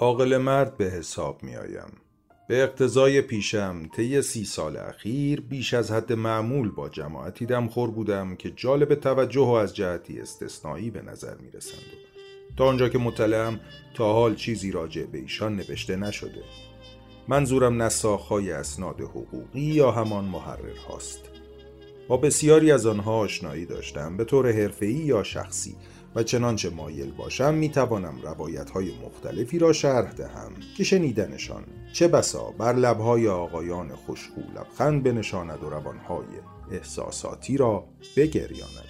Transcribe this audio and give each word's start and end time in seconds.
عاقل 0.00 0.36
مرد 0.36 0.76
به 0.76 0.84
حساب 0.84 1.42
می 1.42 1.56
آیم. 1.56 1.92
به 2.48 2.62
اقتضای 2.62 3.22
پیشم 3.22 3.88
طی 3.96 4.22
سی 4.22 4.44
سال 4.44 4.76
اخیر 4.76 5.40
بیش 5.40 5.74
از 5.74 5.90
حد 5.90 6.12
معمول 6.12 6.70
با 6.70 6.88
جماعتی 6.88 7.46
دمخور 7.46 7.90
بودم 7.90 8.36
که 8.36 8.50
جالب 8.50 8.94
توجه 8.94 9.40
و 9.40 9.50
از 9.50 9.76
جهتی 9.76 10.20
استثنایی 10.20 10.90
به 10.90 11.02
نظر 11.02 11.34
می 11.34 11.50
رسند. 11.50 11.80
تا 12.56 12.66
آنجا 12.66 12.88
که 12.88 12.98
مطلعم 12.98 13.60
تا 13.94 14.12
حال 14.12 14.34
چیزی 14.34 14.72
راجع 14.72 15.04
به 15.04 15.18
ایشان 15.18 15.56
نوشته 15.56 15.96
نشده 15.96 16.42
منظورم 17.28 17.82
نساخهای 17.82 18.52
اسناد 18.52 19.00
حقوقی 19.00 19.60
یا 19.60 19.90
همان 19.90 20.24
محرر 20.24 20.76
هاست 20.88 21.20
با 22.08 22.16
بسیاری 22.16 22.72
از 22.72 22.86
آنها 22.86 23.18
آشنایی 23.18 23.66
داشتم 23.66 24.16
به 24.16 24.24
طور 24.24 24.52
حرفه‌ای 24.52 24.92
یا 24.92 25.22
شخصی 25.22 25.76
و 26.14 26.22
چنانچه 26.22 26.70
مایل 26.70 27.10
باشم 27.10 27.54
می 27.54 27.68
توانم 27.68 28.20
روایت 28.22 28.70
های 28.70 28.92
مختلفی 29.06 29.58
را 29.58 29.72
شرح 29.72 30.12
دهم 30.12 30.52
که 30.76 30.84
شنیدنشان 30.84 31.64
چه 31.92 32.08
بسا 32.08 32.50
بر 32.50 32.72
لبهای 32.72 33.28
آقایان 33.28 33.88
خوشخو 33.88 34.40
لبخند 34.56 35.02
بنشاند 35.02 35.64
و 35.64 35.70
روانهای 35.70 36.26
احساساتی 36.70 37.56
را 37.56 37.84
بگریاند. 38.16 38.88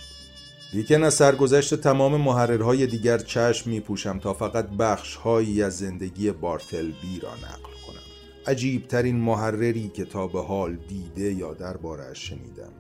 لیکن 0.75 1.05
از 1.05 1.15
سرگذشت 1.15 1.75
تمام 1.75 2.21
محررهای 2.21 2.87
دیگر 2.87 3.19
چشم 3.19 3.71
می 3.71 3.81
پوشم 3.81 4.19
تا 4.19 4.35
فقط 4.35 4.69
بخشهایی 4.69 5.63
از 5.63 5.79
زندگی 5.79 6.31
بارتل 6.31 6.87
بی 6.87 7.21
را 7.23 7.35
نقل 7.35 7.73
کنم. 7.87 8.03
عجیب 8.47 8.87
ترین 8.87 9.17
محرری 9.17 9.89
که 9.89 10.05
تا 10.05 10.27
به 10.27 10.43
حال 10.43 10.77
دیده 10.89 11.33
یا 11.33 11.55
دربارش 11.55 12.29
شنیدم. 12.29 12.73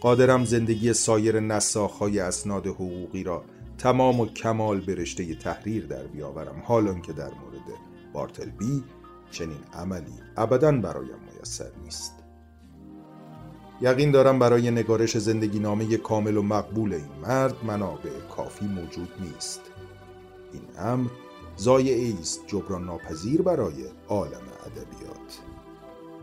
قادرم 0.00 0.44
زندگی 0.44 0.92
سایر 0.92 1.40
نساخهای 1.40 2.18
اسناد 2.18 2.66
حقوقی 2.66 3.24
را 3.24 3.44
تمام 3.80 4.20
و 4.20 4.26
کمال 4.26 4.80
به 4.80 5.04
تحریر 5.40 5.86
در 5.86 6.02
بیاورم. 6.02 6.62
حالان 6.64 7.02
که 7.02 7.12
در 7.12 7.30
مورد 7.30 7.78
بارتلبی 8.12 8.84
چنین 9.30 9.58
عملی 9.72 10.14
ابدا 10.36 10.72
برایم 10.72 11.18
میسر 11.38 11.70
نیست. 11.84 12.14
یقین 13.80 14.10
دارم 14.10 14.38
برای 14.38 14.70
نگارش 14.70 15.18
زندگی 15.18 15.58
نامه 15.58 15.96
کامل 15.96 16.36
و 16.36 16.42
مقبول 16.42 16.92
این 16.92 17.04
مرد 17.22 17.64
منابع 17.64 18.10
کافی 18.36 18.66
موجود 18.66 19.08
نیست. 19.20 19.60
این 20.52 20.62
امر 20.78 21.10
زایعه 21.56 22.14
است 22.20 22.40
جبران 22.46 22.84
ناپذیر 22.84 23.42
برای 23.42 23.84
عالم 24.08 24.42
ادبیات. 24.66 25.40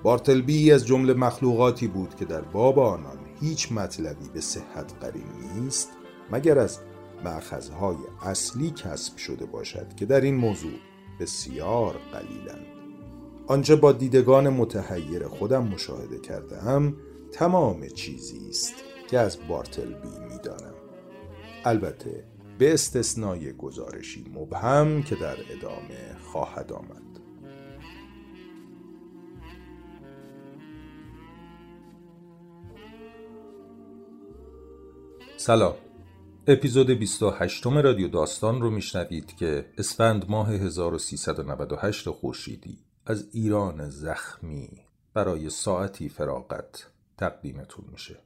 بارتلبی 0.03 0.71
از 0.71 0.85
جمله 0.85 1.13
مخلوقاتی 1.13 1.87
بود 1.87 2.15
که 2.15 2.25
در 2.25 2.41
باب 2.41 2.79
آنان 2.79 3.17
هیچ 3.41 3.71
مطلبی 3.71 4.29
به 4.33 4.41
صحت 4.41 4.93
قرین 5.01 5.27
نیست 5.55 5.89
مگر 6.31 6.59
از 6.59 6.79
معخذهای 7.25 7.97
اصلی 8.21 8.71
کسب 8.71 9.17
شده 9.17 9.45
باشد 9.45 9.95
که 9.95 10.05
در 10.05 10.21
این 10.21 10.35
موضوع 10.35 10.73
بسیار 11.19 11.95
قلیلند. 12.11 12.65
آنچه 13.47 13.75
با 13.75 13.91
دیدگان 13.91 14.49
متحیر 14.49 15.27
خودم 15.27 15.67
مشاهده 15.67 16.19
کردم 16.19 16.93
تمام 17.31 17.87
چیزی 17.87 18.49
است 18.49 18.73
که 19.09 19.19
از 19.19 19.37
بارتلبی 19.47 20.19
می‌دانم. 20.29 20.73
البته 21.65 22.23
به 22.57 22.73
استثنای 22.73 23.53
گزارشی 23.53 24.25
مبهم 24.35 25.03
که 25.03 25.15
در 25.15 25.37
ادامه 25.49 26.15
خواهد 26.31 26.71
آمد. 26.71 27.01
سلام. 35.37 35.86
اپیزود 36.49 36.89
28 36.89 37.65
رادیو 37.67 38.07
داستان 38.07 38.61
رو 38.61 38.71
میشنوید 38.71 39.35
که 39.35 39.65
اسفند 39.77 40.29
ماه 40.29 40.51
1398 40.51 42.09
خورشیدی 42.09 42.77
از 43.05 43.27
ایران 43.31 43.89
زخمی 43.89 44.69
برای 45.13 45.49
ساعتی 45.49 46.09
فراغت 46.09 46.87
تقدیمتون 47.17 47.85
میشه. 47.91 48.19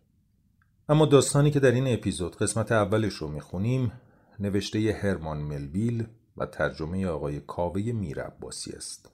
اما 0.90 1.06
داستانی 1.06 1.52
که 1.52 1.59
در 1.59 1.72
این 1.72 1.94
اپیزود 1.94 2.36
قسمت 2.36 2.72
اولش 2.72 3.14
رو 3.14 3.28
می‌خونیم 3.28 3.92
نوشته 4.40 5.00
هرمان 5.03 5.38
ملویل 5.38 6.08
و 6.38 6.46
ترجمه 6.46 7.06
آقای 7.06 7.40
کاوه 7.40 7.82
میر 7.82 8.22
عباسی 8.22 8.72
است. 8.72 9.12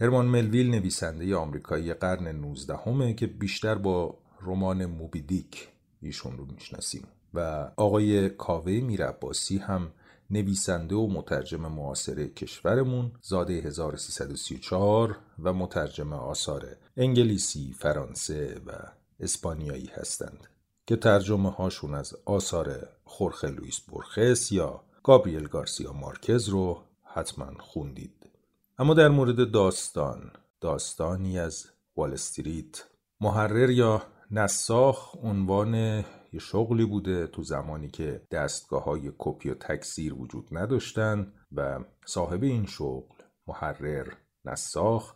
هرمان 0.00 0.26
ملویل 0.26 0.70
نویسنده 0.70 1.36
آمریکایی 1.36 1.94
قرن 1.94 2.28
19 2.28 3.14
که 3.14 3.26
بیشتر 3.26 3.74
با 3.74 4.18
رمان 4.42 4.86
موبیدیک 4.86 5.68
ایشون 6.02 6.36
رو 6.36 6.46
می‌شناسیم. 6.46 7.08
و 7.34 7.70
آقای 7.76 8.28
کاوه 8.28 8.72
میرعباسی 8.72 9.58
هم 9.58 9.92
نویسنده 10.30 10.94
و 10.94 11.06
مترجم 11.06 11.60
معاصر 11.60 12.26
کشورمون 12.26 13.12
زاده 13.22 13.52
1334 13.52 15.18
و 15.42 15.52
مترجم 15.52 16.12
آثار 16.12 16.76
انگلیسی، 16.96 17.74
فرانسه 17.78 18.60
و 18.66 18.72
اسپانیایی 19.20 19.90
هستند 19.94 20.46
که 20.86 20.96
ترجمه 20.96 21.50
هاشون 21.50 21.94
از 21.94 22.16
آثار 22.24 22.88
خورخه 23.04 23.48
لویس 23.48 23.80
بورخس 23.80 24.52
یا 24.52 24.80
گابریل 25.02 25.48
گارسیا 25.48 25.92
مارکز 25.92 26.48
رو 26.48 26.82
حتما 27.02 27.52
خوندید. 27.58 28.30
اما 28.78 28.94
در 28.94 29.08
مورد 29.08 29.50
داستان 29.50 30.30
داستانی 30.60 31.38
از 31.38 31.66
وال 31.96 32.12
استریت 32.12 32.84
محرر 33.20 33.70
یا 33.70 34.02
نساخ 34.30 35.16
عنوان 35.16 36.04
یه 36.32 36.40
شغلی 36.40 36.84
بوده 36.84 37.26
تو 37.26 37.42
زمانی 37.42 37.88
که 37.88 38.22
دستگاه 38.30 38.84
های 38.84 39.12
کپی 39.18 39.50
و 39.50 39.54
تکثیر 39.54 40.14
وجود 40.14 40.48
نداشتن 40.52 41.32
و 41.52 41.84
صاحب 42.06 42.42
این 42.42 42.66
شغل 42.66 43.16
محرر 43.46 44.12
نساخ 44.44 45.14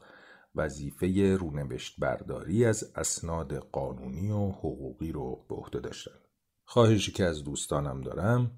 وظیفه 0.55 1.37
رونوشت 1.37 2.01
برداری 2.01 2.65
از 2.65 2.93
اسناد 2.97 3.55
قانونی 3.55 4.31
و 4.31 4.49
حقوقی 4.51 5.13
رو 5.13 5.47
به 5.49 5.55
عهده 5.55 5.81
داشتن. 5.81 6.19
خواهشی 6.65 7.13
که 7.13 7.25
از 7.25 7.45
دوستانم 7.45 8.01
دارم 8.01 8.51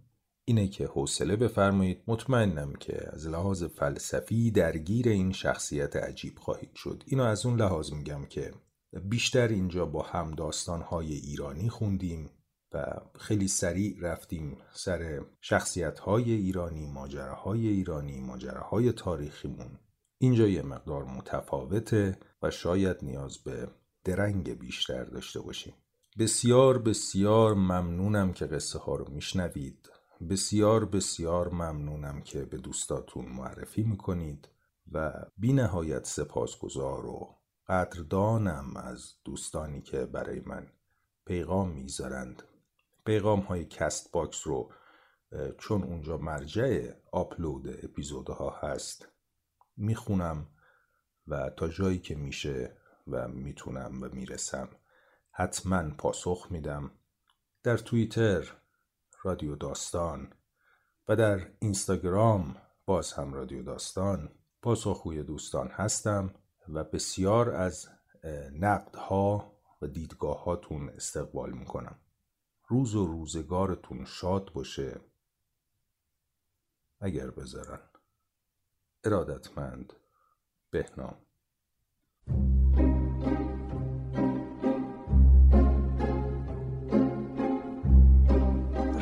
اینه 0.44 0.68
که 0.68 0.86
حوصله 0.86 1.36
بفرمایید. 1.36 2.02
مطمئنم 2.06 2.72
که 2.72 3.08
از 3.12 3.28
لحاظ 3.28 3.64
فلسفی 3.64 4.50
درگیر 4.50 5.08
این 5.08 5.32
شخصیت 5.32 5.96
عجیب 5.96 6.38
خواهید 6.38 6.74
شد. 6.74 7.02
اینو 7.06 7.22
از 7.22 7.46
اون 7.46 7.60
لحاظ 7.60 7.92
میگم 7.92 8.24
که 8.24 8.54
بیشتر 9.04 9.48
اینجا 9.48 9.86
با 9.86 10.02
هم 10.02 10.30
داستانهای 10.30 11.12
ایرانی 11.12 11.68
خوندیم. 11.68 12.30
خیلی 13.18 13.48
سریع 13.48 13.96
رفتیم 14.00 14.58
سر 14.72 15.20
شخصیت 15.40 15.98
های 15.98 16.32
ایرانی 16.32 16.86
ماجراهای 16.86 17.68
ایرانی 17.68 18.20
ماجراهای 18.20 18.92
تاریخیمون. 18.92 19.78
اینجا 20.18 20.48
یه 20.48 20.62
مقدار 20.62 21.04
متفاوته 21.04 22.18
و 22.42 22.50
شاید 22.50 22.96
نیاز 23.02 23.38
به 23.38 23.68
درنگ 24.04 24.58
بیشتر 24.58 25.04
داشته 25.04 25.40
باشیم. 25.40 25.74
بسیار 26.18 26.78
بسیار 26.78 27.54
ممنونم 27.54 28.32
که 28.32 28.46
قصه 28.46 28.78
ها 28.78 28.96
رو 28.96 29.10
میشنوید. 29.10 29.90
بسیار 30.30 30.84
بسیار 30.84 31.48
ممنونم 31.48 32.22
که 32.22 32.44
به 32.44 32.58
دوستاتون 32.58 33.24
معرفی 33.24 33.82
می‌کنید 33.82 34.48
و 34.92 35.12
بی 35.36 35.52
نهایت 35.52 36.06
سپاسگزار 36.06 37.06
و 37.06 37.36
قدردانم 37.68 38.76
از 38.76 39.14
دوستانی 39.24 39.82
که 39.82 40.06
برای 40.06 40.40
من 40.46 40.66
پیغام 41.26 41.70
می‌ذارند. 41.70 42.42
پیغام 43.06 43.40
های 43.40 43.64
Castbox 43.64 44.46
رو 44.46 44.72
چون 45.58 45.82
اونجا 45.82 46.16
مرجع 46.16 46.92
آپلود 47.12 47.84
اپیزودها 47.84 48.50
هست 48.50 49.08
می‌خونم 49.76 50.46
و 51.26 51.50
تا 51.50 51.68
جایی 51.68 51.98
که 51.98 52.14
میشه 52.14 52.76
و 53.06 53.28
می‌تونم 53.28 54.02
و 54.02 54.08
می‌رسم 54.08 54.68
حتما 55.30 55.90
پاسخ 55.98 56.46
میدم 56.50 56.90
در 57.62 57.76
توییتر 57.76 58.52
رادیو 59.22 59.56
داستان 59.56 60.32
و 61.08 61.16
در 61.16 61.40
اینستاگرام 61.58 62.56
باز 62.86 63.12
هم 63.12 63.34
رادیو 63.34 63.62
داستان. 63.62 64.32
پاسخگوی 64.62 65.22
دوستان 65.22 65.68
هستم 65.68 66.34
و 66.68 66.84
بسیار 66.84 67.50
از 67.50 67.88
نقدها 68.52 69.52
و 69.82 69.86
دیدگاهاتون 69.86 70.88
استقبال 70.88 71.52
می‌کنم. 71.52 71.98
روز 72.68 72.94
و 72.94 73.06
روزگارتون 73.06 74.04
شاد 74.04 74.52
باشه. 74.52 75.00
اگر 77.00 77.30
بذارن. 77.30 77.80
ارادتمند. 79.04 79.92
بهنام. 80.70 81.16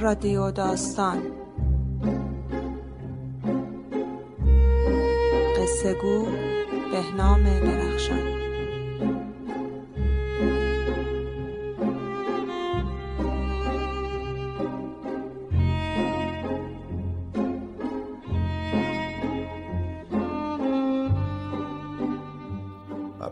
رادیو 0.00 0.50
داستان. 0.50 1.22
قصه 5.56 5.94
گو 5.94 6.24
بهنام 6.92 7.44
درخشان. 7.44 8.33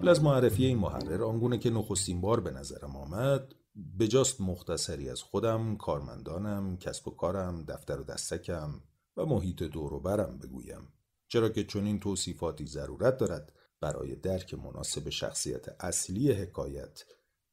قبل 0.02 0.10
از 0.10 0.22
معرفی 0.22 0.66
این 0.66 0.78
محرر 0.78 1.22
آنگونه 1.22 1.58
که 1.58 1.70
نخستین 1.70 2.20
بار 2.20 2.40
به 2.40 2.50
نظرم 2.50 2.96
آمد 2.96 3.54
بجاست 3.98 4.40
مختصری 4.40 5.10
از 5.10 5.22
خودم، 5.22 5.76
کارمندانم، 5.76 6.76
کسب 6.76 7.08
و 7.08 7.10
کارم، 7.10 7.64
دفتر 7.64 8.00
و 8.00 8.04
دستکم 8.04 8.82
و 9.16 9.26
محیط 9.26 9.62
دور 9.62 9.94
و 9.94 10.00
برم 10.00 10.38
بگویم. 10.38 10.88
چرا 11.28 11.48
که 11.48 11.64
چنین 11.64 12.00
توصیفاتی 12.00 12.66
ضرورت 12.66 13.18
دارد 13.18 13.52
برای 13.80 14.16
درک 14.16 14.54
مناسب 14.54 15.08
شخصیت 15.08 15.82
اصلی 15.84 16.32
حکایت 16.32 17.04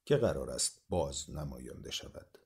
که 0.05 0.17
قرار 0.17 0.49
است 0.49 0.81
باز 0.89 1.29
نمایانده 1.29 1.91
شود. 1.91 2.37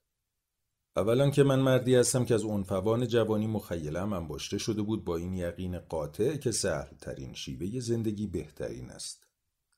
اولا 0.96 1.30
که 1.30 1.44
من 1.44 1.60
مردی 1.60 1.96
هستم 1.96 2.26
که 2.26 2.34
از 2.34 2.44
عنفوان 2.44 3.08
جوانی 3.08 3.48
مخیلم 3.48 4.14
انباشته 4.14 4.58
شده 4.58 4.82
بود 4.82 5.06
با 5.06 5.18
این 5.18 5.34
یقین 5.34 5.80
قاطع 5.80 6.38
که 6.38 6.52
سهل 6.52 6.98
ترین 7.02 7.34
شیوه 7.34 7.80
زندگی 7.80 8.28
بهترین 8.28 8.90
است. 8.90 9.23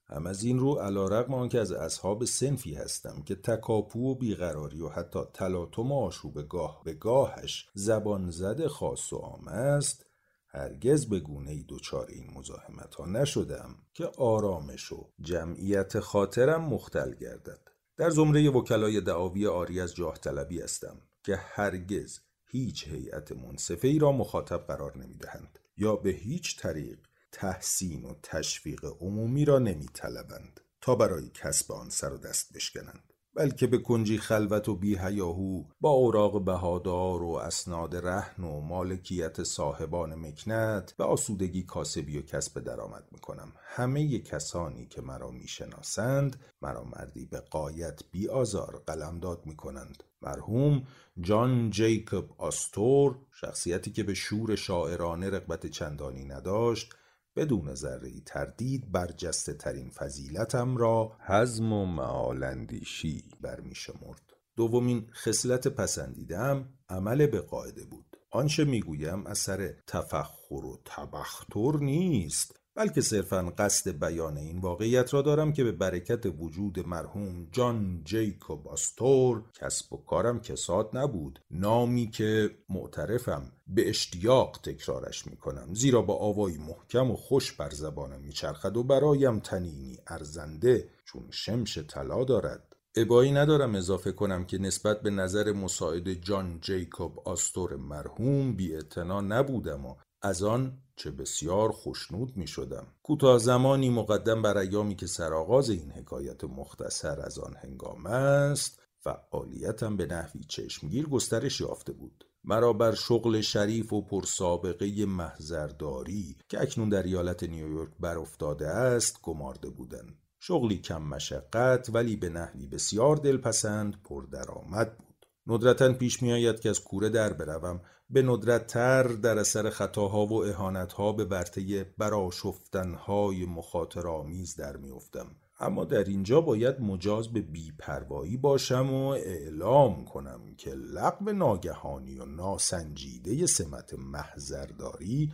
هم 0.07 0.27
از 0.27 0.43
این 0.43 0.59
رو 0.59 0.73
علا 0.73 1.07
رقم 1.07 1.33
آن 1.33 1.49
که 1.49 1.59
از 1.59 1.71
اصحاب 1.71 2.25
سنفی 2.25 2.73
هستم 2.73 3.21
که 3.25 3.35
تکاپو 3.35 4.11
و 4.11 4.15
بیقراری 4.15 4.81
و 4.81 4.89
حتی 4.89 5.19
تلاطم 5.33 5.91
و 5.91 6.05
آشوب 6.05 6.41
گاه 6.41 6.81
به 6.83 6.93
گاهش 6.93 7.69
زبان 7.73 8.31
زده 8.31 8.67
خاص 8.67 9.13
و 9.13 9.17
عام 9.17 9.47
است 9.47 10.05
هرگز 10.47 11.05
به 11.05 11.19
گونه 11.19 11.51
ای 11.51 11.63
دوچار 11.63 12.07
این 12.09 12.33
مزاحمت 12.33 12.95
ها 12.95 13.05
نشدم 13.05 13.75
که 13.93 14.05
آرامش 14.17 14.91
و 14.91 15.09
جمعیت 15.21 15.99
خاطرم 15.99 16.61
مختل 16.61 17.13
گردد. 17.15 17.59
در 17.97 18.09
زمره 18.09 18.49
وکلای 18.49 19.01
دعاوی 19.01 19.47
آری 19.47 19.81
از 19.81 19.95
جاه 19.95 20.17
طلبی 20.17 20.61
هستم 20.61 21.01
که 21.23 21.35
هرگز 21.35 22.19
هیچ 22.45 22.87
هیئت 22.87 23.31
منصفه 23.31 23.87
ای 23.87 23.99
را 23.99 24.11
مخاطب 24.11 24.67
قرار 24.67 24.97
نمی 24.97 25.17
دهند 25.17 25.59
یا 25.77 25.95
به 25.95 26.09
هیچ 26.09 26.59
طریق 26.59 26.99
تحسین 27.35 28.05
و 28.05 28.13
تشویق 28.23 28.85
عمومی 28.99 29.45
را 29.45 29.59
نمی 29.59 29.85
طلبند 29.93 30.59
تا 30.81 30.95
برای 30.95 31.29
کسب 31.29 31.71
آن 31.71 31.89
سر 31.89 32.13
و 32.13 32.17
دست 32.17 32.53
بشکنند 32.53 33.13
بلکه 33.35 33.67
به 33.67 33.77
کنجی 33.77 34.17
خلوت 34.17 34.69
و 34.69 34.75
بیهیاهو 34.75 35.63
با 35.81 35.89
اوراق 35.89 36.45
بهادار 36.45 37.23
و 37.23 37.29
اسناد 37.29 37.95
رهن 37.95 38.43
و 38.43 38.61
مالکیت 38.61 39.43
صاحبان 39.43 40.15
مکنت 40.15 40.93
و 40.99 41.03
آسودگی 41.03 41.63
کاسبی 41.63 42.17
و 42.17 42.21
کسب 42.21 42.63
درآمد 42.63 43.03
می‌کنم. 43.11 43.53
همه 43.63 44.19
کسانی 44.19 44.87
که 44.87 45.01
مرا 45.01 45.31
می‌شناسند 45.31 46.39
مرا 46.61 46.83
مردی 46.83 47.25
به 47.25 47.39
قایت 47.39 48.01
بی 48.11 48.27
آزار 48.27 48.83
قلمداد 48.87 49.45
می‌کنند. 49.45 50.03
مرحوم 50.21 50.87
جان 51.21 51.69
جیکوب 51.69 52.25
آستور 52.37 53.17
شخصیتی 53.41 53.91
که 53.91 54.03
به 54.03 54.13
شور 54.13 54.55
شاعرانه 54.55 55.29
رغبت 55.29 55.65
چندانی 55.65 56.25
نداشت 56.25 56.93
بدون 57.35 57.75
ذره 57.75 58.21
تردید 58.25 58.91
برجسته 58.91 59.53
ترین 59.53 59.89
فضیلتم 59.89 60.77
را 60.77 61.17
حزم 61.27 61.73
و 61.73 61.85
معالندیشی 61.85 63.23
برمی 63.41 63.75
شمرد. 63.75 64.33
دومین 64.55 65.09
خصلت 65.13 65.67
پسندیدم 65.67 66.69
عمل 66.89 67.27
به 67.27 67.41
قاعده 67.41 67.85
بود. 67.85 68.17
آنچه 68.31 68.63
می‌گویم 68.63 69.27
اثر 69.27 69.73
تفخر 69.87 70.65
و 70.65 70.81
تبختر 70.85 71.77
نیست 71.79 72.59
بلکه 72.75 73.01
صرفا 73.01 73.53
قصد 73.57 73.99
بیان 73.99 74.37
این 74.37 74.59
واقعیت 74.59 75.13
را 75.13 75.21
دارم 75.21 75.53
که 75.53 75.63
به 75.63 75.71
برکت 75.71 76.25
وجود 76.25 76.87
مرحوم 76.87 77.47
جان 77.51 78.01
جیکوب 78.03 78.67
آستور 78.67 79.43
کسب 79.53 79.93
و 79.93 79.97
کارم 79.97 80.39
کساد 80.39 80.89
نبود. 80.93 81.39
نامی 81.51 82.09
که 82.11 82.51
معترفم 82.69 83.51
به 83.67 83.89
اشتیاق 83.89 84.59
تکرارش 84.63 85.27
می 85.27 85.37
کنم 85.37 85.73
زیرا 85.73 86.01
با 86.01 86.15
آوایی 86.15 86.57
محکم 86.57 87.11
و 87.11 87.15
خوش 87.15 87.51
بر 87.51 87.69
زبانم 87.69 88.21
میچرخد 88.21 88.77
و 88.77 88.83
برایم 88.83 89.39
تنینی 89.39 89.97
ارزنده 90.07 90.89
چون 91.05 91.23
شمش 91.31 91.77
طلا 91.77 92.23
دارد. 92.23 92.75
ابایی 92.97 93.31
ندارم 93.31 93.75
اضافه 93.75 94.11
کنم 94.11 94.45
که 94.45 94.57
نسبت 94.57 95.01
به 95.01 95.09
نظر 95.09 95.51
مساعد 95.51 96.13
جان 96.13 96.59
جیکوب 96.61 97.19
آستور 97.25 97.75
مرحوم 97.75 98.55
بی 98.55 98.79
نبودم 98.97 99.85
و 99.85 99.95
از 100.25 100.43
آن 100.43 100.77
چه 100.95 101.11
بسیار 101.11 101.71
خوشنود 101.71 102.37
می 102.37 102.47
شدم 102.47 102.87
کوتاه 103.03 103.37
زمانی 103.37 103.89
مقدم 103.89 104.41
بر 104.41 104.57
ایامی 104.57 104.95
که 104.95 105.07
سرآغاز 105.07 105.69
این 105.69 105.91
حکایت 105.91 106.43
مختصر 106.43 107.21
از 107.21 107.39
آن 107.39 107.55
هنگام 107.63 108.05
است 108.05 108.81
فعالیتم 108.99 109.97
به 109.97 110.05
نحوی 110.05 110.43
چشمگیر 110.43 111.07
گسترش 111.07 111.61
یافته 111.61 111.93
بود. 111.93 112.25
مرا 112.43 112.73
بر 112.73 112.95
شغل 112.95 113.41
شریف 113.41 113.93
و 113.93 114.01
پرسابقه 114.01 115.05
محضرداری 115.05 116.37
که 116.49 116.61
اکنون 116.61 116.89
در 116.89 117.03
ایالت 117.03 117.43
نیویورک 117.43 117.91
بر 117.99 118.17
افتاده 118.17 118.67
است 118.67 119.21
گمارده 119.21 119.69
بودند. 119.69 120.17
شغلی 120.39 120.77
کم 120.77 121.01
مشقت 121.01 121.89
ولی 121.93 122.15
به 122.15 122.29
نحوی 122.29 122.67
بسیار 122.67 123.15
دلپسند 123.15 124.01
پردرآمد 124.03 124.97
بود. 124.97 125.25
ندرتا 125.47 125.93
پیش 125.93 126.23
می 126.23 126.33
آید 126.33 126.59
که 126.59 126.69
از 126.69 126.83
کوره 126.83 127.09
در 127.09 127.33
بروم. 127.33 127.81
به 128.09 128.21
ندرت 128.21 128.67
تر 128.67 129.03
در 129.03 129.39
اثر 129.39 129.69
خطاها 129.69 130.25
و 130.25 130.45
اهانتها 130.45 131.11
به 131.11 131.25
برته 131.25 131.93
براشفتنهای 131.97 133.45
مخاطر 133.45 134.07
آمیز 134.07 134.55
در 134.55 134.77
میافتم. 134.77 135.35
اما 135.59 135.85
در 135.85 136.03
اینجا 136.03 136.41
باید 136.41 136.81
مجاز 136.81 137.27
به 137.27 137.41
بیپروایی 137.41 138.37
باشم 138.37 138.93
و 138.93 139.07
اعلام 139.07 140.05
کنم 140.05 140.55
که 140.57 140.69
لغو 140.73 141.31
ناگهانی 141.31 142.19
و 142.19 142.25
ناسنجیده 142.25 143.45
سمت 143.45 143.93
محضرداری 143.93 145.33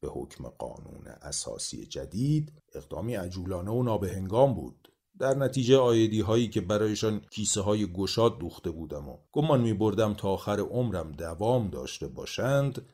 به 0.00 0.08
حکم 0.08 0.48
قانون 0.48 1.06
اساسی 1.06 1.86
جدید 1.86 2.52
اقدامی 2.74 3.14
عجولانه 3.14 3.70
و 3.70 3.82
نابهنگام 3.82 4.54
بود. 4.54 4.83
در 5.18 5.34
نتیجه 5.34 5.76
آیدی 5.76 6.20
هایی 6.20 6.48
که 6.48 6.60
برایشان 6.60 7.20
کیسه 7.30 7.60
های 7.60 7.92
گشاد 7.92 8.38
دوخته 8.38 8.70
بودم 8.70 9.08
و 9.08 9.18
گمان 9.32 9.60
می 9.60 9.72
بردم 9.72 10.14
تا 10.14 10.28
آخر 10.28 10.60
عمرم 10.60 11.12
دوام 11.12 11.70
داشته 11.70 12.08
باشند 12.08 12.86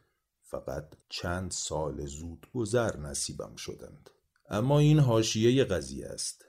فقط 0.43 0.95
چند 1.09 1.51
سال 1.51 2.07
زود 2.07 2.47
گذر 2.55 2.97
نصیبم 2.97 3.57
شدند. 3.57 4.11
اما 4.49 4.79
این 4.79 4.99
حاشیه 4.99 5.65
قضیه 5.65 6.07
است. 6.07 6.45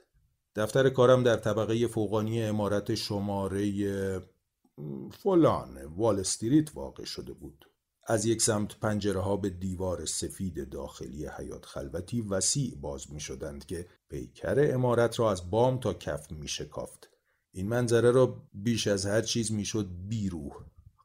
دفتر 0.56 0.88
کارم 0.88 1.22
در 1.22 1.36
طبقه 1.36 1.86
فوقانی 1.86 2.42
امارت 2.42 2.94
شماره 2.94 3.70
فلان 5.22 5.84
وال 5.84 6.20
استریت 6.20 6.76
واقع 6.76 7.04
شده 7.04 7.32
بود. 7.32 7.71
از 8.06 8.26
یک 8.26 8.42
سمت 8.42 8.78
پنجره 8.78 9.20
ها 9.20 9.36
به 9.36 9.50
دیوار 9.50 10.06
سفید 10.06 10.70
داخلی 10.70 11.26
حیات 11.26 11.66
خلوتی 11.66 12.20
وسیع 12.20 12.76
باز 12.80 13.12
می 13.12 13.20
شدند 13.20 13.66
که 13.66 13.86
پیکر 14.08 14.70
امارت 14.74 15.20
را 15.20 15.30
از 15.30 15.50
بام 15.50 15.80
تا 15.80 15.94
کف 15.94 16.32
می 16.32 16.48
شکافت. 16.48 17.10
این 17.52 17.68
منظره 17.68 18.10
را 18.10 18.48
بیش 18.54 18.86
از 18.86 19.06
هر 19.06 19.22
چیز 19.22 19.52
می 19.52 19.64
شد 19.64 19.90
بیروح 20.08 20.52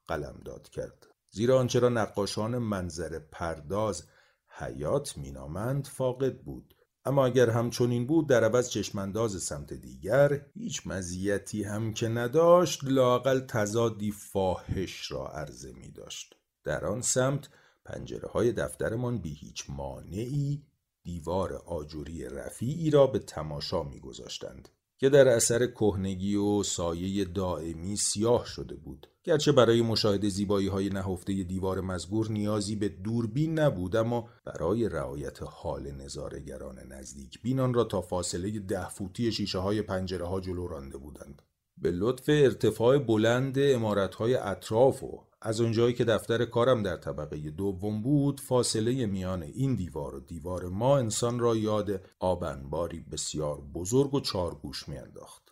قلم 0.07 0.41
داد 0.45 0.69
کرد. 0.69 1.07
زیرا 1.29 1.60
آنچه 1.60 1.79
را 1.79 1.89
نقاشان 1.89 2.57
منظر 2.57 3.19
پرداز 3.19 4.03
حیات 4.48 5.17
مینامند 5.17 5.88
فاقد 5.88 6.38
بود. 6.38 6.74
اما 7.05 7.25
اگر 7.25 7.50
همچنین 7.50 8.07
بود 8.07 8.29
در 8.29 8.43
عوض 8.43 8.69
چشمانداز 8.69 9.43
سمت 9.43 9.74
دیگر 9.74 10.45
هیچ 10.53 10.88
مزیتی 10.88 11.63
هم 11.63 11.93
که 11.93 12.07
نداشت 12.07 12.83
لاقل 12.83 13.39
تزادی 13.39 14.12
فاحش 14.12 15.12
را 15.12 15.27
عرضه 15.27 15.74
می 15.74 15.91
داشت. 15.91 16.36
در 16.67 16.86
آن 16.86 17.01
سمت 17.01 17.50
پنجره 17.86 18.29
های 18.29 18.51
دفترمان 18.51 19.17
بی 19.17 19.33
هیچ 19.33 19.65
مانعی 19.69 20.63
دیوار 21.03 21.53
آجوری 21.53 22.25
رفیعی 22.25 22.89
را 22.89 23.07
به 23.07 23.19
تماشا 23.19 23.83
میگذاشتند 23.83 24.69
که 24.97 25.09
در 25.09 25.27
اثر 25.27 25.67
کهنگی 25.67 26.36
و 26.36 26.63
سایه 26.63 27.25
دائمی 27.25 27.95
سیاه 27.95 28.45
شده 28.45 28.75
بود. 28.75 29.07
گرچه 29.24 29.51
برای 29.51 29.81
مشاهده 29.81 30.29
زیبایی 30.29 30.67
های 30.67 30.89
نهفته 30.89 31.43
دیوار 31.43 31.81
مزگور 31.81 32.31
نیازی 32.31 32.75
به 32.75 32.89
دوربین 32.89 33.59
نبود 33.59 33.95
اما 33.95 34.29
برای 34.45 34.89
رعایت 34.89 35.39
حال 35.43 35.91
نظارگران 35.91 36.79
نزدیک 36.79 37.41
بینان 37.41 37.74
را 37.74 37.83
تا 37.83 38.01
فاصله 38.01 38.59
ده 38.59 38.89
فوتی 38.89 39.31
شیشه 39.31 39.59
های 39.59 39.81
پنجره 39.81 40.25
ها 40.25 40.41
جلو 40.41 40.67
رانده 40.67 40.97
بودند. 40.97 41.41
به 41.77 41.91
لطف 41.91 42.24
ارتفاع 42.27 42.97
بلند 42.97 43.55
امارت 43.59 44.15
های 44.15 44.36
اطراف 44.36 45.03
و 45.03 45.26
از 45.41 45.62
اونجایی 45.62 45.94
که 45.94 46.06
دفتر 46.06 46.46
کارم 46.46 46.84
در 46.84 46.98
طبقه 46.98 47.38
دوم 47.38 48.01
بود 48.01 48.39
فاصله 48.39 49.06
میان 49.06 49.44
این 49.44 49.75
دیوار 49.75 50.15
و 50.15 50.20
دیوار 50.20 50.65
ما 50.65 50.98
انسان 50.98 51.39
را 51.39 51.56
یاد 51.56 52.01
آبنباری 52.20 53.00
بسیار 53.00 53.62
بزرگ 53.62 54.13
و 54.13 54.20
چارگوش 54.20 54.89
میانداخت. 54.89 55.44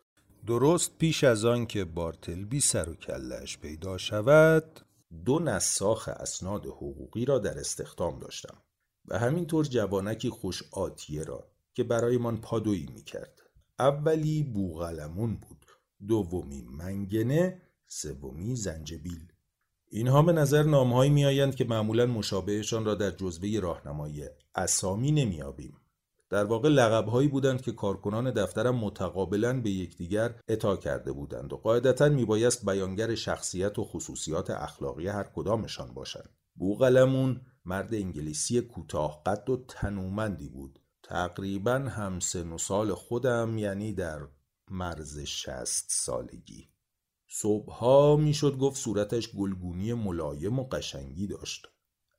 درست 0.47 0.97
پیش 0.97 1.23
از 1.23 1.45
آن 1.45 1.65
که 1.65 1.85
بارتلبی 1.85 2.59
سر 2.59 2.89
و 2.89 2.95
کلش 2.95 3.57
پیدا 3.57 3.97
شود 3.97 4.79
دو 5.25 5.39
نساخ 5.39 6.07
اسناد 6.07 6.65
حقوقی 6.65 7.25
را 7.25 7.39
در 7.39 7.59
استخدام 7.59 8.19
داشتم 8.19 8.57
و 9.07 9.19
همینطور 9.19 9.65
جوانکی 9.65 10.29
خوش 10.29 10.63
آتیه 10.71 11.23
را 11.23 11.47
که 11.73 11.83
برایمان 11.83 12.41
پادویی 12.41 12.87
می‌کرد. 12.93 13.41
اولی 13.79 14.43
بوغلمون 14.43 15.35
بود 15.35 15.65
دومی 16.07 16.61
منگنه 16.61 17.61
سومی 17.87 18.55
زنجبیل. 18.55 19.27
اینها 19.95 20.21
به 20.21 20.33
نظر 20.33 20.63
نامهایی 20.63 21.11
می 21.11 21.25
آیند 21.25 21.55
که 21.55 21.65
معمولا 21.65 22.05
مشابهشان 22.05 22.85
را 22.85 22.95
در 22.95 23.11
جزوه 23.11 23.59
راهنمای 23.59 24.29
اسامی 24.55 25.11
نمیابیم. 25.11 25.77
در 26.29 26.43
واقع 26.43 26.69
لقبهایی 26.69 27.27
بودند 27.27 27.61
که 27.61 27.71
کارکنان 27.71 28.31
دفترم 28.31 28.75
متقابلا 28.75 29.61
به 29.61 29.69
یکدیگر 29.69 30.35
اطاع 30.47 30.75
کرده 30.75 31.11
بودند 31.11 31.53
و 31.53 31.57
قاعدتا 31.57 32.09
میبایست 32.09 32.65
بیانگر 32.65 33.15
شخصیت 33.15 33.79
و 33.79 33.83
خصوصیات 33.83 34.49
اخلاقی 34.49 35.07
هر 35.07 35.27
کدامشان 35.35 35.93
باشند. 35.93 36.29
بوغلمون 36.55 37.41
مرد 37.65 37.93
انگلیسی 37.93 38.61
کوتاه 38.61 39.23
قد 39.25 39.49
و 39.49 39.65
تنومندی 39.67 40.49
بود. 40.49 40.79
تقریبا 41.03 41.73
هم 41.75 42.19
سن 42.19 42.51
و 42.51 42.57
سال 42.57 42.93
خودم 42.93 43.57
یعنی 43.57 43.93
در 43.93 44.19
مرز 44.71 45.19
شست 45.19 45.85
سالگی. 45.89 46.74
صبحها 47.37 48.15
می‌شد 48.15 48.57
گفت 48.57 48.81
صورتش 48.81 49.31
گلگونی 49.35 49.93
ملایم 49.93 50.59
و 50.59 50.63
قشنگی 50.63 51.27
داشت. 51.27 51.67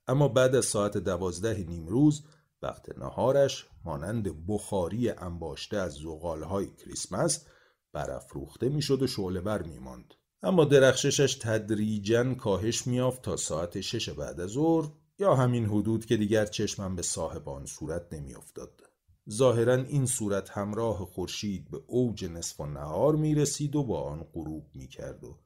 اما 0.07 0.29
بعد 0.29 0.55
از 0.55 0.65
ساعت 0.65 0.99
دوازده 0.99 1.65
نیمروز 1.69 2.25
وقت 2.63 2.99
نهارش 2.99 3.67
مانند 3.85 4.47
بخاری 4.47 5.11
انباشته 5.11 5.77
از 5.77 5.93
زغالهای 5.93 6.67
کریسمس 6.75 7.47
برافروخته 7.93 8.69
می‌شد 8.69 9.03
و 9.03 9.07
شعله 9.07 9.41
بر 9.41 9.63
میماند. 9.63 10.15
اما 10.43 10.65
درخششش 10.65 11.35
تدریجا 11.35 12.35
کاهش 12.35 12.87
میافت 12.87 13.23
تا 13.23 13.37
ساعت 13.37 13.81
شش 13.81 14.09
بعد 14.09 14.41
از 14.41 14.51
ظهر 14.51 14.91
یا 15.19 15.35
همین 15.35 15.67
حدود 15.67 16.07
که 16.07 16.17
دیگر 16.17 16.47
چشمم 16.47 16.97
به 16.97 17.03
صاحب 17.03 17.49
آن 17.49 17.67
صورت 17.67 18.13
نمیافتاد. 18.13 18.86
ظاهرا 19.30 19.75
این 19.75 20.06
صورت 20.06 20.50
همراه 20.50 21.04
خورشید 21.04 21.71
به 21.71 21.80
اوج 21.87 22.25
نصف 22.25 22.61
و 22.61 22.66
نهار 22.66 23.16
می 23.16 23.35
رسید 23.35 23.76
و 23.76 23.85
با 23.85 24.02
آن 24.02 24.26
غروب 24.33 24.66
می 24.75 24.88
کرد 24.88 25.25
و 25.25 25.38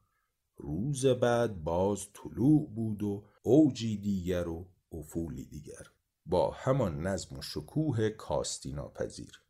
روز 0.57 1.05
بعد 1.05 1.63
باز 1.63 2.07
طلوع 2.13 2.69
بود 2.69 3.03
و 3.03 3.23
اوجی 3.43 3.97
دیگر 3.97 4.47
و 4.47 4.67
افولی 4.91 5.45
دیگر. 5.45 5.83
با 6.25 6.51
همان 6.51 7.07
نظم 7.07 7.37
و 7.37 7.41
شکوه 7.41 8.09
کاستی 8.09 8.73
ناپذیر. 8.73 9.41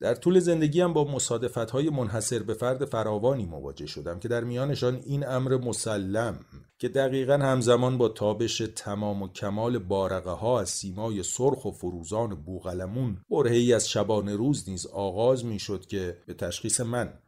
در 0.00 0.14
طول 0.14 0.38
زندگیم 0.38 0.92
با 0.92 1.04
مصادفت 1.04 1.70
های 1.70 1.90
منحصر 1.90 2.42
به 2.42 2.54
فرد 2.54 2.84
فراوانی 2.84 3.46
مواجه 3.46 3.86
شدم 3.86 4.18
که 4.18 4.28
در 4.28 4.44
میانشان 4.44 5.00
این 5.06 5.26
امر 5.26 5.56
مسلم 5.56 6.40
که 6.78 6.88
دقیقا 6.88 7.34
همزمان 7.34 7.98
با 7.98 8.08
تابش 8.08 8.58
تمام 8.58 9.22
و 9.22 9.28
کمال 9.28 9.78
بارقه 9.78 10.30
ها 10.30 10.60
از 10.60 10.70
سیمای 10.70 11.22
سرخ 11.22 11.64
و 11.64 11.70
فروزان 11.70 12.34
بوغلمون 12.34 13.24
برهی 13.30 13.72
از 13.74 13.88
شبانه 13.88 14.36
روز 14.36 14.68
نیز 14.68 14.86
آغاز 14.86 15.44
می 15.44 15.58
شد 15.58 15.86
که 15.86 16.18
به 16.26 16.34
تشخیص 16.34 16.80
من 16.80 17.18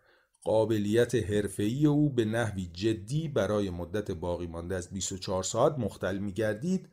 قابلیت 0.42 1.14
حرفه‌ای 1.14 1.86
او 1.86 2.10
به 2.10 2.24
نحوی 2.24 2.66
جدی 2.66 3.28
برای 3.28 3.70
مدت 3.70 4.10
باقی 4.10 4.46
مانده 4.46 4.74
از 4.74 4.90
24 4.90 5.42
ساعت 5.42 5.78
مختل 5.78 6.18
می 6.18 6.32
گردید 6.32 6.88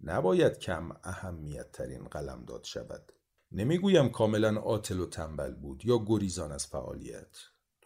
نباید 0.00 0.58
کم 0.58 0.88
اهمیت 1.04 1.72
ترین 1.72 2.04
قلم 2.04 2.44
داد 2.44 2.64
شود. 2.64 3.12
نمی‌گویم 3.54 4.08
کاملا 4.08 4.60
عاطل 4.60 5.00
و 5.00 5.06
تنبل 5.06 5.54
بود 5.54 5.86
یا 5.86 6.04
گریزان 6.06 6.52
از 6.52 6.66
فعالیت. 6.66 7.36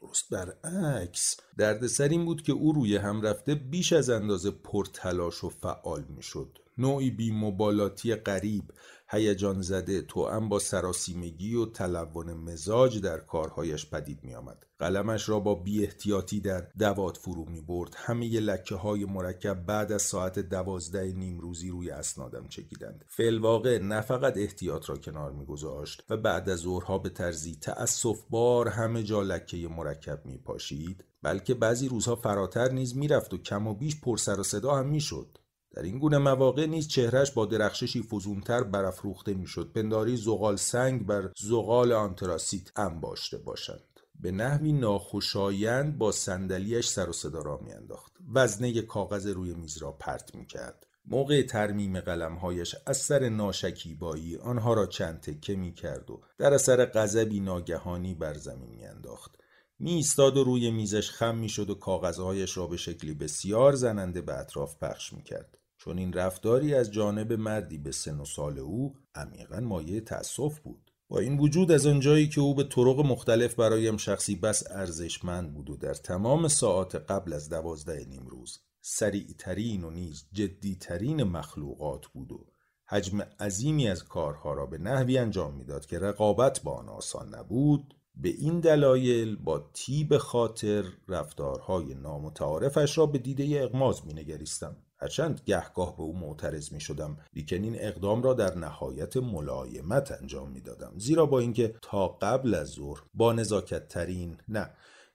درست 0.00 0.30
برعکس 0.30 1.36
دردسر 1.58 2.08
این 2.08 2.24
بود 2.24 2.42
که 2.42 2.52
او 2.52 2.72
روی 2.72 2.96
هم 2.96 3.22
رفته 3.22 3.54
بیش 3.54 3.92
از 3.92 4.10
اندازه 4.10 4.50
پرتلاش 4.50 5.44
و 5.44 5.48
فعال 5.48 6.04
می‌شد. 6.08 6.58
نوعی 6.78 7.10
بی 7.10 7.30
مبالاتی 7.30 8.14
غریب 8.14 8.64
هیجان 9.08 9.62
زده 9.62 10.02
توأم 10.02 10.48
با 10.48 10.58
سراسیمگی 10.58 11.54
و 11.54 11.66
تلون 11.66 12.34
مزاج 12.34 13.00
در 13.00 13.18
کارهایش 13.18 13.90
پدید 13.90 14.24
می 14.24 14.34
آمد. 14.34 14.66
قلمش 14.78 15.28
را 15.28 15.40
با 15.40 15.54
بی 15.54 15.84
احتیاطی 15.84 16.40
در 16.40 16.60
دوات 16.78 17.16
فرو 17.16 17.44
می 17.44 17.60
برد. 17.60 17.94
همه 17.96 18.40
لکه 18.40 18.74
های 18.74 19.04
مرکب 19.04 19.66
بعد 19.66 19.92
از 19.92 20.02
ساعت 20.02 20.38
دوازده 20.38 21.12
نیمروزی 21.12 21.68
روی 21.68 21.90
اسنادم 21.90 22.48
چکیدند. 22.48 23.04
فلواقع 23.08 23.78
نه 23.78 24.00
فقط 24.00 24.36
احتیاط 24.36 24.90
را 24.90 24.96
کنار 24.96 25.32
می 25.32 25.46
گذاشت 25.46 26.04
و 26.10 26.16
بعد 26.16 26.48
از 26.48 26.58
ظهرها 26.58 26.98
به 26.98 27.08
ترزی 27.08 27.56
تأصف 27.60 28.18
بار 28.30 28.68
همه 28.68 29.02
جا 29.02 29.22
لکه 29.22 29.68
مرکب 29.68 30.26
می 30.26 30.38
پاشید 30.38 31.04
بلکه 31.22 31.54
بعضی 31.54 31.88
روزها 31.88 32.16
فراتر 32.16 32.72
نیز 32.72 32.96
می‌رفت 32.96 33.34
و 33.34 33.38
کم 33.38 33.66
و 33.66 33.74
بیش 33.74 34.00
پر 34.00 34.16
سر 34.16 34.40
و 34.40 34.42
صدا 34.42 34.74
هم 34.74 34.88
می‌شد. 34.88 35.38
در 35.76 35.82
این 35.82 35.98
گونه 35.98 36.18
مواقع 36.18 36.66
نیز 36.66 36.88
چهرش 36.88 37.30
با 37.30 37.46
درخششی 37.46 38.02
فزونتر 38.02 38.62
برافروخته 38.62 39.34
می‌شد. 39.34 39.72
پنداری 39.74 40.16
زغال 40.16 40.56
سنگ 40.56 41.06
بر 41.06 41.30
زغال 41.36 41.92
آنتراسیت 41.92 42.78
انباشته 42.78 43.38
باشند. 43.38 44.00
به 44.20 44.30
نحوی 44.30 44.72
ناخوشایند 44.72 45.98
با 45.98 46.12
صندلیاش 46.12 46.88
سر 46.88 47.08
و 47.08 47.12
صدا 47.12 47.42
را 47.42 47.60
میانداخت. 47.64 48.12
وزنه 48.34 48.82
کاغذ 48.82 49.26
روی 49.26 49.54
میز 49.54 49.78
را 49.78 49.92
پرت 49.92 50.34
می‌کرد. 50.34 50.86
موقع 51.06 51.42
ترمیم 51.42 52.00
قلمهایش 52.00 52.76
از 52.86 52.96
سر 52.96 53.28
ناشکیبایی 53.28 54.36
آنها 54.36 54.74
را 54.74 54.86
چند 54.86 55.20
تکه 55.20 55.56
می‌کرد 55.56 56.10
و 56.10 56.20
در 56.38 56.54
اثر 56.54 56.86
غضبی 56.86 57.40
ناگهانی 57.40 58.14
بر 58.14 58.34
زمین 58.34 58.70
میانداخت. 58.70 59.36
می 59.78 59.92
ایستاد 59.92 60.36
و 60.36 60.44
روی 60.44 60.70
میزش 60.70 61.10
خم 61.10 61.36
می‌شد 61.36 61.70
و 61.70 61.74
کاغذهایش 61.74 62.56
را 62.56 62.66
به 62.66 62.76
شکلی 62.76 63.14
بسیار 63.14 63.72
زننده 63.72 64.20
به 64.20 64.38
اطراف 64.38 64.76
پخش 64.76 65.12
می‌کرد. 65.12 65.55
چون 65.86 65.98
این 65.98 66.12
رفتاری 66.12 66.74
از 66.74 66.90
جانب 66.90 67.32
مردی 67.32 67.78
به 67.78 67.92
سن 67.92 68.20
و 68.20 68.24
سال 68.24 68.58
او 68.58 68.94
عمیقا 69.14 69.60
مایه 69.60 70.00
تأسف 70.00 70.58
بود 70.58 70.90
با 71.08 71.18
این 71.18 71.38
وجود 71.38 71.72
از 71.72 71.86
آنجایی 71.86 72.28
که 72.28 72.40
او 72.40 72.54
به 72.54 72.64
طرق 72.64 73.00
مختلف 73.00 73.54
برایم 73.54 73.96
شخصی 73.96 74.36
بس 74.36 74.70
ارزشمند 74.70 75.54
بود 75.54 75.70
و 75.70 75.76
در 75.76 75.94
تمام 75.94 76.48
ساعات 76.48 76.94
قبل 76.94 77.32
از 77.32 77.48
دوازده 77.48 78.04
نیمروز 78.08 78.60
سریعترین 78.80 79.84
و 79.84 79.90
نیز 79.90 80.24
جدیترین 80.32 81.22
مخلوقات 81.22 82.06
بود 82.06 82.32
و 82.32 82.46
حجم 82.88 83.20
عظیمی 83.40 83.88
از 83.88 84.04
کارها 84.04 84.54
را 84.54 84.66
به 84.66 84.78
نحوی 84.78 85.18
انجام 85.18 85.54
می‌داد 85.54 85.86
که 85.86 85.98
رقابت 85.98 86.62
با 86.62 86.72
آن 86.72 86.88
آسان 86.88 87.34
نبود 87.34 87.94
به 88.14 88.28
این 88.28 88.60
دلایل 88.60 89.36
با 89.36 89.70
تیب 89.74 90.16
خاطر 90.16 90.84
رفتارهای 91.08 91.94
نامتعارفش 91.94 92.98
را 92.98 93.06
به 93.06 93.18
دیده 93.18 93.62
اغماز 93.62 94.06
می 94.06 94.14
نگریستم. 94.14 94.76
هرچند 94.98 95.40
گهگاه 95.44 95.96
به 95.96 96.02
او 96.02 96.18
معترض 96.18 96.72
می 96.72 96.80
شدم 96.80 97.16
لیکن 97.34 97.56
این 97.56 97.76
اقدام 97.78 98.22
را 98.22 98.34
در 98.34 98.54
نهایت 98.54 99.16
ملایمت 99.16 100.12
انجام 100.12 100.50
می 100.50 100.60
دادم 100.60 100.92
زیرا 100.96 101.26
با 101.26 101.38
اینکه 101.38 101.74
تا 101.82 102.08
قبل 102.08 102.54
از 102.54 102.68
ظهر 102.68 103.02
با 103.14 103.32
نزاکت 103.32 103.88
ترین 103.88 104.36
نه 104.48 104.70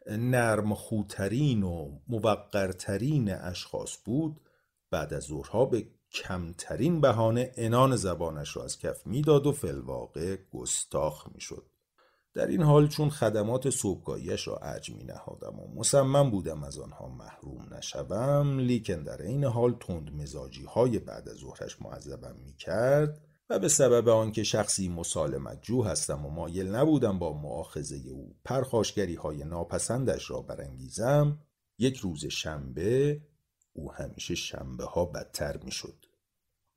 نرم 0.07 0.73
خوترین 0.73 1.63
و 1.63 2.00
موقرترین 2.07 3.33
اشخاص 3.33 3.97
بود 4.05 4.41
بعد 4.91 5.13
از 5.13 5.23
ظهرها 5.23 5.65
به 5.65 5.88
کمترین 6.11 7.01
بهانه 7.01 7.51
انان 7.55 7.95
زبانش 7.95 8.55
را 8.55 8.63
از 8.63 8.79
کف 8.79 9.07
می‌داد 9.07 9.47
و 9.47 9.51
فلواقع 9.51 10.38
گستاخ 10.53 11.27
می‌شد. 11.33 11.70
در 12.33 12.47
این 12.47 12.61
حال 12.61 12.88
چون 12.88 13.09
خدمات 13.09 13.69
صبحگاهیش 13.69 14.47
را 14.47 14.55
عج 14.55 14.89
می 14.89 15.03
نهادم 15.03 15.59
و 15.59 15.67
مصمم 15.75 16.31
بودم 16.31 16.63
از 16.63 16.79
آنها 16.79 17.07
محروم 17.07 17.73
نشوم 17.73 18.59
لیکن 18.59 19.03
در 19.03 19.21
این 19.21 19.43
حال 19.43 19.75
تند 19.79 20.11
مزاجی 20.11 20.63
های 20.63 21.00
بعد 21.00 21.29
از 21.29 21.35
ظهرش 21.35 21.81
معذبم 21.81 22.35
می 22.45 22.53
کرد 22.53 23.21
و 23.50 23.59
به 23.59 23.67
سبب 23.67 24.09
آنکه 24.09 24.43
شخصی 24.43 24.89
مسالمت 24.89 25.61
جو 25.61 25.83
هستم 25.83 26.25
و 26.25 26.29
مایل 26.29 26.75
نبودم 26.75 27.19
با 27.19 27.33
معاخذه 27.33 28.09
او 28.09 28.35
پرخاشگری 28.45 29.15
های 29.15 29.43
ناپسندش 29.43 30.29
را 30.29 30.41
برانگیزم 30.41 31.39
یک 31.77 31.97
روز 31.97 32.25
شنبه 32.25 33.21
او 33.73 33.93
همیشه 33.93 34.35
شنبه 34.35 34.85
ها 34.85 35.05
بدتر 35.05 35.57
می 35.63 35.71
شد. 35.71 36.05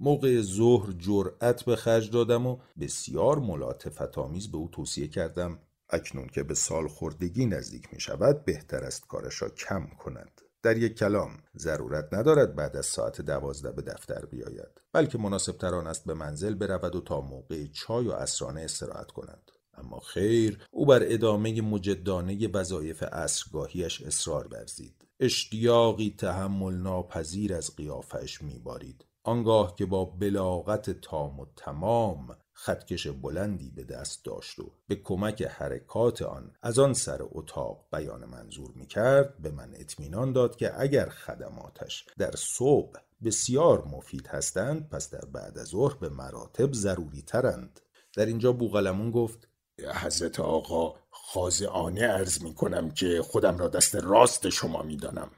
موقع 0.01 0.41
ظهر 0.41 0.93
جرأت 0.93 1.65
به 1.65 1.77
خرج 1.77 2.11
دادم 2.11 2.47
و 2.47 2.59
بسیار 2.81 3.39
ملاطفت 3.39 4.19
آمیز 4.19 4.51
به 4.51 4.57
او 4.57 4.69
توصیه 4.73 5.09
کردم 5.09 5.59
اکنون 5.91 6.27
که 6.27 6.43
به 6.43 6.55
سال 6.55 6.89
خوردگی 6.89 7.47
نزدیک 7.47 7.93
می 7.93 8.01
شود 8.01 8.45
بهتر 8.45 8.85
است 8.85 9.07
کارش 9.07 9.43
را 9.43 9.49
کم 9.49 9.87
کند. 9.87 10.41
در 10.63 10.77
یک 10.77 10.95
کلام 10.95 11.31
ضرورت 11.57 12.09
ندارد 12.13 12.55
بعد 12.55 12.77
از 12.77 12.87
ساعت 12.87 13.21
دوازده 13.21 13.73
به 13.73 13.83
دفتر 13.83 14.27
بیاید 14.27 14.81
بلکه 14.93 15.19
مناسب 15.19 15.53
تران 15.53 15.87
است 15.87 16.05
به 16.05 16.15
منزل 16.15 16.55
برود 16.55 16.97
و 16.97 17.01
تا 17.01 17.21
موقع 17.21 17.67
چای 17.67 18.07
و 18.07 18.13
اسرانه 18.13 18.61
استراحت 18.61 19.11
کند. 19.11 19.51
اما 19.75 19.99
خیر 19.99 20.67
او 20.71 20.87
بر 20.87 21.03
ادامه 21.03 21.61
مجدانه 21.61 22.49
وظایف 22.49 23.03
عصرگاهیش 23.03 24.03
اصرار 24.03 24.49
ورزید. 24.49 25.05
اشتیاقی 25.21 26.15
تحمل 26.19 26.75
ناپذیر 26.75 27.55
از 27.55 27.77
قیافش 27.77 28.43
میبارید. 28.43 29.05
آنگاه 29.25 29.77
که 29.77 29.87
با 29.87 30.05
بلاغت 30.05 30.91
تام 30.91 31.41
و 31.41 31.47
تمام 31.57 32.37
خطکش 32.53 33.07
بلندی 33.07 33.71
به 33.71 33.85
دست 33.85 34.25
داشت 34.25 34.59
و 34.59 34.73
به 34.89 34.97
کمک 34.97 35.43
حرکات 35.43 36.23
آن 36.23 36.51
از 36.63 36.79
آن 36.79 36.93
سر 36.93 37.19
اتاق 37.23 37.85
بیان 37.93 38.25
منظور 38.25 38.71
می 38.75 38.87
کرد 38.87 39.39
به 39.39 39.51
من 39.51 39.71
اطمینان 39.75 40.33
داد 40.33 40.57
که 40.57 40.81
اگر 40.81 41.09
خدماتش 41.09 42.07
در 42.19 42.33
صبح 42.37 42.99
بسیار 43.25 43.85
مفید 43.85 44.27
هستند 44.27 44.89
پس 44.89 45.11
در 45.11 45.25
بعد 45.25 45.59
از 45.59 45.67
ظهر 45.67 45.95
به 45.95 46.09
مراتب 46.09 46.73
ضروری 46.73 47.23
ترند 47.23 47.81
در 48.17 48.27
اینجا 48.27 48.53
بوغلمون 48.53 49.11
گفت 49.11 49.49
حضرت 49.95 50.41
آقا 50.41 50.95
خاضعانه 51.11 52.01
ارز 52.01 52.43
می 52.43 52.55
کنم 52.55 52.91
که 52.91 53.23
خودم 53.23 53.59
را 53.59 53.69
دست 53.69 53.95
راست 53.95 54.49
شما 54.49 54.83
می 54.83 54.97
دانم. 54.97 55.31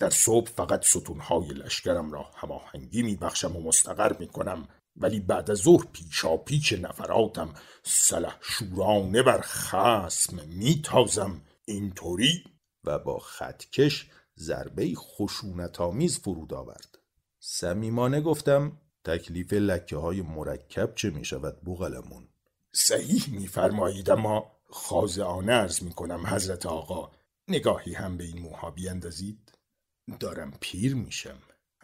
در 0.00 0.10
صبح 0.10 0.50
فقط 0.50 0.84
ستونهای 0.84 1.48
لشکرم 1.48 2.12
را 2.12 2.22
هماهنگی 2.34 3.02
می 3.02 3.16
بخشم 3.16 3.56
و 3.56 3.60
مستقر 3.60 4.16
می 4.18 4.26
کنم 4.26 4.68
ولی 4.96 5.20
بعد 5.20 5.50
از 5.50 5.58
ظهر 5.58 5.84
پیشا 5.92 6.36
پیچ 6.36 6.72
نفراتم 6.72 7.54
سلح 7.82 8.38
شورانه 8.40 9.22
بر 9.22 9.40
خسم 9.40 10.48
میتازم. 10.48 11.42
اینطوری؟ 11.64 12.44
و 12.84 12.98
با 12.98 13.18
خطکش 13.18 14.10
ضربه 14.38 14.94
خشونت 14.94 15.80
آمیز 15.80 16.18
فرود 16.18 16.54
آورد. 16.54 16.98
صمیمانه 17.38 18.20
گفتم 18.20 18.72
تکلیف 19.04 19.52
لکه 19.52 19.96
های 19.96 20.22
مرکب 20.22 20.94
چه 20.94 21.10
می 21.10 21.24
شود 21.24 21.60
بوغلمون 21.60 22.28
صحیح 22.72 23.30
میفرمایید 23.30 24.10
اما 24.10 24.52
خازعانه 24.70 25.52
ارز 25.52 25.82
می 25.82 25.92
کنم 25.92 26.26
حضرت 26.26 26.66
آقا 26.66 27.10
نگاهی 27.48 27.94
هم 27.94 28.16
به 28.16 28.24
این 28.24 28.38
موها 28.38 28.70
بیندازید. 28.70 29.49
دارم 30.18 30.52
پیر 30.60 30.94
میشم. 30.94 31.38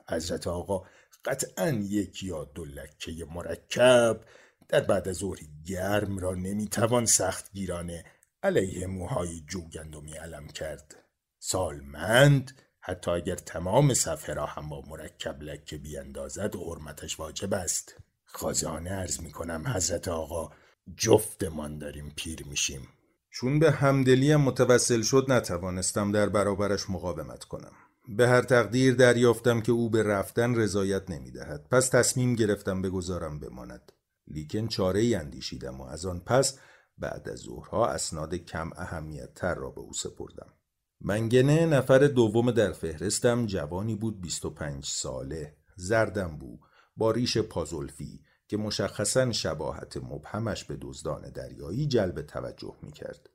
حضرت 0.08 0.46
آقا 0.46 0.82
قطعا 1.24 1.68
یک 1.68 2.22
یا 2.22 2.44
دو 2.44 2.64
لکه 2.64 3.24
مرکب 3.34 4.20
در 4.68 4.80
بعد 4.80 5.08
از 5.08 5.16
ظهری 5.16 5.48
گرم 5.66 6.18
را 6.18 6.34
نمی‌توان 6.34 7.06
سخت 7.06 7.52
گیرانه 7.52 8.04
علیه 8.42 8.86
موهای 8.86 9.40
جوگندمی 9.40 10.12
علم 10.12 10.46
کرد. 10.46 10.96
سالمند 11.38 12.60
حتی 12.80 13.10
اگر 13.10 13.36
تمام 13.36 13.94
صفحه 13.94 14.34
را 14.34 14.46
هم 14.46 14.68
با 14.68 14.82
مرکب 14.88 15.42
لکه 15.42 15.78
بیاندازد 15.78 16.56
حرمتش 16.56 17.20
واجب 17.20 17.54
است. 17.54 17.96
خازانه 18.24 18.90
ارز 18.90 19.20
می 19.20 19.32
کنم 19.32 19.68
حضرت 19.68 20.08
آقا 20.08 20.50
جفتمان 20.96 21.78
داریم 21.78 22.12
پیر 22.16 22.46
میشیم. 22.46 22.88
چون 23.30 23.58
به 23.58 23.70
همدلی 23.70 24.36
متوسل 24.36 25.02
شد 25.02 25.26
نتوانستم 25.28 26.12
در 26.12 26.28
برابرش 26.28 26.90
مقاومت 26.90 27.44
کنم. 27.44 27.72
به 28.08 28.28
هر 28.28 28.42
تقدیر 28.42 28.94
دریافتم 28.94 29.60
که 29.60 29.72
او 29.72 29.90
به 29.90 30.02
رفتن 30.02 30.54
رضایت 30.54 31.10
نمی 31.10 31.30
دهد. 31.30 31.68
پس 31.70 31.88
تصمیم 31.88 32.34
گرفتم 32.34 32.82
بگذارم 32.82 33.40
بماند. 33.40 33.92
لیکن 34.28 34.68
چاره 34.68 35.00
ای 35.00 35.14
اندیشیدم 35.14 35.80
و 35.80 35.84
از 35.84 36.06
آن 36.06 36.20
پس 36.20 36.58
بعد 36.98 37.28
از 37.28 37.38
ظهرها 37.38 37.86
اسناد 37.86 38.34
کم 38.34 38.70
اهمیت 38.76 39.34
تر 39.34 39.54
را 39.54 39.70
به 39.70 39.80
او 39.80 39.92
سپردم. 39.92 40.52
منگنه 41.00 41.66
نفر 41.66 41.98
دوم 41.98 42.50
در 42.50 42.72
فهرستم 42.72 43.46
جوانی 43.46 43.94
بود 43.94 44.20
25 44.20 44.84
ساله 44.84 45.56
زردم 45.76 46.38
بود 46.38 46.60
با 46.96 47.10
ریش 47.10 47.38
پازولفی 47.38 48.20
که 48.48 48.56
مشخصا 48.56 49.32
شباهت 49.32 49.96
مبهمش 49.96 50.64
به 50.64 50.78
دزدان 50.80 51.30
دریایی 51.30 51.86
جلب 51.86 52.22
توجه 52.22 52.76
می 52.82 52.92
کرد. 52.92 53.30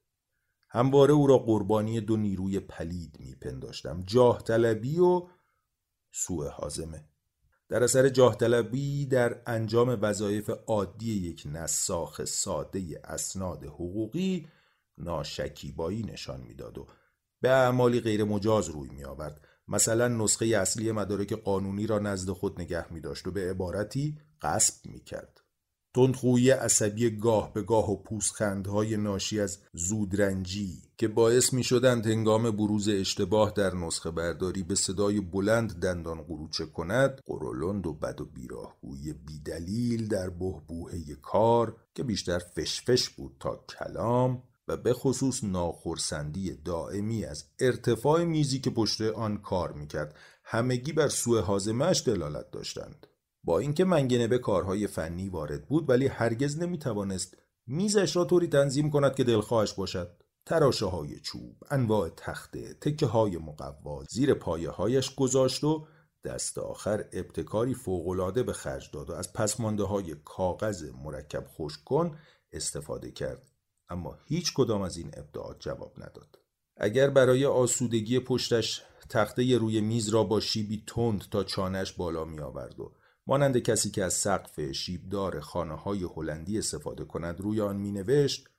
همواره 0.74 1.14
او 1.14 1.28
را 1.28 1.38
قربانی 1.38 2.02
دو 2.02 2.18
نیروی 2.18 2.60
پلید 2.60 3.18
میپنداشتم 3.20 4.04
جاه 4.08 4.44
طلبی 4.44 5.00
و 5.00 5.28
سوء 6.12 6.50
حازمه. 6.50 7.06
در 7.70 7.84
اثر 7.84 8.10
جاه 8.10 8.36
طلبی 8.36 9.06
در 9.06 9.42
انجام 9.46 9.98
وظایف 10.02 10.50
عادی 10.68 11.14
یک 11.14 11.44
نساخ 11.46 12.26
ساده 12.26 13.02
اسناد 13.04 13.64
حقوقی 13.64 14.48
ناشکیبایی 14.98 16.04
نشان 16.04 16.42
می‌داد 16.42 16.78
و 16.78 16.88
به 17.42 17.50
اعمالی 17.50 18.00
غیر 18.00 18.24
مجاز 18.24 18.70
روی 18.70 18.90
می 18.90 19.04
آورد 19.04 19.48
مثلا 19.68 20.08
نسخه 20.08 20.46
اصلی 20.46 20.92
مدارک 20.92 21.34
قانونی 21.34 21.88
را 21.88 22.00
نزد 22.00 22.30
خود 22.30 22.62
نگه 22.62 22.94
می 22.94 23.02
داشت 23.02 23.28
و 23.28 23.32
به 23.32 23.50
عبارتی 23.50 24.18
قصب 24.42 24.86
می 24.86 25.00
کرد 25.00 25.41
تندخویی 25.96 26.50
عصبی 26.50 27.10
گاه 27.10 27.54
به 27.54 27.62
گاه 27.62 27.92
و 27.92 27.96
پوسخندهای 27.96 28.98
ناشی 28.98 29.40
از 29.40 29.58
زودرنجی 29.74 30.82
که 30.98 31.08
باعث 31.08 31.54
می 31.54 31.64
شدند 31.64 32.06
هنگام 32.06 32.52
بروز 32.52 32.90
اشتباه 32.90 33.52
در 33.52 33.76
نسخه 33.76 34.12
برداری 34.12 34.64
به 34.64 34.76
صدای 34.76 35.20
بلند 35.20 35.80
دندان 35.80 36.22
قروچه 36.22 36.66
کند 36.66 37.22
قرولند 37.26 37.88
و 37.88 37.94
بد 37.94 38.22
و 38.22 38.26
بیراهگویی 38.26 39.14
بیدلیل 39.14 40.08
در 40.08 40.30
بهبوهه 40.30 41.16
کار 41.22 41.76
که 41.96 42.04
بیشتر 42.04 42.40
فشفش 42.40 43.10
بود 43.10 43.36
تا 43.40 43.66
کلام 43.70 44.44
و 44.68 44.78
به 44.78 44.94
خصوص 44.94 45.44
ناخرسندی 45.44 46.54
دائمی 46.66 47.26
از 47.26 47.46
ارتفاع 47.60 48.24
میزی 48.24 48.60
که 48.60 48.70
پشت 48.70 49.02
آن 49.02 49.38
کار 49.38 49.72
می‌کرد. 49.72 50.16
همگی 50.44 50.94
بر 50.94 51.08
سوء 51.08 51.42
حازمش 51.42 52.04
دلالت 52.06 52.52
داشتند. 52.52 53.08
با 53.44 53.60
اینکه 53.60 53.86
منگنه 53.86 54.28
به 54.28 54.38
کارهای 54.38 54.88
فنی 54.88 55.30
وارد 55.30 55.68
بود 55.68 55.90
ولی 55.90 56.08
هرگز 56.08 56.60
نمی‌توانست 56.60 57.38
میزش 57.68 58.16
را 58.16 58.26
طوری 58.26 58.48
تنظیم 58.48 58.90
کند 58.90 59.16
که 59.16 59.24
دلخواهش 59.24 59.74
باشد. 59.74 60.18
تراشه 60.46 60.86
های 60.86 61.20
چوب 61.20 61.56
انواع 61.72 62.10
تخته 62.10 62.74
تکه 62.74 63.06
های 63.06 63.38
مقوا 63.38 64.04
زیر 64.10 64.34
پایه 64.34 64.70
هایش 64.70 65.16
گذاشت 65.16 65.64
و 65.64 65.88
دست 66.24 66.58
آخر 66.58 67.06
ابتکاری 67.14 67.74
فوقالعاده 67.74 68.44
به 68.44 68.54
خرج 68.54 68.90
داد 68.94 69.10
و 69.10 69.14
از 69.14 69.34
پسمانده 69.34 69.84
های 69.84 70.16
کاغذ 70.26 70.84
مرکب 71.04 71.48
خشک 71.48 71.84
کن 71.84 72.18
استفاده 72.52 73.12
کرد. 73.12 73.52
اما 73.90 74.18
هیچ 74.26 74.54
کدام 74.54 74.82
از 74.82 74.98
این 74.98 75.12
ابداعات 75.18 75.60
جواب 75.60 75.94
نداد. 75.98 76.40
اگر 76.78 77.10
برای 77.10 77.46
آسودگی 77.46 78.20
پشتش 78.20 78.82
تخته 79.10 79.58
روی 79.58 79.82
میز 79.82 80.10
را 80.10 80.24
با 80.24 80.40
شیبی 80.40 80.84
تند 80.88 81.22
تا 81.32 81.44
چانش 81.44 81.94
بالا 81.94 82.26
می 82.26 82.40
آورد 82.40 82.80
و 82.80 82.92
مانند 83.28 83.58
کسی 83.58 83.92
که 83.92 84.04
از 84.04 84.14
سقف 84.14 84.72
شیبدار 84.72 85.40
خانه 85.40 85.76
های 85.76 86.04
هلندی 86.04 86.58
استفاده 86.58 87.06
کند 87.06 87.42
روی 87.42 87.62
آن 87.62 87.78
می 87.78 87.92
نوشت 87.92 88.50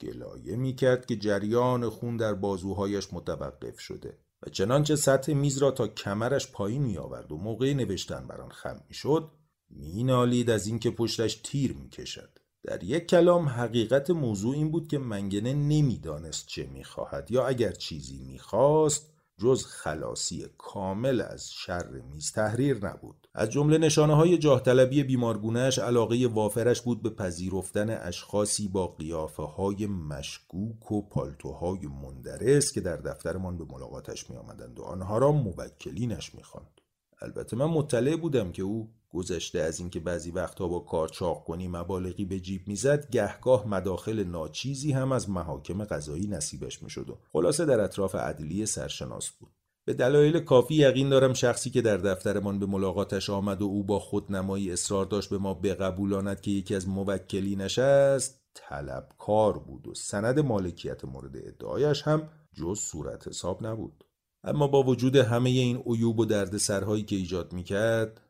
گلایه 0.00 0.56
می 0.56 0.74
کرد 0.74 1.06
که 1.06 1.16
جریان 1.16 1.88
خون 1.88 2.16
در 2.16 2.34
بازوهایش 2.34 3.08
متوقف 3.12 3.80
شده 3.80 4.18
و 4.42 4.50
چنانچه 4.50 4.96
سطح 4.96 5.32
میز 5.32 5.58
را 5.58 5.70
تا 5.70 5.88
کمرش 5.88 6.52
پایین 6.52 6.82
می 6.82 6.98
آورد 6.98 7.32
و 7.32 7.36
موقع 7.36 7.72
نوشتن 7.72 8.26
بر 8.26 8.40
آن 8.40 8.50
خم 8.50 8.80
می 8.88 8.94
شد 8.94 9.30
می 9.70 10.04
نالید 10.04 10.50
از 10.50 10.66
اینکه 10.66 10.90
پشتش 10.90 11.34
تیر 11.34 11.72
می 11.72 11.88
کشد. 11.88 12.38
در 12.62 12.84
یک 12.84 13.06
کلام 13.06 13.48
حقیقت 13.48 14.10
موضوع 14.10 14.54
این 14.54 14.70
بود 14.70 14.88
که 14.88 14.98
منگنه 14.98 15.54
نمی‌دانست 15.54 16.46
چه 16.46 16.66
می‌خواهد 16.66 17.30
یا 17.30 17.46
اگر 17.46 17.72
چیزی 17.72 18.18
می‌خواست 18.18 19.11
جز 19.38 19.66
خلاصی 19.66 20.46
کامل 20.58 21.20
از 21.20 21.50
شر 21.50 21.88
میز 21.88 22.32
تحریر 22.32 22.86
نبود 22.86 23.28
از 23.34 23.50
جمله 23.50 23.78
نشانه 23.78 24.14
های 24.14 24.38
جاه 24.38 24.62
طلبی 24.62 25.02
بیمارگونهش 25.02 25.78
علاقه 25.78 26.26
وافرش 26.26 26.80
بود 26.80 27.02
به 27.02 27.10
پذیرفتن 27.10 27.90
اشخاصی 27.90 28.68
با 28.68 28.86
قیافه 28.86 29.42
های 29.42 29.86
مشکوک 29.86 30.92
و 30.92 31.08
پالتوهای 31.08 31.86
مندرس 31.86 32.72
که 32.72 32.80
در 32.80 32.96
دفترمان 32.96 33.58
به 33.58 33.64
ملاقاتش 33.64 34.30
می 34.30 34.36
آمدند 34.36 34.78
و 34.78 34.82
آنها 34.82 35.18
را 35.18 35.32
موکلینش 35.32 36.34
می 36.34 36.42
خواند. 36.42 36.80
البته 37.22 37.56
من 37.56 37.66
مطلع 37.66 38.16
بودم 38.16 38.52
که 38.52 38.62
او 38.62 38.90
گذشته 39.12 39.58
از 39.58 39.80
اینکه 39.80 40.00
بعضی 40.00 40.30
وقتها 40.30 40.68
با 40.68 40.80
کار 40.80 41.08
چاق 41.08 41.44
کنی 41.44 41.68
مبالغی 41.68 42.24
به 42.24 42.40
جیب 42.40 42.68
می‌زد 42.68 43.10
گهگاه 43.10 43.68
مداخل 43.68 44.24
ناچیزی 44.24 44.92
هم 44.92 45.12
از 45.12 45.30
محاکم 45.30 45.84
قضایی 45.84 46.26
نصیبش 46.26 46.82
می‌شد 46.82 47.10
و 47.10 47.18
خلاصه 47.32 47.64
در 47.64 47.80
اطراف 47.80 48.14
عدلی 48.14 48.66
سرشناس 48.66 49.30
بود. 49.30 49.50
به 49.84 49.94
دلایل 49.94 50.40
کافی 50.40 50.74
یقین 50.74 51.08
دارم 51.08 51.32
شخصی 51.32 51.70
که 51.70 51.82
در 51.82 51.96
دفترمان 51.96 52.58
به 52.58 52.66
ملاقاتش 52.66 53.30
آمد 53.30 53.62
و 53.62 53.64
او 53.64 53.84
با 53.84 53.98
خودنمایی 53.98 54.72
اصرار 54.72 55.04
داشت 55.04 55.30
به 55.30 55.38
ما 55.38 55.54
بقبولاند 55.54 56.40
که 56.40 56.50
یکی 56.50 56.74
از 56.74 56.88
موکلینش 56.88 57.78
است 57.78 58.42
طلبکار 58.54 59.58
بود 59.58 59.88
و 59.88 59.94
سند 59.94 60.40
مالکیت 60.40 61.04
مورد 61.04 61.36
ادعایش 61.36 62.02
هم 62.02 62.28
جز 62.52 62.78
صورت 62.78 63.28
حساب 63.28 63.66
نبود. 63.66 64.04
اما 64.44 64.66
با 64.66 64.82
وجود 64.82 65.16
همه 65.16 65.50
این 65.50 65.82
عیوب 65.86 66.18
و 66.18 66.24
دردسرهایی 66.24 67.02
که 67.02 67.16
ایجاد 67.16 67.52
می‌کرد 67.52 68.20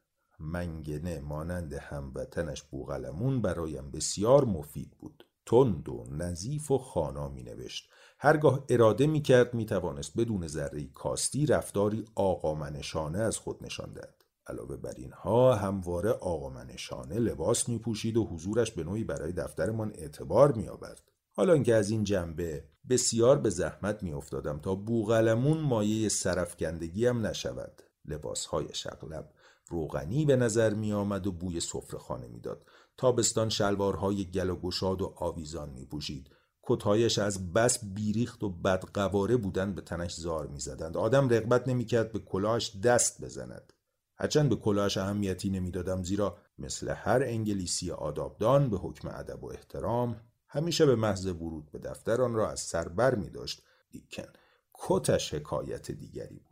منگنه 0.43 1.21
مانند 1.21 1.73
هموطنش 1.73 2.63
بوغلمون 2.63 3.43
برایم 3.43 3.91
بسیار 3.91 4.45
مفید 4.45 4.91
بود. 4.99 5.27
تند 5.47 5.89
و 5.89 6.07
نظیف 6.11 6.71
و 6.71 6.79
خانا 6.79 7.29
می 7.29 7.43
نوشت 7.43 7.91
هرگاه 8.19 8.65
اراده 8.69 9.07
می 9.07 9.23
کرد 9.23 9.55
می 9.55 9.67
توانست 9.67 10.17
بدون 10.17 10.47
ذره 10.47 10.85
کاستی 10.85 11.47
رفتاری 11.47 12.05
آقامنشانه 12.15 13.19
از 13.19 13.37
خود 13.37 13.65
نشان 13.65 13.93
دهد. 13.93 14.25
علاوه 14.47 14.77
بر 14.77 14.95
اینها 14.97 15.55
همواره 15.55 16.11
آقامنشانه 16.11 17.19
لباس 17.19 17.69
می 17.69 17.79
پوشید 17.79 18.17
و 18.17 18.25
حضورش 18.25 18.71
به 18.71 18.85
نوعی 18.85 19.05
برای 19.05 19.33
دفترمان 19.33 19.93
اعتبار 19.95 20.53
می 20.53 20.69
آورد 20.69 21.11
حالا 21.33 21.53
اینکه 21.53 21.75
از 21.75 21.91
این 21.91 22.05
جنبه 22.05 22.65
بسیار 22.89 23.39
به 23.39 23.51
زحمت 23.51 24.03
می 24.03 24.13
افتادم 24.13 24.59
تا 24.59 24.75
بوغلمون 24.75 25.59
مایه 25.59 26.09
سرفکندگی 26.09 27.07
هم 27.07 27.27
نشود. 27.27 27.83
لباسهای 28.05 28.67
شقلب 28.73 29.31
روغنی 29.73 30.25
به 30.25 30.37
نظر 30.37 30.75
می 30.75 30.93
آمد 30.93 31.27
و 31.27 31.33
بوی 31.33 31.61
سفرهخانه 31.61 32.27
می‌داد 32.27 32.67
تابستان 32.97 33.49
شلوارهای 33.49 34.25
گل 34.25 34.51
و 34.51 34.57
گشاد 34.57 35.03
و 35.03 35.15
آویزان 35.17 35.71
می 35.71 35.87
پوشید 35.87 36.31
کتهایش 36.63 37.19
از 37.19 37.53
بس 37.53 37.85
بیریخت 37.85 38.45
و 38.45 38.51
بدقواره 38.51 39.37
بودن 39.37 39.75
به 39.75 39.83
تنش 39.83 40.15
زار 40.15 40.47
می 40.47 40.61
زدند. 40.61 40.97
آدم 40.97 41.29
رغبت 41.29 41.69
نمی 41.69 41.85
کرد 41.85 42.13
به 42.13 42.19
کلاهش 42.19 42.77
دست 42.77 43.25
بزند. 43.25 43.73
هرچند 44.17 44.49
به 44.49 44.57
کلاهش 44.57 44.97
اهمیتی 44.97 45.51
نمی‌دادم 45.51 46.03
زیرا 46.03 46.39
مثل 46.59 46.89
هر 46.89 47.23
انگلیسی 47.23 47.91
آدابدان 47.91 48.71
به 48.71 48.77
حکم 48.77 49.09
ادب 49.09 49.45
و 49.45 49.47
احترام 49.47 50.21
همیشه 50.49 50.87
به 50.87 50.97
محض 50.97 51.27
ورود 51.27 51.71
به 51.73 51.79
دفتر 51.79 52.23
آن 52.23 52.35
را 52.35 52.51
از 52.51 52.61
سر 52.61 52.89
بر 52.89 53.15
می 53.15 53.31
داشت 53.31 53.63
لیکن 53.95 54.27
کتش 54.75 55.35
حکایت 55.35 55.91
دیگری 55.91 56.41
بود 56.49 56.52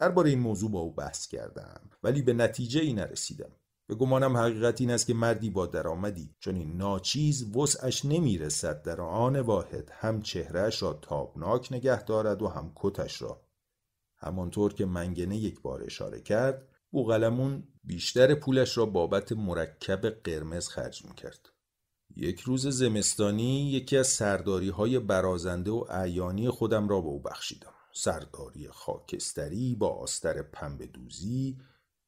درباره 0.00 0.30
این 0.30 0.38
موضوع 0.38 0.70
با 0.70 0.80
او 0.80 0.94
بحث 0.94 1.26
کردم. 1.26 1.80
ولی 2.02 2.22
به 2.22 2.32
نتیجه 2.32 2.80
ای 2.80 2.92
نرسیدم. 2.92 3.50
به 3.86 3.94
گمانم 3.94 4.36
حقیقت 4.36 4.80
این 4.80 4.90
است 4.90 5.06
که 5.06 5.14
مردی 5.14 5.50
با 5.50 5.66
درآمدی 5.66 6.34
چون 6.38 6.56
این 6.56 6.76
ناچیز 6.76 7.56
وسعش 7.56 8.04
نمی‌رسد 8.04 8.82
در 8.82 9.00
آن 9.00 9.40
واحد 9.40 9.90
هم 9.92 10.22
چهرهش 10.22 10.82
را 10.82 10.92
تابناک 10.92 11.72
نگه 11.72 12.02
دارد 12.02 12.42
و 12.42 12.48
هم 12.48 12.72
کتش 12.76 13.22
را. 13.22 13.40
همانطور 14.16 14.74
که 14.74 14.86
منگنه 14.86 15.36
یک 15.36 15.62
بار 15.62 15.82
اشاره 15.82 16.20
کرد 16.20 16.68
بوغلمون 16.90 17.62
بیشتر 17.84 18.34
پولش 18.34 18.78
را 18.78 18.86
بابت 18.86 19.32
مرکب 19.32 20.08
قرمز 20.08 20.68
خرج 20.68 21.04
می‌کرد. 21.04 21.48
یک 22.16 22.40
روز 22.40 22.66
زمستانی 22.66 23.70
یکی 23.70 23.96
از 23.96 24.06
سرداری 24.06 24.68
های 24.68 24.98
برازنده 24.98 25.70
و 25.70 25.84
اعیانی 25.90 26.50
خودم 26.50 26.88
را 26.88 27.00
به 27.00 27.06
او 27.06 27.22
بخشیدم. 27.22 27.72
سرداری 27.92 28.68
خاکستری 28.68 29.74
با 29.74 29.88
آستر 29.88 30.42
پنبه 30.42 30.86
دوزی 30.86 31.56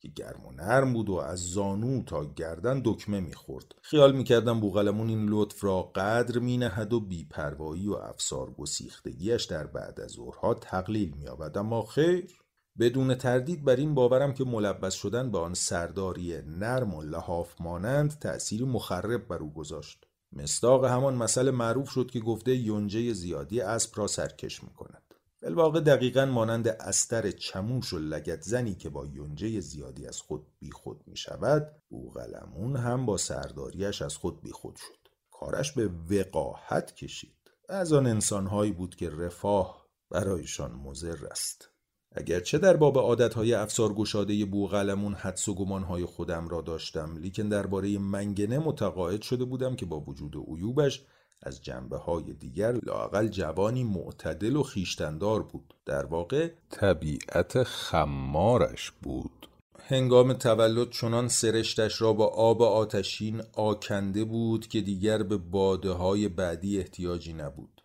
که 0.01 0.09
گرم 0.09 0.47
و 0.47 0.53
نرم 0.53 0.93
بود 0.93 1.09
و 1.09 1.15
از 1.15 1.39
زانو 1.39 2.03
تا 2.03 2.25
گردن 2.25 2.83
دکمه 2.85 3.21
می‌خورد. 3.21 3.75
خیال 3.83 4.17
می‌کردم 4.17 4.61
بوغلمون 4.61 5.09
این 5.09 5.29
لطف 5.29 5.65
را 5.65 5.83
قدر 5.83 6.39
مینهد 6.39 6.93
و 6.93 7.01
بیپروایی 7.01 7.89
و 7.89 7.95
افسار 7.95 8.51
گسیختگیش 8.51 9.45
در 9.45 9.67
بعد 9.67 10.01
از 10.01 10.11
ظهرها 10.11 10.55
تقلیل 10.55 11.15
مییابد. 11.17 11.59
اما 11.59 11.83
خیر 11.83 12.43
بدون 12.79 13.15
تردید 13.15 13.65
بر 13.65 13.77
این 13.77 13.95
باورم 13.95 14.35
که 14.35 14.45
ملبس 14.45 14.95
شدن 14.95 15.31
به 15.31 15.39
آن 15.39 15.55
سرداری 15.55 16.43
نرم 16.47 16.95
و 16.95 17.03
لحاف 17.03 17.61
مانند 17.61 18.19
تأثیری 18.19 18.65
مخرب 18.65 19.29
بر 19.29 19.39
او 19.39 19.53
گذاشت. 19.53 20.05
مستاق 20.33 20.85
همان 20.85 21.15
مسئله 21.15 21.51
معروف 21.51 21.91
شد 21.91 22.11
که 22.11 22.21
گفته 22.21 22.57
یونجه 22.57 23.13
زیادی 23.13 23.61
اسب 23.61 23.93
را 23.97 24.07
سرکش 24.07 24.65
می‌کند. 24.65 25.02
الواقع 25.45 25.81
دقیقا 25.81 26.25
مانند 26.25 26.69
استر 26.69 27.31
چموش 27.31 27.93
و 27.93 27.99
لگت 27.99 28.43
زنی 28.43 28.75
که 28.75 28.91
با 28.91 29.07
یونجه 29.07 29.61
زیادی 29.61 30.07
از 30.07 30.21
خود 30.21 30.47
بیخود 30.59 31.01
می 31.07 31.17
شود 31.17 31.73
بوغلمون 31.89 32.77
هم 32.77 33.07
با 33.07 33.17
سرداریش 33.17 34.03
از 34.03 34.17
خود 34.17 34.41
بیخود 34.41 34.77
شد. 34.77 35.09
کارش 35.31 35.73
به 35.73 35.91
وقاحت 36.11 36.95
کشید. 36.95 37.51
از 37.69 37.93
آن 37.93 38.07
انسانهایی 38.07 38.73
بود 38.73 38.95
که 38.95 39.11
رفاه 39.11 39.87
برایشان 40.11 40.73
مزر 40.73 41.27
است. 41.31 41.69
اگرچه 42.13 42.59
در 42.59 42.77
باب 42.77 42.99
عادتهای 42.99 43.55
افسار 43.55 43.95
گشاده 43.95 44.45
بوغلمون 44.45 45.15
حدس 45.15 45.49
و 45.49 45.55
گمانهای 45.55 46.05
خودم 46.05 46.49
را 46.49 46.61
داشتم 46.61 47.17
لیکن 47.17 47.49
درباره 47.49 47.99
منگنه 47.99 48.59
متقاعد 48.59 49.23
شده 49.23 49.45
بودم 49.45 49.77
که 49.77 49.87
با 49.87 50.01
وجود 50.01 50.37
عیوبش 50.37 51.07
از 51.43 51.63
جنبه 51.63 51.97
های 51.97 52.33
دیگر 52.33 52.73
لاقل 52.73 53.29
جوانی 53.29 53.85
معتدل 53.85 54.57
و 54.57 54.63
خیشتندار 54.63 55.43
بود. 55.43 55.75
در 55.87 56.07
واقع 56.07 56.51
طبیعت 56.71 57.63
خمارش 57.63 58.91
بود. 58.91 59.49
هنگام 59.85 60.33
تولد 60.33 60.91
چنان 60.91 61.29
سرشتش 61.29 62.03
را 62.03 62.13
با 62.13 62.27
آب 62.27 62.63
آتشین 62.63 63.43
آکنده 63.53 64.25
بود 64.25 64.67
که 64.67 64.81
دیگر 64.81 65.23
به 65.23 65.37
باده 65.37 65.91
های 65.91 66.29
بعدی 66.29 66.79
احتیاجی 66.79 67.33
نبود. 67.33 67.83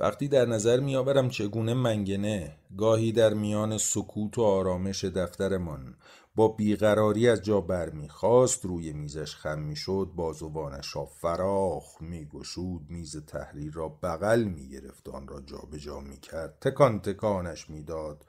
وقتی 0.00 0.28
در 0.28 0.46
نظر 0.46 0.80
میآورم 0.80 1.28
چگونه 1.28 1.74
منگنه 1.74 2.56
گاهی 2.76 3.12
در 3.12 3.34
میان 3.34 3.78
سکوت 3.78 4.38
و 4.38 4.42
آرامش 4.42 5.04
دفترمان 5.04 5.94
با 6.36 6.48
بیقراری 6.48 7.28
از 7.28 7.42
جا 7.42 7.60
برمیخواست 7.60 8.64
روی 8.64 8.92
میزش 8.92 9.36
خم 9.36 9.58
می‌شد 9.58 10.12
بازوانش 10.16 10.96
را 10.96 11.04
فراخ 11.04 12.02
میگشود 12.02 12.86
میز 12.88 13.16
تحریر 13.16 13.72
را 13.72 13.88
بغل 13.88 14.44
می‌گرفت 14.44 15.08
آن 15.08 15.28
را 15.28 15.40
جابجا 15.40 15.78
جا 15.78 16.00
می‌کرد 16.00 16.58
تکان 16.60 17.00
تکانش 17.00 17.70
می‌داد. 17.70 18.26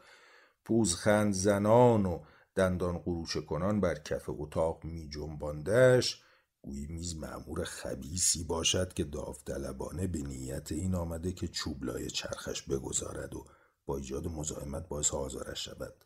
پوزخند 0.66 1.34
زنان 1.34 2.06
و 2.06 2.20
دندان 2.56 2.98
قروش 2.98 3.38
کنان 3.38 3.82
بر 3.82 3.96
کف 3.96 4.24
اتاق 4.28 4.84
می 4.84 5.10
جنباندش 5.10 6.24
گویی 6.62 6.88
میز 6.88 7.16
معمور 7.16 7.64
خبیسی 7.64 8.44
باشد 8.44 8.94
که 8.94 9.04
داوطلبانه 9.04 10.08
به 10.08 10.20
نیت 10.20 10.72
این 10.72 10.96
آمده 10.96 11.32
که 11.32 11.48
چوبلای 11.48 12.10
چرخش 12.10 12.62
بگذارد 12.62 13.36
و 13.36 13.46
با 13.86 13.98
ایجاد 13.98 14.28
مزاحمت 14.28 14.88
باعث 14.88 15.14
آزارش 15.14 15.66
شود. 15.66 16.05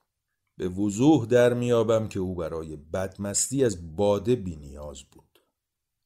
به 0.59 0.69
وضوح 0.69 1.25
در 1.25 1.53
میابم 1.53 2.07
که 2.07 2.19
او 2.19 2.35
برای 2.35 2.75
بدمستی 2.75 3.65
از 3.65 3.95
باده 3.95 4.35
بینیاز 4.35 5.03
بود. 5.11 5.39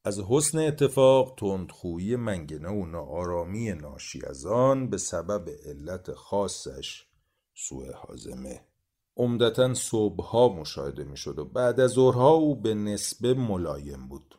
از 0.04 0.20
حسن 0.20 0.58
اتفاق 0.58 1.34
تندخویی 1.36 2.16
منگنه 2.16 2.68
و 2.68 2.86
ناآرامی 2.86 3.72
ناشی 3.72 4.22
از 4.26 4.46
آن 4.46 4.90
به 4.90 4.98
سبب 4.98 5.48
علت 5.64 6.12
خاصش 6.12 7.06
سوء 7.54 7.92
حازمه. 7.92 8.60
عمدتا 9.16 9.74
صبحها 9.74 10.48
مشاهده 10.48 11.04
می‌شد 11.04 11.38
و 11.38 11.44
بعد 11.44 11.80
از 11.80 11.90
ظهرها 11.90 12.30
او 12.30 12.60
به 12.60 12.74
نسبه 12.74 13.34
ملایم 13.34 14.08
بود. 14.08 14.34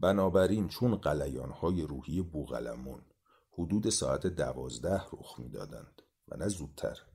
بنابراین 0.00 0.68
چون 0.68 0.96
قلیانهای 0.96 1.82
روحی 1.82 2.22
بوغلمون 2.22 3.02
حدود 3.58 3.88
ساعت 3.88 4.26
دوازده 4.26 5.02
رخ 5.12 5.38
می‌دادند 5.38 6.02
و 6.28 6.36
نه 6.36 6.48
زودتر. 6.48 7.09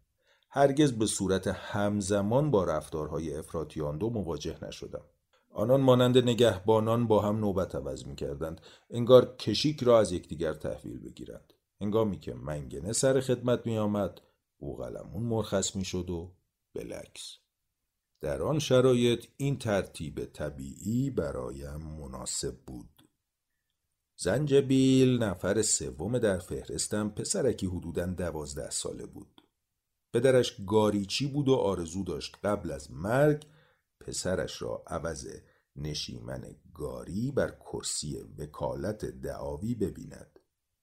هرگز 0.57 0.91
به 0.91 1.05
صورت 1.05 1.47
همزمان 1.47 2.51
با 2.51 2.63
رفتارهای 2.63 3.35
افراطی 3.35 3.81
آن 3.81 3.97
دو 3.97 4.09
مواجه 4.09 4.65
نشدم. 4.65 5.05
آنان 5.53 5.81
مانند 5.81 6.17
نگهبانان 6.17 7.07
با 7.07 7.21
هم 7.21 7.39
نوبت 7.39 7.75
عوض 7.75 8.05
می 8.05 8.15
کردند 8.15 8.61
انگار 8.89 9.35
کشیک 9.35 9.83
را 9.83 9.99
از 9.99 10.11
یکدیگر 10.11 10.53
تحویل 10.53 10.99
بگیرند. 10.99 11.53
هنگامی 11.81 12.19
که 12.19 12.33
منگنه 12.33 12.93
سر 12.93 13.19
خدمت 13.21 13.65
می 13.65 13.77
آمد 13.77 14.21
بوغلمون 14.59 15.23
مرخص 15.23 15.75
می 15.75 15.85
شد 15.85 16.09
و 16.09 16.31
بلکس. 16.73 17.37
در 18.21 18.43
آن 18.43 18.59
شرایط 18.59 19.25
این 19.37 19.57
ترتیب 19.57 20.25
طبیعی 20.25 21.09
برایم 21.09 21.81
مناسب 21.81 22.55
بود. 22.67 23.09
زنجبیل 24.17 25.23
نفر 25.23 25.61
سوم 25.61 26.19
در 26.19 26.39
فهرستم 26.39 27.09
پسرکی 27.09 27.65
حدوداً 27.65 28.05
دوازده 28.05 28.69
ساله 28.69 29.05
بود. 29.05 29.34
پدرش 30.15 30.55
گاریچی 30.67 31.27
بود 31.27 31.49
و 31.49 31.55
آرزو 31.55 32.03
داشت 32.03 32.37
قبل 32.43 32.71
از 32.71 32.91
مرگ 32.91 33.45
پسرش 33.99 34.61
را 34.61 34.83
عوض 34.87 35.27
نشیمن 35.75 36.55
گاری 36.73 37.31
بر 37.31 37.51
کرسی 37.51 38.17
وکالت 38.37 39.05
دعاوی 39.05 39.75
ببیند. 39.75 40.39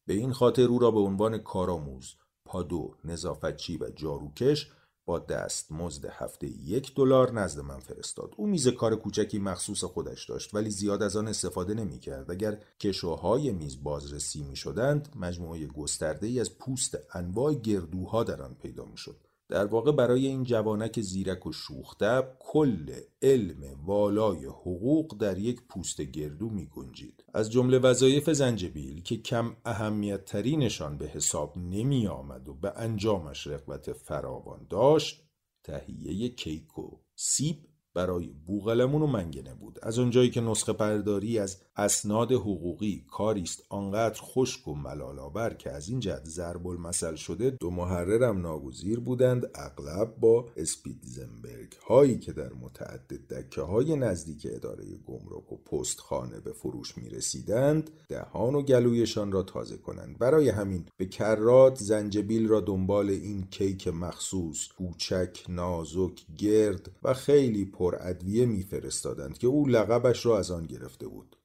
به 0.07 0.15
این 0.15 0.33
خاطر 0.33 0.63
او 0.63 0.79
را 0.79 0.91
به 0.91 1.01
عنوان 1.01 1.39
کارآموز 1.39 2.17
پادو 2.45 2.97
نظافتچی 3.05 3.77
و 3.77 3.91
جاروکش 3.91 4.71
دست 5.19 5.73
مزد 5.73 6.05
هفته 6.11 6.47
یک 6.47 6.95
دلار 6.95 7.33
نزد 7.33 7.61
من 7.61 7.79
فرستاد. 7.79 8.35
او 8.37 8.47
میز 8.47 8.69
کار 8.69 8.97
کوچکی 8.97 9.39
مخصوص 9.39 9.85
خودش 9.85 10.25
داشت 10.25 10.55
ولی 10.55 10.71
زیاد 10.71 11.03
از 11.03 11.17
آن 11.17 11.29
استفاده 11.29 11.75
نمی 11.75 11.99
کرد 11.99 12.31
اگر 12.31 12.59
کشوهای 12.81 13.53
میز 13.53 13.83
بازرسی 13.83 14.43
می 14.43 14.57
شدند 14.57 15.09
مجموعه 15.17 15.67
گسترده 15.67 16.27
ای 16.27 16.41
از 16.41 16.59
پوست 16.59 16.99
انواع 17.15 17.55
گردوها 17.55 18.25
در 18.25 18.43
آن 18.43 18.55
پیدا 18.55 18.85
می 18.85 18.97
شد 18.97 19.17
در 19.49 19.67
واقع 19.67 19.93
برای 19.93 20.27
این 20.27 20.45
جوانک 20.45 21.01
زیرک 21.01 21.47
و 21.47 21.53
شوختب 21.53 22.37
کل 22.41 22.95
علم 23.23 23.85
والای 23.85 24.47
حقوق 24.47 25.17
در 25.19 25.39
یک 25.39 25.63
پوست 25.69 26.01
گردو 26.01 26.51
می 26.51 26.67
گنجید. 26.67 27.25
از 27.35 27.51
جمله 27.51 27.79
وظایف 27.79 28.31
زنجبیل 28.31 29.03
که 29.03 29.17
کم 29.17 29.57
اهمیت 29.65 30.25
ترینشان 30.25 30.99
به 30.99 31.07
حساب 31.07 31.59
نمی 31.59 32.07
آمد 32.07 32.49
و 32.49 32.55
به 32.55 32.73
انجامش 32.77 33.47
رغبت 33.47 33.93
فراوان 33.93 34.67
داشت 34.71 35.23
تهیه 35.65 36.29
کیک 36.29 36.79
و 36.79 37.01
سیب 37.15 37.57
برای 37.95 38.27
بوغلمون 38.47 39.03
و 39.03 39.07
منگنه 39.07 39.55
بود. 39.55 39.79
از 39.83 39.99
اونجایی 39.99 40.31
که 40.31 40.41
نسخه 40.41 40.73
پرداری 40.73 41.39
از 41.39 41.57
اسناد 41.77 42.33
حقوقی 42.33 43.05
کاری 43.11 43.43
است 43.43 43.65
آنقدر 43.69 44.21
خشک 44.23 44.69
و 44.69 44.75
ملالآور 44.75 45.55
که 45.55 45.71
از 45.71 45.89
این 45.89 46.01
جهت 46.01 46.25
ضرب 46.25 46.67
المثل 46.67 47.15
شده 47.15 47.51
دو 47.51 47.71
محررم 47.71 48.41
ناگزیر 48.41 49.01
بودند 49.01 49.51
اغلب 49.55 50.17
با 50.21 50.47
اسپیتزنبرگ 50.57 51.73
هایی 51.89 52.19
که 52.19 52.33
در 52.33 52.53
متعدد 52.53 53.35
دکه 53.35 53.63
های 53.63 53.97
نزدیک 53.97 54.47
اداره 54.51 54.85
گمرک 55.07 55.53
و 55.53 55.57
پستخانه 55.57 56.41
به 56.41 56.53
فروش 56.53 56.99
می 56.99 57.09
رسیدند 57.09 57.91
دهان 58.09 58.55
و 58.55 58.63
گلویشان 58.63 59.33
را 59.33 59.43
تازه 59.43 59.77
کنند. 59.77 60.19
برای 60.19 60.49
همین 60.49 60.85
به 60.97 61.07
کرات 61.07 61.79
زنجبیل 61.79 62.49
را 62.49 62.61
دنبال 62.61 63.11
این 63.11 63.47
کیک 63.51 63.89
مخصوص 63.89 64.69
کوچک 64.69 65.45
نازک 65.49 66.27
گرد 66.39 66.91
و 67.03 67.15
خیلی 67.15 67.65
پر 67.83 67.97
ادویه 68.01 68.47
میفرستادند 68.47 69.39
که 69.39 69.47
او 69.47 69.67
لقبش 69.67 70.27
را 70.27 70.39
از 70.39 70.51
آن 70.51 70.67
گرفته 70.67 71.09
بود. 71.09 71.37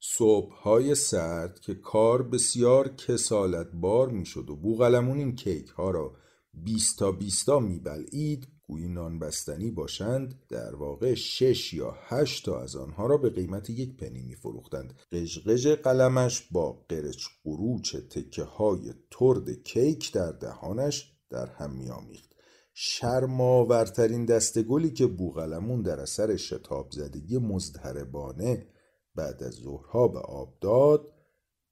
صبحهای 0.00 0.94
سرد 0.94 1.60
که 1.60 1.74
کار 1.74 2.22
بسیار 2.22 2.88
کسالت 2.88 3.70
بار 3.74 4.08
می‌شد 4.08 4.50
و 4.50 4.56
بوغلمون 4.56 5.18
این 5.18 5.34
کیک 5.34 5.68
ها 5.68 5.90
را 5.90 6.16
بیستا 6.54 7.12
بیستا 7.12 7.60
میبلعید 7.60 8.48
گویی 8.62 8.88
نان 8.88 9.18
بستنی 9.18 9.70
باشند 9.70 10.42
در 10.48 10.74
واقع 10.74 11.14
شش 11.14 11.74
یا 11.74 11.96
هشت 12.00 12.44
تا 12.44 12.60
از 12.60 12.76
آنها 12.76 13.06
را 13.06 13.16
به 13.16 13.30
قیمت 13.30 13.70
یک 13.70 13.96
پنی 13.96 14.22
میفروختند. 14.22 14.94
قژقژ 15.12 15.66
قلمش 15.66 16.48
با 16.50 16.84
قرچ 16.88 17.24
قروچ 17.44 17.96
تکه 17.96 18.42
های 18.42 18.94
ترد 19.10 19.50
کیک 19.50 20.12
در 20.12 20.32
دهانش 20.32 21.12
در 21.30 21.46
هم 21.46 21.70
میآمیخت. 21.70 22.35
شرماورترین 22.78 24.24
دستگلی 24.24 24.90
که 24.90 25.06
بوغلمون 25.06 25.82
در 25.82 26.00
اثر 26.00 26.36
شتاب 26.36 26.90
زدگی 26.90 27.38
مزدهربانه 27.38 28.66
بعد 29.14 29.42
از 29.42 29.54
ظهرها 29.54 30.08
به 30.08 30.18
آب 30.18 30.58
داد 30.60 31.12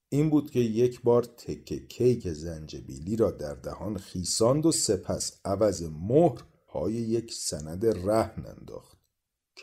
این 0.09 0.31
بود 0.31 0.51
که 0.51 0.61
یک 0.61 1.03
بار 1.03 1.25
تکه 1.25 1.87
کیک 1.87 2.29
زنجبیلی 2.29 3.17
را 3.17 3.31
در 3.31 3.55
دهان 3.55 3.97
خیساند 3.97 4.67
و 4.67 4.73
سپس 4.73 5.41
عوض 5.45 5.83
مهر 5.83 6.43
پای 6.69 6.93
یک 6.93 7.33
سند 7.35 7.87
رهن 7.87 8.47
انداخت. 8.47 8.99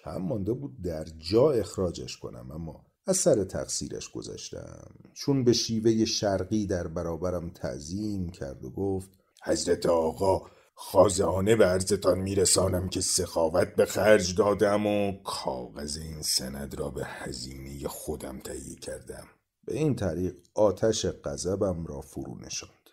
کم 0.04 0.18
مانده 0.18 0.54
بود 0.54 0.82
در 0.82 1.06
جا 1.32 1.52
اخراجش 1.52 2.18
کنم 2.18 2.52
اما 2.52 2.86
از 3.06 3.18
سر 3.18 3.44
تقصیرش 3.44 4.10
گذاشتم 4.10 4.94
چون 5.14 5.44
به 5.44 5.54
شیوه 5.54 6.06
شرقی 6.06 6.66
در 6.66 6.88
برابرم 6.88 7.50
تعظیم 7.50 8.30
کرد 8.30 8.64
و 8.64 8.70
گفت 8.70 9.10
حضرت 9.44 9.86
آقا 9.86 10.42
خازانه 10.84 11.56
به 11.56 11.66
عرضتان 11.66 12.20
میرسانم 12.20 12.90
که 12.90 13.02
سخاوت 13.02 13.76
به 13.76 13.86
خرج 13.86 14.36
دادم 14.36 14.88
و 14.88 15.12
کاغذ 15.24 15.98
این 15.98 16.22
سند 16.22 16.76
را 16.80 16.90
به 16.90 17.02
هزینه 17.06 17.88
خودم 17.88 18.40
تهیه 18.40 18.76
کردم. 18.76 19.24
به 19.66 19.78
این 19.78 19.96
طریق 19.96 20.36
آتش 20.56 21.06
غضبم 21.06 21.86
را 21.86 22.02
فرو 22.02 22.38
نشاند. 22.46 22.90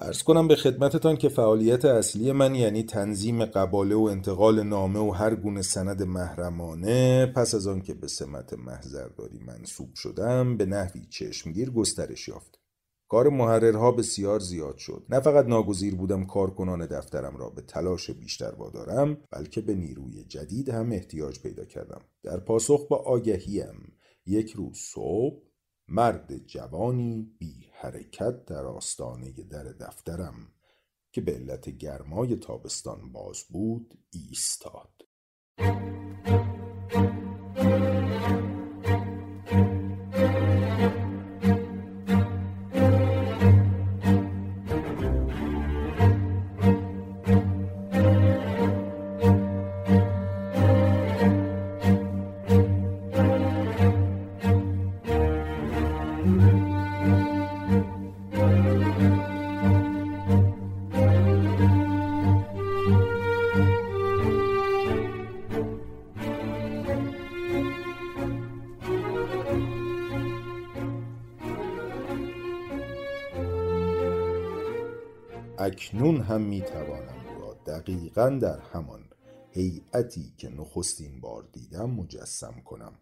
ارز 0.00 0.22
کنم 0.22 0.48
به 0.48 0.56
خدمتتان 0.56 1.16
که 1.16 1.28
فعالیت 1.28 1.84
اصلی 1.84 2.32
من 2.32 2.54
یعنی 2.54 2.82
تنظیم 2.82 3.44
قباله 3.44 3.94
و 3.94 4.02
انتقال 4.02 4.62
نامه 4.62 5.00
و 5.00 5.10
هر 5.10 5.34
گونه 5.34 5.62
سند 5.62 6.02
محرمانه 6.02 7.26
پس 7.26 7.54
از 7.54 7.66
آن 7.66 7.80
که 7.80 7.94
به 7.94 8.08
سمت 8.08 8.52
محضرداری 8.52 9.38
منصوب 9.38 9.94
شدم 9.94 10.56
به 10.56 10.66
نحوی 10.66 11.06
چشمگیر 11.10 11.70
گسترش 11.70 12.28
یافت. 12.28 12.58
کار 13.08 13.28
محررها 13.28 13.92
بسیار 13.92 14.40
زیاد 14.40 14.76
شد. 14.76 15.06
نه 15.08 15.20
فقط 15.20 15.46
ناگزیر 15.46 15.94
بودم 15.94 16.26
کارکنان 16.26 16.86
دفترم 16.86 17.36
را 17.36 17.50
به 17.50 17.62
تلاش 17.62 18.10
بیشتر 18.10 18.54
وادارم 18.54 19.16
بلکه 19.30 19.60
به 19.60 19.74
نیروی 19.74 20.24
جدید 20.24 20.68
هم 20.68 20.92
احتیاج 20.92 21.40
پیدا 21.40 21.64
کردم. 21.64 22.00
در 22.22 22.40
پاسخ 22.40 22.88
به 22.88 22.96
آگهیم 22.96 23.92
یک 24.26 24.50
روز 24.50 24.76
صبح 24.78 25.42
مرد 25.88 26.38
جوانی 26.46 27.34
بی 27.38 27.66
حرکت 27.72 28.44
در 28.44 28.66
آستانه 28.66 29.32
در 29.50 29.64
دفترم 29.64 30.34
که 31.12 31.20
به 31.20 31.32
علت 31.32 31.68
گرمای 31.68 32.36
تابستان 32.36 33.12
باز 33.12 33.44
بود 33.50 33.98
ایستاد. 34.10 35.02
اکنون 75.78 76.20
هم 76.20 76.40
می 76.40 76.60
توانم 76.60 77.26
او 77.28 77.40
را 77.40 77.54
دقیقا 77.66 78.28
در 78.28 78.58
همان 78.58 79.04
هیئتی 79.50 80.34
که 80.36 80.48
نخستین 80.48 81.20
بار 81.20 81.48
دیدم 81.52 81.90
مجسم 81.90 82.60
کنم. 82.64 82.98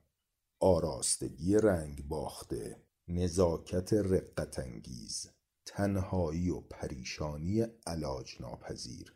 آراستگی 0.60 1.56
رنگ 1.56 2.08
باخته 2.08 2.76
نزاکت 3.08 3.92
رقت 3.92 4.58
انگیز 4.58 5.30
تنهایی 5.66 6.50
و 6.50 6.60
پریشانی 6.60 7.66
علاج 7.86 8.36
ناپذیر 8.40 9.14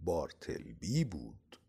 بارتلبی 0.00 1.04
بود. 1.04 1.60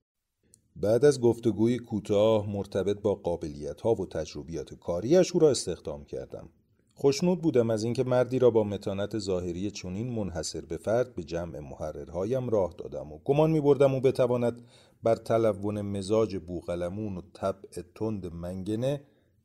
بعد 0.76 1.06
از 1.06 1.22
گفتگوی 1.22 1.80
کوتاه 1.80 2.50
مرتبط 2.50 3.02
با 3.02 3.16
قابلیت 3.16 3.82
ها 3.82 3.96
و 3.96 4.06
تجربیات 4.06 4.74
کاریش 4.74 5.32
او 5.32 5.40
را 5.40 5.52
استخدام 5.52 6.06
کردم. 6.06 6.50
خوشنود 7.02 7.42
بودم 7.42 7.70
از 7.70 7.84
اینکه 7.84 8.04
مردی 8.04 8.40
را 8.40 8.50
با 8.50 8.64
متانت 8.64 9.20
ظاهری 9.20 9.72
چنین 9.72 10.14
منحصر 10.14 10.62
به 10.62 10.78
فرد 10.78 11.16
به 11.16 11.24
جمع 11.24 11.60
محررهایم 11.60 12.50
راه 12.50 12.74
دادم 12.78 13.12
و 13.12 13.20
گمان 13.26 13.52
می 13.52 13.62
بردم 13.62 13.94
او 13.94 14.02
بتواند 14.02 14.62
بر 15.04 15.16
تلون 15.16 15.82
مزاج 15.82 16.38
بوغلمون 16.38 17.18
و 17.18 17.22
طبع 17.34 17.82
تند 17.96 18.34
منگنه 18.34 19.02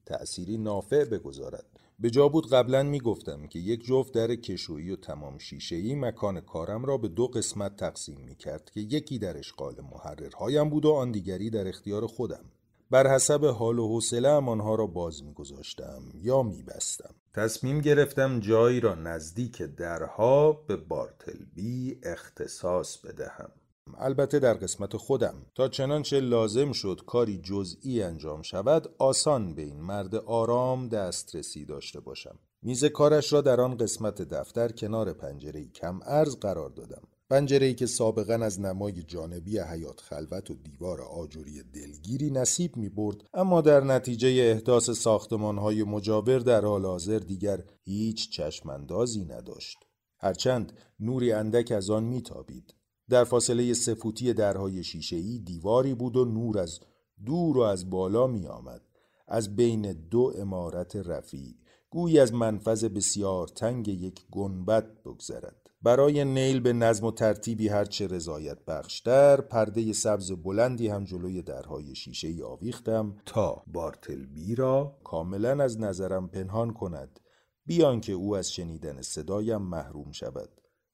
تأثیری 0.06 0.58
نافع 0.58 1.04
بگذارد. 1.04 1.66
به 1.98 2.10
جا 2.10 2.28
بود 2.28 2.50
قبلا 2.50 2.82
می 2.82 3.00
گفتم 3.00 3.46
که 3.46 3.58
یک 3.58 3.84
جفت 3.84 4.14
در 4.14 4.34
کشویی 4.34 4.90
و 4.90 4.96
تمام 4.96 5.38
شیشهی 5.38 5.94
مکان 5.94 6.40
کارم 6.40 6.84
را 6.84 6.96
به 6.98 7.08
دو 7.08 7.26
قسمت 7.26 7.76
تقسیم 7.76 8.20
می 8.20 8.36
کرد 8.36 8.70
که 8.74 8.80
یکی 8.80 9.18
در 9.18 9.38
اشغال 9.38 9.74
محررهایم 9.92 10.70
بود 10.70 10.84
و 10.84 10.92
آن 10.92 11.12
دیگری 11.12 11.50
در 11.50 11.68
اختیار 11.68 12.06
خودم. 12.06 12.44
بر 12.90 13.14
حسب 13.14 13.44
حال 13.44 13.78
و 13.78 13.88
حوصله 13.88 14.28
آنها 14.28 14.74
را 14.74 14.86
باز 14.86 15.22
میگذاشتم 15.22 16.02
یا 16.14 16.42
میبستم. 16.42 17.14
تصمیم 17.34 17.80
گرفتم 17.80 18.40
جایی 18.40 18.80
را 18.80 18.94
نزدیک 18.94 19.62
درها 19.62 20.52
به 20.52 20.76
بارتلبی 20.76 22.00
اختصاص 22.02 22.98
بدهم. 22.98 23.50
البته 23.98 24.38
در 24.38 24.54
قسمت 24.54 24.96
خودم. 24.96 25.34
تا 25.54 25.68
چنانچه 25.68 26.20
لازم 26.20 26.72
شد 26.72 27.00
کاری 27.06 27.38
جزئی 27.38 28.02
انجام 28.02 28.42
شود 28.42 28.94
آسان 28.98 29.54
به 29.54 29.62
این 29.62 29.80
مرد 29.80 30.14
آرام 30.14 30.88
دسترسی 30.88 31.64
داشته 31.64 32.00
باشم. 32.00 32.38
میز 32.62 32.84
کارش 32.84 33.32
را 33.32 33.40
در 33.40 33.60
آن 33.60 33.76
قسمت 33.76 34.22
دفتر 34.22 34.68
کنار 34.68 35.12
پنجره 35.12 35.64
کم 35.64 36.00
ارز 36.06 36.36
قرار 36.36 36.70
دادم. 36.70 37.02
پنجره 37.30 37.74
که 37.74 37.86
سابقا 37.86 38.34
از 38.34 38.60
نمای 38.60 39.02
جانبی 39.02 39.58
حیات 39.58 40.00
خلوت 40.00 40.50
و 40.50 40.54
دیوار 40.54 41.02
آجوری 41.02 41.62
دلگیری 41.62 42.30
نصیب 42.30 42.76
می 42.76 42.88
برد 42.88 43.16
اما 43.34 43.60
در 43.60 43.84
نتیجه 43.84 44.28
احداث 44.28 44.90
ساختمان 44.90 45.58
های 45.58 45.82
مجاور 45.82 46.38
در 46.38 46.64
حال 46.64 46.84
حاضر 46.84 47.18
دیگر 47.18 47.64
هیچ 47.84 48.30
چشماندازی 48.30 49.24
نداشت 49.24 49.78
هرچند 50.18 50.72
نوری 51.00 51.32
اندک 51.32 51.72
از 51.72 51.90
آن 51.90 52.04
میتابید 52.04 52.74
در 53.08 53.24
فاصله 53.24 53.74
سفوتی 53.74 54.32
درهای 54.32 54.84
شیشهای 54.84 55.38
دیواری 55.38 55.94
بود 55.94 56.16
و 56.16 56.24
نور 56.24 56.58
از 56.58 56.80
دور 57.26 57.58
و 57.58 57.60
از 57.60 57.90
بالا 57.90 58.26
می 58.26 58.46
آمد. 58.46 58.82
از 59.28 59.56
بین 59.56 59.92
دو 59.92 60.32
امارت 60.38 60.96
رفیع 60.96 61.54
گویی 61.96 62.18
از 62.18 62.34
منفذ 62.34 62.84
بسیار 62.84 63.48
تنگ 63.48 63.88
یک 63.88 64.26
گنبد 64.30 65.02
بگذرد. 65.04 65.70
برای 65.82 66.24
نیل 66.24 66.60
به 66.60 66.72
نظم 66.72 67.06
و 67.06 67.10
ترتیبی 67.10 67.68
هرچه 67.68 68.06
رضایت 68.06 68.64
بخشتر 68.64 69.40
پرده 69.40 69.92
سبز 69.92 70.32
بلندی 70.32 70.88
هم 70.88 71.04
جلوی 71.04 71.42
درهای 71.42 71.94
شیشه 71.94 72.28
ای 72.28 72.42
آویختم 72.42 73.16
تا 73.26 73.62
بارتلبی 73.66 74.54
را 74.54 74.98
کاملا 75.04 75.64
از 75.64 75.80
نظرم 75.80 76.28
پنهان 76.28 76.72
کند. 76.72 77.20
بیان 77.66 78.00
که 78.00 78.12
او 78.12 78.36
از 78.36 78.52
شنیدن 78.52 79.02
صدایم 79.02 79.62
محروم 79.62 80.12
شود 80.12 80.50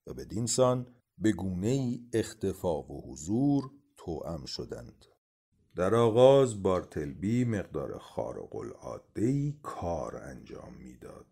و 0.06 0.14
به 0.14 0.46
سان 0.46 0.86
به 1.18 1.32
گونه 1.32 1.68
ای 1.68 2.00
اختفا 2.12 2.82
و 2.82 3.12
حضور 3.12 3.70
توأم 3.96 4.44
شدند. 4.44 5.11
در 5.76 5.94
آغاز 5.94 6.62
بارتلبی 6.62 7.44
مقدار 7.44 7.98
خارق 7.98 8.56
العاده 8.56 9.54
کار 9.62 10.16
انجام 10.16 10.74
می‌داد. 10.78 11.26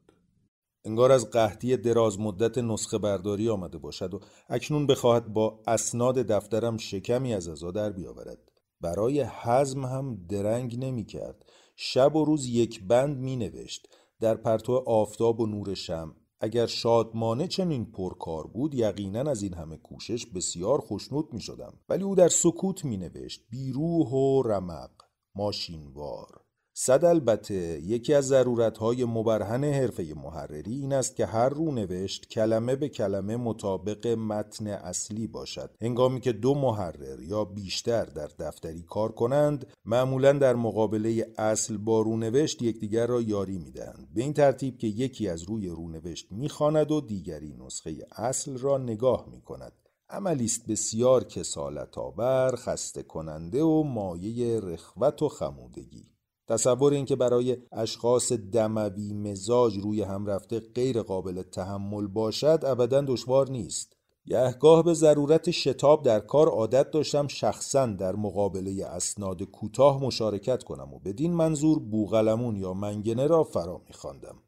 انگار 0.85 1.12
از 1.12 1.31
قحطی 1.31 1.76
دراز 1.76 2.20
مدت 2.20 2.59
نسخه 2.59 2.98
برداری 2.98 3.48
آمده 3.48 3.79
باشد 3.79 4.14
و 4.14 4.20
اکنون 4.48 4.87
بخواهد 4.87 5.33
با 5.33 5.61
اسناد 5.66 6.18
دفترم 6.18 6.76
شکمی 6.76 7.35
از 7.35 7.48
ازا 7.48 7.70
در 7.70 7.92
بیاورد. 7.92 8.38
برای 8.81 9.22
حزم 9.22 9.85
هم 9.85 10.26
درنگ 10.29 10.85
نمی 10.85 11.05
کرد 11.05 11.46
شب 11.76 12.16
و 12.16 12.24
روز 12.24 12.46
یک 12.46 12.87
بند 12.87 13.18
می 13.18 13.37
نوشت 13.37 13.88
در 14.20 14.35
پرتو 14.35 14.83
آفتاب 14.87 15.40
و 15.40 15.46
نور 15.46 15.74
شم 15.74 16.16
اگر 16.40 16.66
شادمانه 16.66 17.46
چنین 17.46 17.92
پرکار 17.92 18.46
بود 18.46 18.74
یقینا 18.74 19.31
از 19.31 19.42
این 19.42 19.55
همه 19.55 19.76
کوشش 19.76 20.26
بسیار 20.26 20.81
خوشنود 20.81 21.33
می 21.33 21.40
شدم 21.40 21.72
ولی 21.88 22.05
او 22.05 22.14
در 22.14 22.29
سکوت 22.29 22.85
می 22.85 22.96
نوشت 22.96 23.46
بیروح 23.50 24.09
و 24.09 24.42
رمق 24.42 24.90
ماشینوار. 25.35 26.50
صد 26.83 27.05
البته 27.05 27.81
یکی 27.85 28.14
از 28.14 28.27
ضرورتهای 28.27 29.05
مبرهن 29.05 29.64
حرفه 29.64 30.14
محرری 30.16 30.75
این 30.75 30.93
است 30.93 31.16
که 31.16 31.27
هر 31.27 31.49
رو 31.49 31.73
نوشت 31.73 32.29
کلمه 32.29 32.77
به 32.77 32.88
کلمه 32.88 33.37
مطابق 33.37 34.07
متن 34.07 34.66
اصلی 34.66 35.27
باشد. 35.27 35.71
هنگامی 35.81 36.21
که 36.21 36.33
دو 36.33 36.55
محرر 36.55 37.23
یا 37.23 37.45
بیشتر 37.45 38.05
در 38.05 38.27
دفتری 38.38 38.83
کار 38.83 39.12
کنند 39.12 39.66
معمولا 39.85 40.33
در 40.33 40.55
مقابله 40.55 41.27
اصل 41.38 41.77
با 41.77 42.01
رونوشت 42.01 42.62
یکدیگر 42.62 43.07
را 43.07 43.21
یاری 43.21 43.59
می‌دهند. 43.59 44.09
به 44.14 44.23
این 44.23 44.33
ترتیب 44.33 44.79
که 44.79 44.87
یکی 44.87 45.29
از 45.29 45.43
روی 45.43 45.69
رونوشت 45.69 46.33
می‌خواند 46.33 46.90
و 46.90 47.01
دیگری 47.01 47.55
نسخه 47.66 47.97
اصل 48.16 48.59
را 48.59 48.79
نگاه 48.79 49.27
می‌کند. 49.33 49.73
عملی 50.11 50.45
است 50.45 50.66
بسیار 50.66 51.25
کسالت 51.25 51.99
آور 51.99 52.57
خسته 52.57 53.03
کننده 53.03 53.62
و 53.62 53.83
مایه 53.83 54.61
رخوت 54.61 55.23
و 55.23 55.29
خمودگی. 55.29 56.19
تصور 56.51 56.93
اینکه 56.93 57.17
برای 57.17 57.57
اشخاص 57.73 58.33
دموی 58.33 59.13
مزاج 59.13 59.79
روی 59.79 60.03
هم 60.03 60.27
رفته 60.27 60.61
غیر 60.61 61.03
قابل 61.03 61.43
تحمل 61.43 62.07
باشد 62.07 62.61
ابدا 62.67 63.01
دشوار 63.01 63.51
نیست. 63.51 63.97
گهگاه 64.27 64.85
به 64.85 64.95
ضرورت 64.95 65.51
شتاب 65.51 66.05
در 66.05 66.21
کار 66.21 66.49
عادت 66.49 66.91
داشتم 66.91 67.29
شخصا 67.29 67.87
در 67.87 68.17
مقابله 68.17 68.87
اسناد 68.87 69.43
کوتاه 69.43 70.05
مشارکت 70.05 70.63
کنم 70.63 70.95
و 70.95 70.99
بدین 70.99 71.33
منظور 71.33 71.79
بوغلمون 71.79 72.57
یا 72.57 72.75
منگنه 72.75 73.27
را 73.27 73.45
فرا 73.45 73.83
میخواندم. 73.89 74.39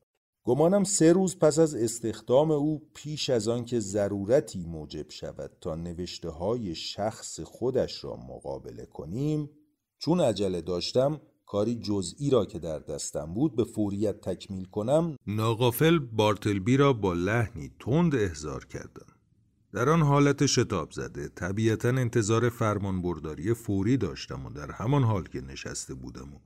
گمانم 0.45 0.85
سه 0.85 1.13
روز 1.13 1.39
پس 1.39 1.59
از 1.59 1.75
استخدام 1.75 2.51
او 2.51 2.83
پیش 2.95 3.31
از 3.31 3.49
آنکه 3.49 3.81
ضرورتی 3.81 4.67
موجب 4.67 5.11
شود 5.11 5.51
تا 5.61 5.75
نوشته 5.75 6.31
های 6.31 6.75
شخص 6.75 7.41
خودش 7.41 8.05
را 8.05 8.17
مقابله 8.17 8.87
کنیم 8.87 9.51
چون 9.99 10.21
عجله 10.21 10.61
داشتم 10.61 11.21
کاری 11.53 11.75
جزئی 11.75 12.31
را 12.31 12.45
که 12.45 12.59
در 12.59 12.79
دستم 12.79 13.35
بود 13.35 13.57
به 13.57 13.65
فوریت 13.65 14.21
تکمیل 14.21 14.65
کنم 14.65 15.17
ناقافل 15.27 15.99
بارتلبی 15.99 16.77
را 16.77 16.93
با 16.93 17.13
لحنی 17.13 17.71
تند 17.81 18.15
احضار 18.15 18.65
کردم. 18.65 19.07
در 19.73 19.89
آن 19.89 20.03
حالت 20.03 20.47
شتاب 20.47 20.91
زده 20.91 21.29
طبیعتا 21.29 21.89
انتظار 21.89 22.49
فرمان 22.49 23.03
برداری 23.03 23.55
فوری 23.55 23.97
داشتم 23.97 24.47
و 24.47 24.51
در 24.51 24.71
همان 24.71 25.03
حال 25.03 25.23
که 25.23 25.41
نشسته 25.41 25.95
بودم 25.95 26.35
و 26.35 26.39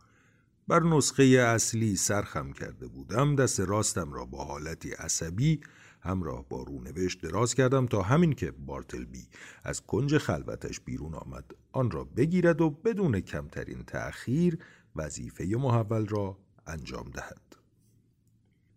بر 0.68 0.82
نسخه 0.82 1.24
اصلی 1.24 1.96
سرخم 1.96 2.52
کرده 2.52 2.88
بودم 2.88 3.36
دست 3.36 3.60
راستم 3.60 4.12
را 4.12 4.24
با 4.24 4.44
حالتی 4.44 4.92
عصبی 4.92 5.60
همراه 6.00 6.48
با 6.48 6.62
رونوشت 6.62 7.20
دراز 7.20 7.54
کردم 7.54 7.86
تا 7.86 8.02
همین 8.02 8.32
که 8.32 8.50
بارتلبی 8.50 9.28
از 9.64 9.80
کنج 9.80 10.18
خلوتش 10.18 10.80
بیرون 10.80 11.14
آمد. 11.14 11.44
آن 11.72 11.90
را 11.90 12.04
بگیرد 12.04 12.60
و 12.60 12.70
بدون 12.70 13.20
کمترین 13.20 13.82
تأخیر 13.82 14.58
وظیفه 14.96 15.44
محول 15.44 16.06
را 16.06 16.38
انجام 16.66 17.10
دهد. 17.10 17.56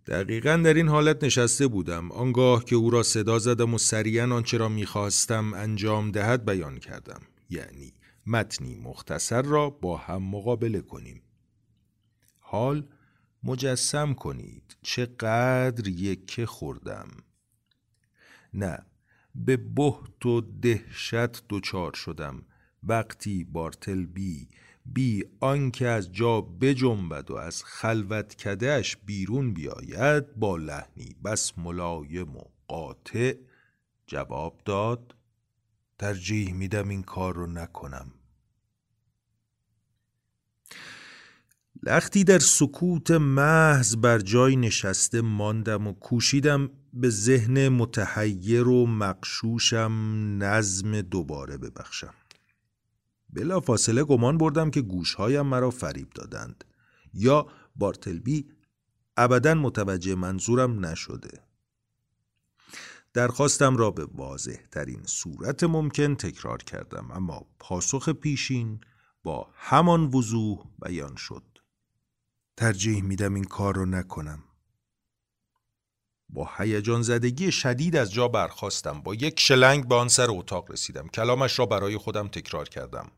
دقیقا 0.05 0.61
در 0.65 0.73
این 0.73 0.87
حالت 0.87 1.23
نشسته 1.23 1.67
بودم. 1.67 2.11
آنگاه 2.11 2.65
که 2.65 2.75
او 2.75 2.89
را 2.89 3.03
صدا 3.03 3.39
زدم 3.39 3.73
و 3.73 3.77
سریعا 3.77 4.35
آنچه 4.35 4.57
را 4.57 4.69
می‌خواستم 4.69 5.53
انجام 5.53 6.11
دهد 6.11 6.45
بیان 6.45 6.77
کردم. 6.79 7.21
یعنی 7.49 7.93
متنی 8.27 8.75
مختصر 8.75 9.41
را 9.41 9.69
با 9.69 9.97
هم 9.97 10.23
مقابله 10.23 10.81
کنیم. 10.81 11.21
حال 12.39 12.87
مجسم 13.43 14.13
کنید. 14.13 14.77
چقدر 14.81 15.87
یکه 15.87 16.45
خوردم. 16.45 17.07
نه 18.53 18.85
به 19.35 19.57
بهت 19.57 20.25
و 20.25 20.41
دهشت 20.41 21.47
دچار 21.49 21.93
شدم. 21.93 22.45
وقتی 22.83 23.43
بارتلبی 23.43 24.05
بی 24.05 24.47
آنکه 25.39 25.87
از 25.87 26.11
جا 26.11 26.41
بجنبد 26.41 27.31
و 27.31 27.35
از 27.35 27.63
خلوت 27.63 28.35
کدهش 28.35 28.97
بیرون 29.05 29.53
بیاید 29.53 30.35
با 30.35 30.57
لحنی 30.57 31.15
بس 31.25 31.57
ملایم 31.57 32.37
و 32.37 32.41
قاطع 32.67 33.35
جواب 34.07 34.61
داد 34.65 35.15
ترجیح 35.99 36.53
میدم 36.53 36.89
این 36.89 37.03
کار 37.03 37.35
رو 37.35 37.47
نکنم. 37.47 38.13
لختی 41.83 42.23
در 42.23 42.39
سکوت 42.39 43.11
محض 43.11 43.95
بر 43.95 44.19
جای 44.19 44.55
نشسته 44.55 45.21
ماندم 45.21 45.87
و 45.87 45.93
کوشیدم 45.93 46.69
به 46.93 47.09
ذهن 47.09 47.69
متحیر 47.69 48.67
و 48.67 48.85
مقشوشم 48.85 49.91
نظم 50.39 51.01
دوباره 51.01 51.57
ببخشم. 51.57 52.13
بلا 53.29 53.59
فاصله 53.59 54.03
گمان 54.03 54.37
بردم 54.37 54.71
که 54.71 54.81
گوشهایم 54.81 55.45
مرا 55.45 55.69
فریب 55.69 56.09
دادند. 56.09 56.63
یا 57.13 57.47
بارتلبی 57.75 58.47
ابدا 59.17 59.53
متوجه 59.53 60.15
منظورم 60.15 60.85
نشده. 60.85 61.43
درخواستم 63.13 63.77
را 63.77 63.91
به 63.91 64.07
واضح 64.13 64.57
ترین 64.71 65.03
صورت 65.05 65.63
ممکن 65.63 66.15
تکرار 66.15 66.63
کردم 66.63 67.11
اما 67.11 67.45
پاسخ 67.59 68.09
پیشین 68.09 68.81
با 69.23 69.49
همان 69.53 70.05
وضوح 70.05 70.65
بیان 70.85 71.15
شد. 71.15 71.43
ترجیح 72.57 73.03
میدم 73.03 73.33
این 73.33 73.43
کار 73.43 73.75
رو 73.75 73.85
نکنم. 73.85 74.43
با 76.29 76.49
هیجان 76.57 77.01
زدگی 77.01 77.51
شدید 77.51 77.95
از 77.95 78.13
جا 78.13 78.27
برخواستم 78.27 79.01
با 79.01 79.15
یک 79.15 79.39
شلنگ 79.39 79.87
به 79.87 79.95
آن 79.95 80.07
سر 80.07 80.27
اتاق 80.29 80.71
رسیدم. 80.71 81.07
کلامش 81.07 81.59
را 81.59 81.65
برای 81.65 81.97
خودم 81.97 82.27
تکرار 82.27 82.69
کردم. 82.69 83.11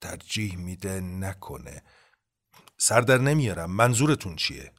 ترجیح 0.00 0.56
میده 0.56 1.00
نکنه. 1.00 1.82
سر 2.78 3.00
در 3.00 3.18
نمیارم. 3.18 3.70
منظورتون 3.70 4.36
چیه؟ 4.36 4.72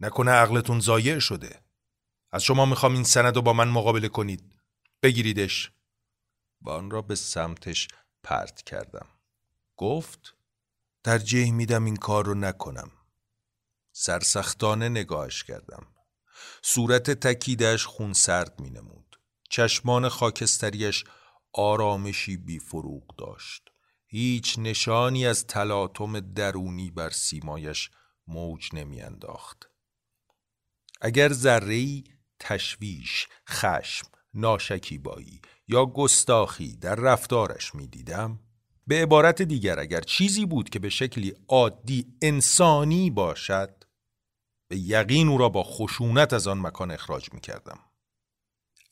نکنه 0.00 0.30
عقلتون 0.30 0.80
ضایع 0.80 1.18
شده؟ 1.18 1.64
از 2.32 2.42
شما 2.42 2.66
می‌خوام 2.66 2.94
این 2.94 3.04
سند 3.04 3.36
رو 3.36 3.42
با 3.42 3.52
من 3.52 3.68
مقابله 3.68 4.08
کنید. 4.08 4.60
بگیریدش. 5.02 5.72
و 6.62 6.70
آن 6.70 6.90
را 6.90 7.02
به 7.02 7.14
سمتش 7.14 7.88
پرت 8.22 8.62
کردم. 8.62 9.06
گفت 9.76 10.34
ترجیح 11.04 11.52
میدم 11.52 11.84
این 11.84 11.96
کار 11.96 12.26
رو 12.26 12.34
نکنم. 12.34 12.90
سرسختانه 13.92 14.88
نگاهش 14.88 15.44
کردم. 15.44 15.86
صورت 16.62 17.10
تکیدش 17.10 17.86
خون 17.86 18.12
سرد 18.12 18.60
می 18.60 18.70
نمود. 18.70 19.20
چشمان 19.50 20.08
خاکستریش 20.08 21.04
آرامشی 21.52 22.36
بی 22.36 22.58
فروغ 22.58 23.16
داشت. 23.16 23.73
هیچ 24.16 24.58
نشانی 24.58 25.26
از 25.26 25.46
تلاطم 25.46 26.20
درونی 26.20 26.90
بر 26.90 27.10
سیمایش 27.10 27.90
موج 28.26 28.68
نمیانداخت. 28.72 29.70
اگر 31.00 31.32
ذره‌ای 31.32 32.04
تشویش، 32.40 33.28
خشم، 33.48 34.06
ناشکیبایی 34.34 35.40
یا 35.68 35.86
گستاخی 35.86 36.76
در 36.76 36.94
رفتارش 36.94 37.74
می‌دیدم 37.74 38.40
به 38.86 39.02
عبارت 39.02 39.42
دیگر 39.42 39.80
اگر 39.80 40.00
چیزی 40.00 40.46
بود 40.46 40.70
که 40.70 40.78
به 40.78 40.88
شکلی 40.88 41.34
عادی 41.48 42.06
انسانی 42.22 43.10
باشد 43.10 43.84
به 44.68 44.76
یقین 44.76 45.28
او 45.28 45.38
را 45.38 45.48
با 45.48 45.62
خشونت 45.62 46.32
از 46.32 46.46
آن 46.46 46.60
مکان 46.60 46.90
اخراج 46.90 47.32
می 47.32 47.40
کردم. 47.40 47.78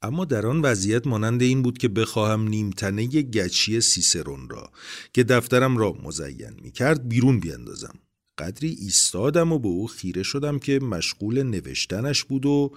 اما 0.03 0.25
در 0.25 0.47
آن 0.47 0.61
وضعیت 0.61 1.07
مانند 1.07 1.43
این 1.43 1.62
بود 1.62 1.79
که 1.79 1.88
بخواهم 1.88 2.49
نیمتنه 2.49 3.07
گچی 3.07 3.81
سیسرون 3.81 4.49
را 4.49 4.73
که 5.12 5.25
دفترم 5.25 5.77
را 5.77 5.93
مزین 5.93 6.61
می 6.62 6.71
کرد 6.71 7.09
بیرون 7.09 7.41
بیندازم. 7.41 7.95
قدری 8.38 8.69
ایستادم 8.69 9.53
و 9.53 9.59
به 9.59 9.69
او 9.69 9.87
خیره 9.87 10.23
شدم 10.23 10.59
که 10.59 10.79
مشغول 10.79 11.43
نوشتنش 11.43 12.25
بود 12.25 12.47
و 12.47 12.77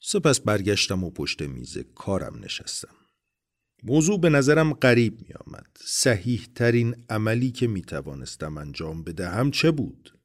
سپس 0.00 0.40
برگشتم 0.40 1.04
و 1.04 1.10
پشت 1.10 1.42
میز 1.42 1.78
کارم 1.94 2.44
نشستم. 2.44 2.94
موضوع 3.82 4.20
به 4.20 4.30
نظرم 4.30 4.72
غریب 4.72 5.20
می 5.20 5.34
آمد. 5.46 5.66
صحیح 5.84 6.46
ترین 6.54 7.04
عملی 7.10 7.50
که 7.50 7.66
می 7.66 7.82
توانستم 7.82 8.58
انجام 8.58 9.02
بدهم 9.02 9.50
چه 9.50 9.70
بود؟ 9.70 10.18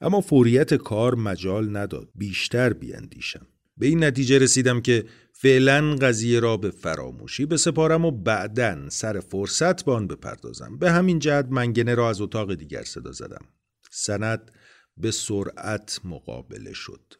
اما 0.00 0.20
فوریت 0.20 0.74
کار 0.74 1.14
مجال 1.14 1.76
نداد 1.76 2.08
بیشتر 2.14 2.72
بیاندیشم. 2.72 3.46
به 3.78 3.86
این 3.86 4.04
نتیجه 4.04 4.38
رسیدم 4.38 4.80
که 4.80 5.04
فعلا 5.32 5.96
قضیه 5.96 6.40
را 6.40 6.56
به 6.56 6.70
فراموشی 6.70 7.46
بسپارم 7.46 8.04
و 8.04 8.10
بعدا 8.10 8.88
سر 8.88 9.20
فرصت 9.20 9.84
به 9.84 9.92
آن 9.92 10.06
بپردازم 10.06 10.78
به 10.78 10.90
همین 10.90 11.18
جهت 11.18 11.46
منگنه 11.50 11.94
را 11.94 12.10
از 12.10 12.20
اتاق 12.20 12.54
دیگر 12.54 12.82
صدا 12.82 13.12
زدم 13.12 13.44
سند 13.90 14.50
به 14.96 15.10
سرعت 15.10 16.00
مقابله 16.04 16.72
شد 16.72 17.14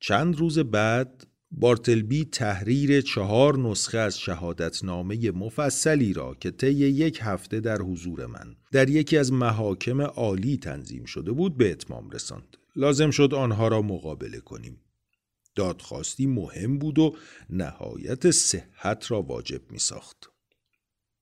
چند 0.00 0.36
روز 0.36 0.58
بعد 0.58 1.26
بارتلبی 1.50 2.24
تحریر 2.24 3.00
چهار 3.00 3.58
نسخه 3.58 3.98
از 3.98 4.18
شهادتنامه 4.18 5.30
مفصلی 5.30 6.12
را 6.12 6.34
که 6.34 6.50
طی 6.50 6.72
یک 6.72 7.18
هفته 7.22 7.60
در 7.60 7.82
حضور 7.82 8.26
من 8.26 8.56
در 8.72 8.88
یکی 8.88 9.18
از 9.18 9.32
محاکم 9.32 10.00
عالی 10.00 10.56
تنظیم 10.56 11.04
شده 11.04 11.32
بود 11.32 11.56
به 11.56 11.70
اتمام 11.70 12.10
رساند. 12.10 12.56
لازم 12.76 13.10
شد 13.10 13.34
آنها 13.34 13.68
را 13.68 13.82
مقابله 13.82 14.40
کنیم. 14.40 14.80
دادخواستی 15.56 16.26
مهم 16.26 16.78
بود 16.78 16.98
و 16.98 17.16
نهایت 17.50 18.30
صحت 18.30 19.10
را 19.10 19.22
واجب 19.22 19.70
می 19.70 19.78
ساخت. 19.78 20.30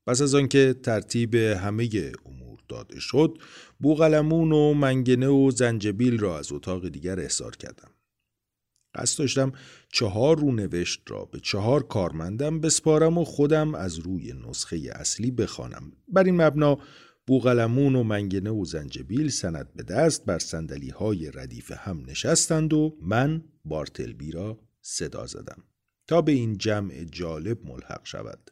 پس 0.07 0.23
از 0.23 0.35
آنکه 0.35 0.75
ترتیب 0.83 1.35
همه 1.35 2.13
امور 2.27 2.59
داده 2.69 3.01
شد 3.01 3.39
بوغلمون 3.81 4.53
و 4.53 4.75
منگنه 4.75 5.29
و 5.29 5.51
زنجبیل 5.51 6.19
را 6.19 6.39
از 6.39 6.53
اتاق 6.53 6.89
دیگر 6.89 7.21
احضار 7.21 7.57
کردم 7.57 7.91
قصد 8.95 9.19
داشتم 9.19 9.53
چهار 9.93 10.39
رونوشت 10.39 11.03
را 11.07 11.25
به 11.25 11.41
چهار 11.41 11.83
کارمندم 11.83 12.61
بسپارم 12.61 13.19
و 13.19 13.25
خودم 13.25 13.75
از 13.75 13.99
روی 13.99 14.33
نسخه 14.33 14.91
اصلی 14.93 15.31
بخوانم 15.31 15.93
بر 16.09 16.25
این 16.25 16.43
مبنا 16.43 16.79
بوغلمون 17.27 17.95
و 17.95 18.03
منگنه 18.03 18.51
و 18.51 18.65
زنجبیل 18.65 19.29
سند 19.29 19.75
به 19.75 19.83
دست 19.83 20.25
بر 20.25 20.39
سندلی 20.39 20.91
های 20.91 21.31
ردیف 21.31 21.73
هم 21.73 22.03
نشستند 22.07 22.73
و 22.73 22.99
من 23.03 23.45
بارتلبی 23.65 24.31
را 24.31 24.61
صدا 24.81 25.27
زدم 25.27 25.65
تا 26.07 26.23
به 26.23 26.33
این 26.33 26.59
جمع 26.59 27.05
جالب 27.05 27.67
ملحق 27.67 28.07
شود. 28.07 28.51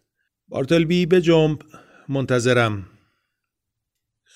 بارتلبی 0.49 1.07
به 1.07 1.20
جنب. 1.20 1.62
منتظرم. 2.09 2.89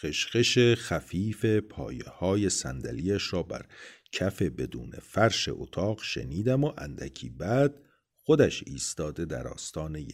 خشخش 0.01 0.59
خفیف 0.75 1.45
پایه 1.45 2.05
های 2.05 2.51
صندلیاش 2.51 3.33
را 3.33 3.43
بر 3.43 3.67
کف 4.13 4.43
بدون 4.43 4.91
فرش 5.03 5.49
اتاق 5.53 6.03
شنیدم 6.03 6.65
و 6.65 6.73
اندکی 6.79 7.31
بعد 7.31 7.81
خودش 8.15 8.65
ایستاده 8.67 9.25
در 9.25 9.49
آستانه 9.49 10.07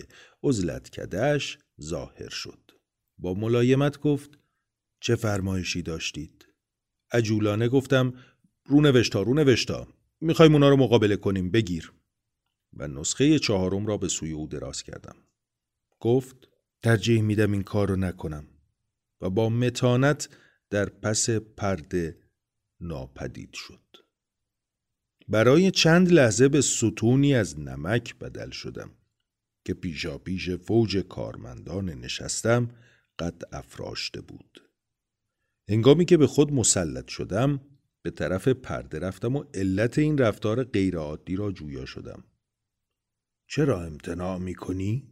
عزلت 0.43 0.91
کدش 0.91 1.59
ظاهر 1.81 2.29
شد. 2.29 2.72
با 3.23 3.35
ملایمت 3.35 4.01
گفت 4.01 4.39
چه 5.01 5.17
فرمایشی 5.17 5.83
داشتید؟ 5.83 6.47
عجولانه 7.13 7.69
گفتم 7.69 8.15
رو 8.67 8.81
نوشتا 8.81 9.23
رو 9.23 9.35
نوشتا 9.35 9.89
می‌خوایم 10.21 10.53
اونا 10.53 10.69
رو 10.69 10.77
مقابله 10.77 11.17
کنیم 11.17 11.51
بگیر. 11.51 11.93
و 12.77 12.89
نسخه 12.89 13.39
چهارم 13.39 13.87
را 13.87 13.97
به 13.97 14.09
سوی 14.09 14.33
او 14.33 14.47
دراز 14.47 14.83
کردم. 14.83 15.17
گفت 16.01 16.49
ترجیح 16.83 17.23
میدم 17.23 17.53
این 17.53 17.63
کار 17.63 17.89
رو 17.89 17.97
نکنم. 17.97 18.47
و 19.21 19.31
با 19.31 19.49
متانت 19.49 20.29
در 20.71 20.89
پس 20.89 21.31
پرده 21.31 22.19
ناپدید 22.81 23.53
شد. 23.53 23.81
برای 25.29 25.71
چند 25.71 26.13
لحظه 26.13 26.49
به 26.49 26.61
ستونی 26.61 27.35
از 27.35 27.61
نمک 27.61 28.19
بدل 28.19 28.51
شدم 28.51 28.91
که 29.65 29.75
پیشا 29.75 30.19
پیش 30.19 30.51
فوج 30.51 30.97
کارمندان 30.97 31.89
نشستم 31.89 32.71
قد 33.23 33.43
افراشته 33.53 34.21
بود 34.21 34.63
هنگامی 35.69 36.05
که 36.05 36.17
به 36.17 36.27
خود 36.27 36.53
مسلط 36.53 37.09
شدم 37.09 37.61
به 38.03 38.11
طرف 38.11 38.49
پرده 38.49 38.99
رفتم 38.99 39.37
و 39.37 39.45
علت 39.55 39.99
این 39.99 40.19
رفتار 40.19 40.65
غیرعادی 40.65 41.37
را 41.37 41.53
جویا 41.53 41.85
شدم 41.85 42.25
چرا 43.47 43.83
امتناع 43.83 44.39
می 44.39 44.55
کنی؟ 44.55 45.09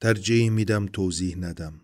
ترجیح 0.00 0.50
میدم 0.50 0.86
توضیح 0.86 1.36
ندم 1.38 1.80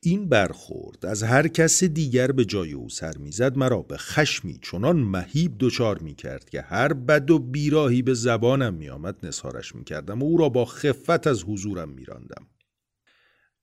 این 0.00 0.28
برخورد 0.28 1.06
از 1.06 1.22
هر 1.22 1.48
کس 1.48 1.84
دیگر 1.84 2.32
به 2.32 2.44
جای 2.44 2.72
او 2.72 2.88
سر 2.88 3.16
می‌زد 3.16 3.56
مرا 3.56 3.82
به 3.82 3.96
خشمی 3.96 4.58
چنان 4.62 4.96
مهیب 4.96 5.56
دچار 5.58 5.98
می 5.98 6.14
کرد 6.14 6.50
که 6.50 6.60
هر 6.60 6.92
بد 6.92 7.30
و 7.30 7.38
بیراهی 7.38 8.02
به 8.02 8.14
زبانم 8.14 8.74
می 8.74 8.88
آمد 8.88 9.26
نسارش 9.26 9.74
می 9.74 9.84
کردم 9.84 10.22
و 10.22 10.24
او 10.24 10.36
را 10.36 10.48
با 10.48 10.64
خفت 10.64 11.26
از 11.26 11.44
حضورم 11.44 11.88
می 11.88 12.04
راندم. 12.04 12.46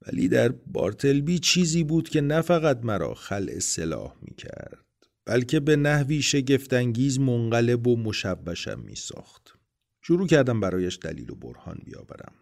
ولی 0.01 0.27
در 0.27 0.49
بارتلبی 0.49 1.39
چیزی 1.39 1.83
بود 1.83 2.09
که 2.09 2.21
نه 2.21 2.41
فقط 2.41 2.79
مرا 2.83 3.13
خل 3.13 3.59
سلاح 3.59 4.15
می 4.21 4.35
کرد 4.35 4.85
بلکه 5.25 5.59
به 5.59 5.75
نحوی 5.75 6.21
شگفتانگیز 6.21 7.19
منقلب 7.19 7.87
و 7.87 7.97
مشبشم 7.97 8.79
می 8.79 8.95
ساخت. 8.95 9.57
شروع 10.01 10.27
کردم 10.27 10.59
برایش 10.59 10.99
دلیل 11.01 11.29
و 11.29 11.35
برهان 11.35 11.81
بیاورم. 11.85 12.33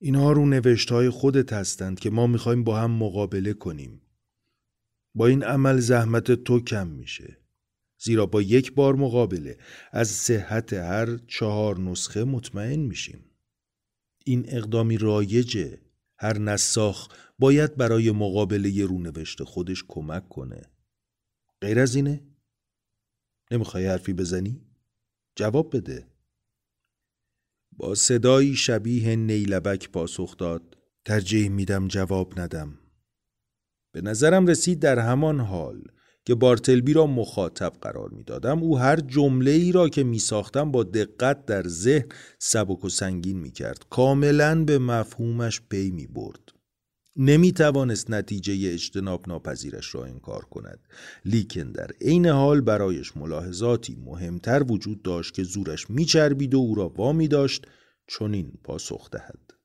اینها 0.00 0.32
رو 0.32 0.46
نوشت 0.46 0.92
های 0.92 1.10
خودت 1.10 1.52
هستند 1.52 2.00
که 2.00 2.10
ما 2.10 2.26
می‌خوایم 2.26 2.64
با 2.64 2.80
هم 2.80 2.90
مقابله 2.90 3.52
کنیم. 3.52 4.02
با 5.14 5.26
این 5.26 5.42
عمل 5.42 5.78
زحمت 5.78 6.32
تو 6.32 6.60
کم 6.60 6.86
میشه. 6.86 7.38
زیرا 7.98 8.26
با 8.26 8.42
یک 8.42 8.74
بار 8.74 8.94
مقابله 8.94 9.58
از 9.92 10.08
صحت 10.08 10.72
هر 10.72 11.16
چهار 11.16 11.80
نسخه 11.80 12.24
مطمئن 12.24 12.80
میشیم. 12.80 13.24
این 14.24 14.44
اقدامی 14.48 14.98
رایجه. 14.98 15.78
هر 16.18 16.38
نساخ 16.38 17.08
باید 17.38 17.76
برای 17.76 18.10
مقابله 18.10 18.84
رونوشت 18.84 19.42
خودش 19.42 19.84
کمک 19.88 20.28
کنه. 20.28 20.62
غیر 21.60 21.78
از 21.80 21.94
اینه؟ 21.94 22.26
نمی‌خوای 23.50 23.86
حرفی 23.86 24.12
بزنی؟ 24.12 24.60
جواب 25.36 25.76
بده. 25.76 26.06
با 27.72 27.94
صدایی 27.94 28.54
شبیه 28.54 29.16
نیلبک 29.16 29.90
پاسخ 29.90 30.36
داد 30.36 30.76
ترجیح 31.04 31.48
میدم 31.48 31.88
جواب 31.88 32.40
ندم 32.40 32.78
به 33.92 34.00
نظرم 34.00 34.46
رسید 34.46 34.80
در 34.80 34.98
همان 34.98 35.40
حال 35.40 35.82
که 36.26 36.34
بارتلبی 36.34 36.92
را 36.92 37.06
مخاطب 37.06 37.72
قرار 37.80 38.08
می‌دادم 38.08 38.62
او 38.62 38.78
هر 38.78 38.96
جمله 38.96 39.50
ای 39.50 39.72
را 39.72 39.88
که 39.88 40.04
می 40.04 40.18
ساختم 40.18 40.70
با 40.70 40.82
دقت 40.82 41.46
در 41.46 41.68
ذهن 41.68 42.08
سبک 42.38 42.84
و 42.84 42.88
سنگین 42.88 43.38
می 43.38 43.50
کرد 43.50 43.86
کاملا 43.90 44.64
به 44.64 44.78
مفهومش 44.78 45.60
پی 45.68 45.90
می 45.90 46.06
برد 46.06 46.40
نمی 47.18 47.52
توانست 47.52 48.10
نتیجه 48.10 48.72
اجتناب 48.72 49.28
ناپذیرش 49.28 49.94
را 49.94 50.04
انکار 50.04 50.44
کند. 50.44 50.78
لیکن 51.24 51.72
در 51.72 51.90
عین 52.00 52.26
حال 52.26 52.60
برایش 52.60 53.16
ملاحظاتی 53.16 53.96
مهمتر 54.04 54.62
وجود 54.68 55.02
داشت 55.02 55.34
که 55.34 55.42
زورش 55.42 55.90
میچربید 55.90 56.54
و 56.54 56.58
او 56.58 56.74
را 56.74 56.88
وامی 56.88 57.28
داشت 57.28 57.66
چنین 58.06 58.52
پاسخ 58.64 59.10
دهد. 59.10 59.55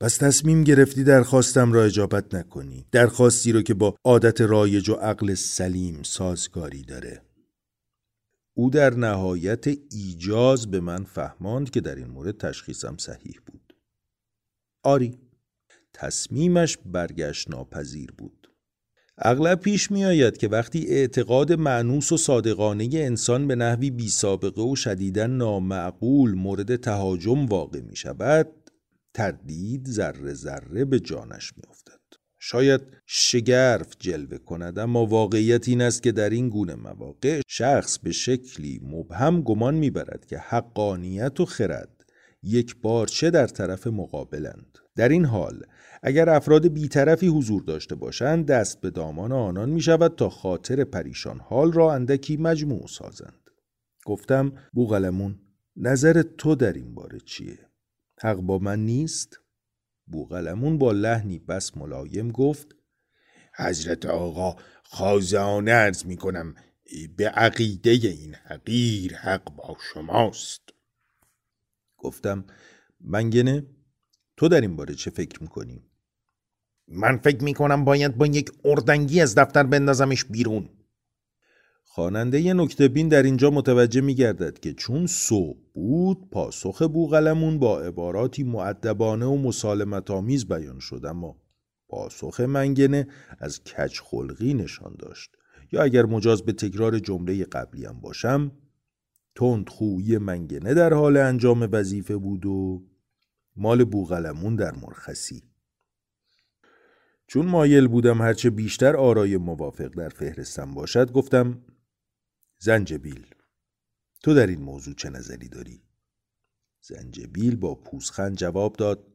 پس 0.00 0.16
تصمیم 0.16 0.64
گرفتی 0.64 1.04
درخواستم 1.04 1.72
را 1.72 1.84
اجابت 1.84 2.34
نکنی. 2.34 2.86
درخواستی 2.92 3.52
رو 3.52 3.62
که 3.62 3.74
با 3.74 3.96
عادت 4.04 4.40
رایج 4.40 4.88
و 4.88 4.94
عقل 4.94 5.34
سلیم 5.34 6.02
سازگاری 6.02 6.82
داره. 6.82 7.22
او 8.54 8.70
در 8.70 8.94
نهایت 8.94 9.66
ایجاز 9.90 10.70
به 10.70 10.80
من 10.80 11.04
فهماند 11.04 11.70
که 11.70 11.80
در 11.80 11.94
این 11.94 12.06
مورد 12.06 12.38
تشخیصم 12.38 12.96
صحیح 12.98 13.40
بود. 13.46 13.76
آری 14.82 15.18
تصمیمش 15.92 16.78
برگشت 16.86 17.50
ناپذیر 17.50 18.12
بود. 18.18 18.50
اغلب 19.18 19.60
پیش 19.60 19.90
می 19.90 20.04
آید 20.04 20.36
که 20.36 20.48
وقتی 20.48 20.86
اعتقاد 20.86 21.52
معنوس 21.52 22.12
و 22.12 22.16
صادقانه 22.16 22.88
انسان 22.92 23.46
به 23.48 23.54
نحوی 23.54 23.90
بی 23.90 24.08
سابقه 24.08 24.62
و 24.62 24.76
شدیدن 24.76 25.30
نامعقول 25.30 26.34
مورد 26.34 26.76
تهاجم 26.76 27.46
واقع 27.46 27.80
می 27.80 27.96
شود 27.96 28.59
تردید 29.14 29.86
ذره 29.86 30.34
ذره 30.34 30.84
به 30.84 31.00
جانش 31.00 31.52
می 31.56 31.62
افتد. 31.70 32.00
شاید 32.42 32.80
شگرف 33.06 33.94
جلوه 33.98 34.38
کند 34.38 34.78
اما 34.78 35.06
واقعیت 35.06 35.68
این 35.68 35.82
است 35.82 36.02
که 36.02 36.12
در 36.12 36.30
این 36.30 36.48
گونه 36.48 36.74
مواقع 36.74 37.40
شخص 37.48 37.98
به 37.98 38.12
شکلی 38.12 38.80
مبهم 38.82 39.42
گمان 39.42 39.74
می‌برد 39.74 40.26
که 40.26 40.38
حقانیت 40.38 41.40
و 41.40 41.44
خرد 41.44 42.04
یک 42.42 42.76
بارچه 42.82 43.30
در 43.30 43.46
طرف 43.46 43.86
مقابلند 43.86 44.78
در 44.96 45.08
این 45.08 45.24
حال 45.24 45.62
اگر 46.02 46.28
افراد 46.28 46.66
بیطرفی 46.68 47.26
حضور 47.26 47.62
داشته 47.62 47.94
باشند 47.94 48.46
دست 48.46 48.80
به 48.80 48.90
دامان 48.90 49.32
آنان 49.32 49.70
می 49.70 49.80
شود 49.80 50.14
تا 50.14 50.28
خاطر 50.28 50.84
پریشان 50.84 51.40
حال 51.40 51.72
را 51.72 51.94
اندکی 51.94 52.36
مجموع 52.36 52.86
سازند 52.86 53.50
گفتم 54.06 54.52
بوغلمون 54.72 55.38
نظر 55.76 56.22
تو 56.22 56.54
در 56.54 56.72
این 56.72 56.94
باره 56.94 57.20
چیه؟ 57.20 57.69
حق 58.22 58.36
با 58.36 58.58
من 58.58 58.84
نیست؟ 58.84 59.40
بوغلمون 60.06 60.78
با 60.78 60.92
لحنی 60.92 61.38
بس 61.38 61.76
ملایم 61.76 62.30
گفت 62.30 62.76
حضرت 63.56 64.06
آقا 64.06 64.56
خازانه 64.82 65.70
ارز 65.70 66.06
می 66.06 66.16
کنم 66.16 66.54
به 67.16 67.28
عقیده 67.28 67.90
این 67.90 68.34
حقیر 68.34 69.16
حق 69.16 69.54
با 69.54 69.76
شماست 69.94 70.62
گفتم 71.98 72.44
منگنه 73.00 73.66
تو 74.36 74.48
در 74.48 74.60
این 74.60 74.76
باره 74.76 74.94
چه 74.94 75.10
فکر 75.10 75.42
می‌کنی؟ 75.42 75.82
من 76.88 77.18
فکر 77.18 77.44
می‌کنم 77.44 77.84
باید 77.84 78.16
با 78.18 78.26
یک 78.26 78.50
اردنگی 78.64 79.20
از 79.20 79.34
دفتر 79.34 79.62
بندازمش 79.62 80.24
بیرون 80.24 80.68
خواننده 81.92 82.40
ی 82.40 82.54
نکته 82.54 82.88
بین 82.88 83.08
در 83.08 83.22
اینجا 83.22 83.50
متوجه 83.50 84.00
میگردد 84.00 84.58
که 84.58 84.74
چون 84.74 85.06
صبح 85.06 85.58
بود 85.74 86.30
پاسخ 86.30 86.82
بوغلمون 86.82 87.58
با 87.58 87.80
عباراتی 87.80 88.42
معدبانه 88.42 89.26
و 89.26 89.36
مسالمت 89.36 90.10
آمیز 90.10 90.48
بیان 90.48 90.78
شد 90.78 91.06
اما 91.06 91.36
پاسخ 91.88 92.40
منگنه 92.40 93.08
از 93.38 93.64
کج 93.64 94.00
خلقی 94.00 94.54
نشان 94.54 94.96
داشت. 94.98 95.36
یا 95.72 95.82
اگر 95.82 96.06
مجاز 96.06 96.42
به 96.42 96.52
تکرار 96.52 96.98
جمله 96.98 97.44
قبلی 97.44 97.84
هم 97.84 98.00
باشم 98.00 98.52
تند 99.34 99.68
خوی 99.68 100.18
منگنه 100.18 100.74
در 100.74 100.92
حال 100.92 101.16
انجام 101.16 101.68
وظیفه 101.72 102.16
بود 102.16 102.46
و 102.46 102.82
مال 103.56 103.84
بوغلمون 103.84 104.56
در 104.56 104.72
مرخصی. 104.72 105.42
چون 107.26 107.46
مایل 107.46 107.88
بودم 107.88 108.22
هرچه 108.22 108.50
بیشتر 108.50 108.96
آرای 108.96 109.36
موافق 109.36 109.88
در 109.88 110.08
فهرستم 110.08 110.74
باشد 110.74 111.12
گفتم 111.12 111.58
زنجبیل. 112.62 113.26
تو 114.22 114.34
در 114.34 114.46
این 114.46 114.60
موضوع 114.60 114.94
چه 114.94 115.10
نظری 115.10 115.48
داری؟ 115.48 115.82
زنجبیل 116.80 117.56
با 117.56 117.74
پوزخند 117.74 118.36
جواب 118.36 118.76
داد 118.76 119.06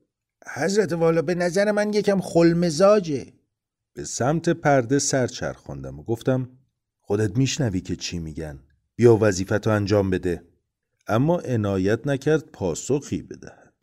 حضرت 0.54 0.94
والا 0.94 1.22
به 1.22 1.36
نظر 1.36 1.72
من 1.72 1.94
یکم 1.94 2.22
خلمزاجه 2.22 3.34
به 3.94 4.04
سمت 4.04 4.50
پرده 4.50 5.00
سر 5.00 5.28
چرخاندم 5.28 6.00
و 6.00 6.04
گفتم 6.04 6.50
خودت 7.02 7.38
میشنوی 7.38 7.82
که 7.82 7.96
چی 7.96 8.20
میگن. 8.20 8.60
بیا 8.96 9.18
وظیفتو 9.22 9.70
انجام 9.70 10.10
بده. 10.10 10.44
اما 11.08 11.40
عنایت 11.40 12.08
نکرد 12.08 12.52
پاسخی 12.52 13.22
بدهد. 13.22 13.74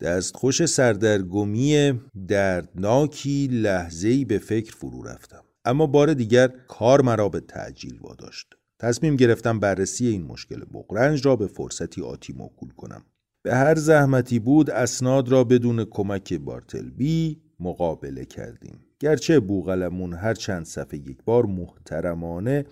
دستخوش 0.00 0.64
سردرگمی 0.64 2.00
دردناکی 2.28 3.46
لحظه‌ای 3.46 4.24
به 4.24 4.38
فکر 4.38 4.76
فرو 4.76 5.02
رفتم. 5.02 5.44
اما 5.64 5.86
بار 5.86 6.14
دیگر 6.14 6.48
کار 6.48 7.00
مرا 7.00 7.28
به 7.28 7.40
تعجیل 7.40 7.98
واداشت. 8.00 8.54
تصمیم 8.82 9.16
گرفتم 9.16 9.58
بررسی 9.60 10.06
این 10.06 10.24
مشکل 10.24 10.64
بغرنج 10.64 11.26
را 11.26 11.36
به 11.36 11.46
فرصتی 11.46 12.02
آتی 12.02 12.32
موکول 12.32 12.70
کنم. 12.70 13.02
به 13.42 13.54
هر 13.54 13.74
زحمتی 13.74 14.38
بود 14.38 14.70
اسناد 14.70 15.28
را 15.28 15.44
بدون 15.44 15.84
کمک 15.84 16.34
بارتلبی 16.34 17.42
مقابله 17.60 18.24
کردیم. 18.24 18.78
گرچه 18.98 19.40
بوغلمون 19.40 20.14
هر 20.14 20.34
چند 20.34 20.64
صفحه 20.64 20.98
یک 20.98 21.24
بار 21.24 21.46
محترمانه 21.46 22.64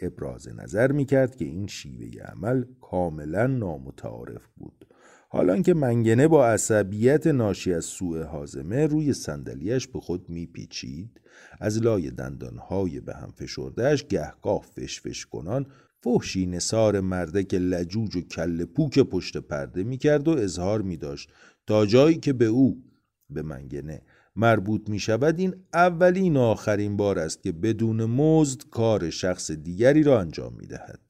ابراز 0.00 0.48
نظر 0.48 0.92
می 0.92 1.04
کرد 1.04 1.36
که 1.36 1.44
این 1.44 1.66
شیوه 1.66 2.22
عمل 2.22 2.64
کاملا 2.80 3.46
نامتعارف 3.46 4.48
بود. 4.56 4.87
حالا 5.30 5.62
که 5.62 5.74
منگنه 5.74 6.28
با 6.28 6.46
عصبیت 6.46 7.26
ناشی 7.26 7.74
از 7.74 7.84
سوء 7.84 8.24
حازمه 8.24 8.86
روی 8.86 9.12
صندلیاش 9.12 9.88
به 9.88 10.00
خود 10.00 10.28
میپیچید 10.28 11.20
از 11.60 11.82
لای 11.82 12.10
دندانهای 12.10 13.00
به 13.00 13.14
هم 13.14 13.30
فشردهش 13.30 14.04
گهگاه 14.04 14.62
فشفش 14.62 15.26
کنان 15.26 15.66
فحشی 16.02 16.46
نصار 16.46 17.00
مردک 17.00 17.54
لجوج 17.54 18.16
و 18.16 18.20
کل 18.20 18.64
پوک 18.64 18.98
پشت 18.98 19.36
پرده 19.36 19.82
می‌کرد 19.82 20.28
و 20.28 20.30
اظهار 20.30 20.82
می 20.82 20.96
داشت 20.96 21.32
تا 21.66 21.86
جایی 21.86 22.16
که 22.16 22.32
به 22.32 22.46
او 22.46 22.82
به 23.30 23.42
منگنه 23.42 24.02
مربوط 24.36 24.88
می 24.88 24.98
شود 24.98 25.38
این 25.38 25.54
اولین 25.74 26.36
و 26.36 26.40
آخرین 26.40 26.96
بار 26.96 27.18
است 27.18 27.42
که 27.42 27.52
بدون 27.52 28.04
مزد 28.04 28.60
کار 28.70 29.10
شخص 29.10 29.50
دیگری 29.50 30.02
را 30.02 30.20
انجام 30.20 30.54
می 30.54 30.66
دهد. 30.66 31.00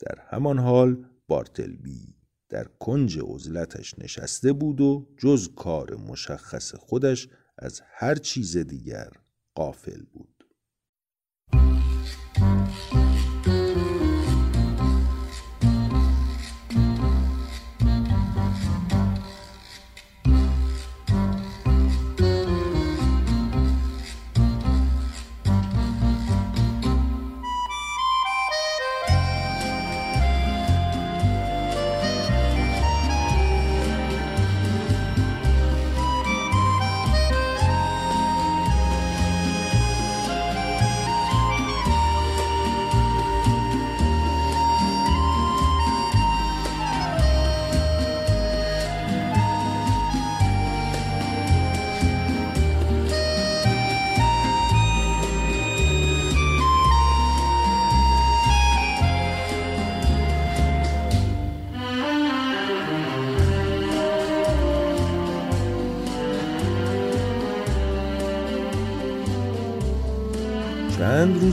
در 0.00 0.18
همان 0.30 0.58
حال 0.58 1.04
بارتلبی 1.28 2.17
در 2.48 2.64
کنج 2.64 3.18
عزلتش 3.18 3.98
نشسته 3.98 4.52
بود 4.52 4.80
و 4.80 5.08
جز 5.16 5.48
کار 5.56 5.94
مشخص 5.94 6.74
خودش 6.74 7.28
از 7.58 7.82
هر 7.84 8.14
چیز 8.14 8.56
دیگر 8.56 9.10
قافل 9.54 10.02
بود. 10.12 10.37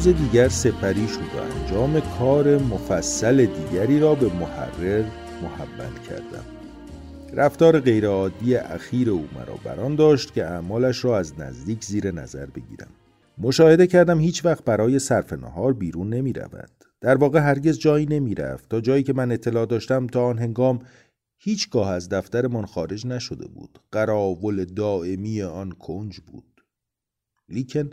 روز 0.05 0.17
دیگر 0.17 0.49
سپری 0.49 1.07
شد 1.07 1.19
و 1.19 1.61
انجام 1.61 1.99
کار 1.99 2.57
مفصل 2.57 3.45
دیگری 3.45 3.99
را 3.99 4.15
به 4.15 4.33
محرر 4.33 5.03
محول 5.43 5.99
کردم. 6.09 6.45
رفتار 7.33 7.79
غیرعادی 7.79 8.55
اخیر 8.55 9.09
او 9.09 9.27
مرا 9.35 9.55
بران 9.63 9.95
داشت 9.95 10.33
که 10.33 10.45
اعمالش 10.45 11.05
را 11.05 11.17
از 11.17 11.39
نزدیک 11.39 11.83
زیر 11.83 12.11
نظر 12.11 12.45
بگیرم. 12.45 12.87
مشاهده 13.37 13.87
کردم 13.87 14.19
هیچ 14.19 14.45
وقت 14.45 14.63
برای 14.63 14.99
صرف 14.99 15.33
نهار 15.33 15.73
بیرون 15.73 16.09
نمی 16.09 16.33
رود. 16.33 16.71
در 17.01 17.15
واقع 17.15 17.39
هرگز 17.39 17.79
جایی 17.79 18.05
نمی 18.05 18.35
رفت. 18.35 18.69
تا 18.69 18.81
جایی 18.81 19.03
که 19.03 19.13
من 19.13 19.31
اطلاع 19.31 19.65
داشتم 19.65 20.07
تا 20.07 20.25
آن 20.25 20.39
هنگام 20.39 20.79
هیچگاه 21.37 21.89
از 21.89 22.09
دفترمان 22.09 22.65
خارج 22.65 23.07
نشده 23.07 23.47
بود. 23.47 23.79
قراول 23.91 24.65
دائمی 24.65 25.41
آن 25.41 25.71
کنج 25.71 26.19
بود. 26.19 26.63
لیکن 27.49 27.89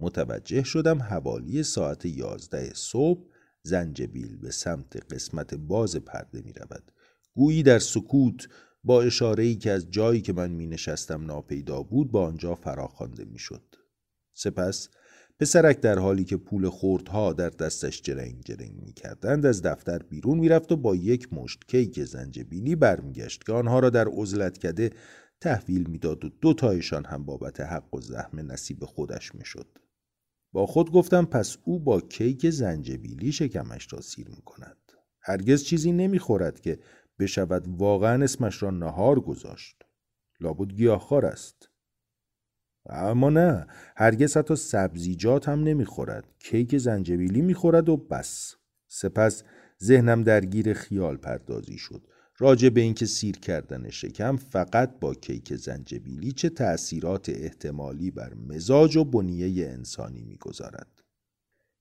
متوجه 0.00 0.62
شدم 0.62 1.02
حوالی 1.02 1.62
ساعت 1.62 2.04
یازده 2.04 2.72
صبح 2.74 3.24
زنجبیل 3.62 4.36
به 4.36 4.50
سمت 4.50 5.12
قسمت 5.14 5.54
باز 5.54 5.96
پرده 5.96 6.42
می 6.42 6.52
رود. 6.52 6.92
گویی 7.34 7.62
در 7.62 7.78
سکوت 7.78 8.48
با 8.84 9.02
اشاره 9.02 9.44
ای 9.44 9.54
که 9.54 9.70
از 9.70 9.90
جایی 9.90 10.20
که 10.20 10.32
من 10.32 10.50
می 10.50 10.66
نشستم 10.66 11.24
ناپیدا 11.24 11.82
بود 11.82 12.10
با 12.10 12.26
آنجا 12.26 12.54
فراخوانده 12.54 13.24
می 13.24 13.38
شد. 13.38 13.62
سپس 14.34 14.88
پسرک 15.40 15.80
در 15.80 15.98
حالی 15.98 16.24
که 16.24 16.36
پول 16.36 16.68
خوردها 16.68 17.32
در 17.32 17.50
دستش 17.50 18.02
جرنگ 18.02 18.42
جرنگ 18.44 18.82
می 18.82 18.92
کردند 18.92 19.46
از 19.46 19.62
دفتر 19.62 19.98
بیرون 19.98 20.38
می 20.38 20.48
رفت 20.48 20.72
و 20.72 20.76
با 20.76 20.96
یک 20.96 21.32
مشت 21.32 21.64
کیک 21.68 22.04
زنجبیلی 22.04 22.76
برمیگشت 22.76 23.44
که 23.44 23.52
آنها 23.52 23.78
را 23.78 23.90
در 23.90 24.08
عزلت 24.08 24.58
کده 24.58 24.90
تحویل 25.40 25.90
می‌داد 25.90 26.24
و 26.24 26.28
دو 26.28 26.54
تایشان 26.54 27.04
هم 27.04 27.24
بابت 27.24 27.60
حق 27.60 27.94
و 27.94 28.00
زحم 28.00 28.52
نصیب 28.52 28.84
خودش 28.84 29.34
می‌شد. 29.34 29.78
با 30.56 30.66
خود 30.66 30.92
گفتم 30.92 31.24
پس 31.24 31.56
او 31.64 31.78
با 31.78 32.00
کیک 32.00 32.50
زنجبیلی 32.50 33.32
شکمش 33.32 33.92
را 33.92 34.00
سیر 34.00 34.28
می 34.28 34.42
کند. 34.42 34.76
هرگز 35.20 35.64
چیزی 35.64 35.92
نمی‌خورد 35.92 36.60
که 36.60 36.78
بشود 37.18 37.64
واقعا 37.68 38.24
اسمش 38.24 38.62
را 38.62 38.70
نهار 38.70 39.20
گذاشت. 39.20 39.82
لابد 40.40 40.72
گیاهخوار 40.72 41.26
است. 41.26 41.70
اما 42.86 43.30
نه 43.30 43.66
هرگز 43.96 44.36
حتی 44.36 44.56
سبزیجات 44.56 45.48
هم 45.48 45.64
نمی‌خورد 45.64 46.34
کیک 46.38 46.78
زنجبیلی 46.78 47.40
می‌خورد 47.40 47.88
و 47.88 47.96
بس 47.96 48.54
سپس 48.88 49.42
ذهنم 49.82 50.22
درگیر 50.22 50.72
خیال 50.72 51.16
پردازی 51.16 51.78
شد 51.78 52.02
راجع 52.38 52.68
به 52.68 52.80
اینکه 52.80 53.06
سیر 53.06 53.38
کردن 53.38 53.90
شکم 53.90 54.36
فقط 54.36 55.00
با 55.00 55.14
کیک 55.14 55.56
زنجبیلی 55.56 56.32
چه 56.32 56.48
تأثیرات 56.48 57.28
احتمالی 57.28 58.10
بر 58.10 58.34
مزاج 58.34 58.96
و 58.96 59.04
بنیه 59.04 59.66
انسانی 59.66 60.22
می‌گذارد. 60.22 61.02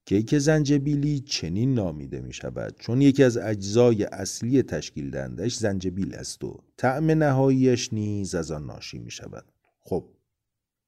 کیک 0.06 0.38
زنجبیلی 0.38 1.20
چنین 1.20 1.74
نامیده 1.74 2.22
می 2.22 2.34
شود 2.34 2.76
چون 2.80 3.01
یکی 3.01 3.24
از 3.24 3.38
اجزای 3.38 4.03
اصلی 4.03 4.64
تشکیل 4.64 5.10
دهندش 5.10 5.56
زنجبیل 5.56 6.16
است 6.16 6.43
و 6.43 6.64
طعم 6.78 7.12
نهاییش 7.12 7.93
نیز 7.93 8.36
از 8.36 8.51
آن 8.51 8.66
ناشی 8.66 8.99
می 8.99 9.12
شود. 9.12 9.51
خب 9.80 10.10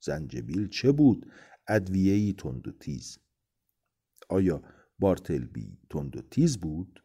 زنجبیل 0.04 0.70
چه 0.70 0.92
بود؟ 0.92 1.32
ادویه‌ای 1.68 2.34
تند 2.34 2.68
و 2.68 2.72
تیز. 2.72 3.18
آیا 4.30 4.62
بارتلبی 5.00 5.78
تند 5.90 6.18
و 6.18 6.22
تیز 6.22 6.58
بود؟ 6.58 7.04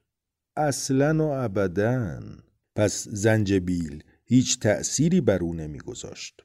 اصلا 0.57 1.25
و 1.25 1.31
ابدا 1.33 2.21
پس 2.77 3.09
زنجبیل 3.09 4.05
هیچ 4.25 4.59
تأثیری 4.59 5.21
بر 5.21 5.39
او 5.39 5.55
نمیگذاشت. 5.55 6.43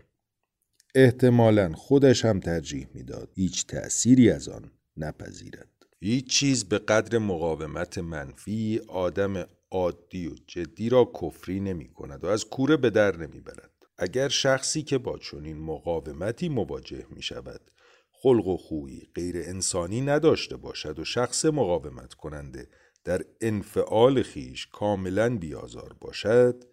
احتمالا 0.95 1.73
خودش 1.73 2.25
هم 2.25 2.39
ترجیح 2.39 2.87
می‌داد 2.93 3.31
هیچ 3.35 3.65
تأثیری 3.65 4.31
از 4.31 4.49
آن 4.49 4.71
نپذیرد. 4.97 5.69
هیچ 5.99 6.29
چیز 6.29 6.63
به 6.63 6.77
قدر 6.77 7.17
مقاومت 7.17 7.97
منفی 7.97 8.81
آدم 8.87 9.45
عادی 9.71 10.27
و 10.27 10.35
جدی 10.47 10.89
را 10.89 11.11
کفری 11.21 11.59
نمی 11.59 11.87
کند 11.87 12.23
و 12.23 12.27
از 12.27 12.45
کوره 12.45 12.77
به 12.77 12.89
در 12.89 13.17
نمی 13.17 13.39
برد. 13.39 13.71
اگر 13.97 14.29
شخصی 14.29 14.83
که 14.83 14.97
با 14.97 15.17
چنین 15.17 15.57
مقاومتی 15.57 16.49
مواجه 16.49 17.05
می 17.09 17.21
شود 17.21 17.71
خلق 18.11 18.47
و 18.47 18.57
خویی 18.57 19.09
غیر 19.15 19.37
انسانی 19.37 20.01
نداشته 20.01 20.57
باشد 20.57 20.99
و 20.99 21.05
شخص 21.05 21.45
مقاومت 21.45 22.13
کننده 22.13 22.67
در 23.07 23.21
انفعال 23.41 24.23
خیش 24.23 24.67
کاملا 24.67 25.37
بیازار 25.37 25.95
باشد 26.01 26.63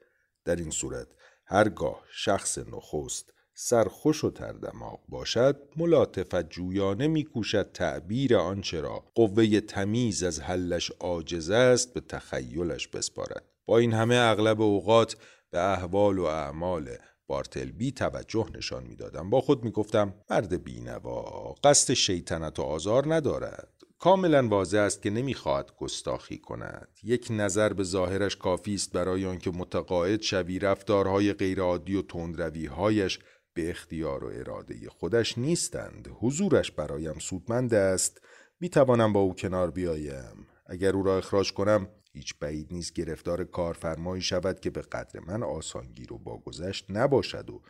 در 0.45 0.57
این 0.57 0.71
صورت 0.71 1.09
هرگاه 1.47 2.03
شخص 2.11 2.59
نخست 2.59 3.35
سرخوش 3.55 4.25
و 4.25 4.31
تردماغ 4.31 5.01
باشد 5.09 5.61
ملاطفت 5.77 6.51
جویانه 6.51 7.09
میکوشد 7.09 7.73
تعبیر 7.73 8.37
آنچه 8.37 8.81
را 8.81 9.05
قوه 9.15 9.61
تمیز 9.61 10.23
از 10.23 10.41
حلش 10.41 10.91
عاجز 10.91 11.51
است 11.51 11.95
به 11.95 12.01
تخیلش 12.01 12.89
بسپارد. 12.89 13.45
با 13.67 13.79
این 13.79 13.93
همه 13.93 14.15
اغلب 14.15 14.61
اوقات 14.61 15.17
به 15.51 15.73
احوال 15.73 16.19
و 16.19 16.25
اعمال 16.25 16.91
بارتلبی 17.27 17.93
توجه 17.93 18.47
نشان 18.55 18.83
می‌دادم. 18.87 19.31
با 19.31 19.41
خود 19.41 19.65
می‌گفتم 19.65 20.15
مرد 20.31 20.65
بینوا 20.65 21.55
قصد 21.65 21.95
شیطنت 21.95 22.59
و 22.59 22.63
آزار 22.63 23.15
ندارد. 23.15 23.84
کاملا 24.05 24.49
واضح 24.49 24.79
است 24.79 25.03
که 25.03 25.11
نمی‌خواهد 25.11 25.77
گستاخی 25.77 26.39
کند. 26.39 26.89
یک 27.03 27.27
نظر 27.31 27.73
به 27.73 27.85
ظاهرش 27.85 28.37
کافی 28.37 28.75
است 28.75 28.93
برای 28.93 29.27
آنکه 29.27 29.51
متقاعد 29.51 30.23
شوی 30.23 30.59
رفتارهای 30.59 31.33
غیرعادی 31.33 31.97
و 31.97 32.03
تندرویهایش 32.03 33.19
به 33.55 33.71
اختیار 33.71 34.25
و 34.25 34.31
اراده 34.35 34.89
خودش 34.89 35.39
نیستند. 35.39 36.09
حضورش 36.21 36.71
برایم 36.71 37.19
سودمند 37.19 37.75
است. 37.75 38.21
می‌توانم 38.61 39.13
با 39.13 39.21
او 39.21 39.35
کنار 39.35 39.71
بیایم. 39.71 40.47
اگر 40.67 40.97
او 40.97 41.03
را 41.03 41.19
اخراج 41.19 41.53
کنم 41.53 41.89
هیچ 42.13 42.39
بعید 42.39 42.73
نیست 42.73 42.93
گرفتار 42.93 43.45
کارفرمایی 43.45 44.23
شود 44.23 44.61
که 44.61 44.71
به 44.71 44.81
قدر 44.81 45.21
من 45.21 45.43
آسانگیر 45.43 46.13
و 46.13 46.19
باگذشت 46.19 46.87
نباشد 46.89 47.51
و 47.51 47.63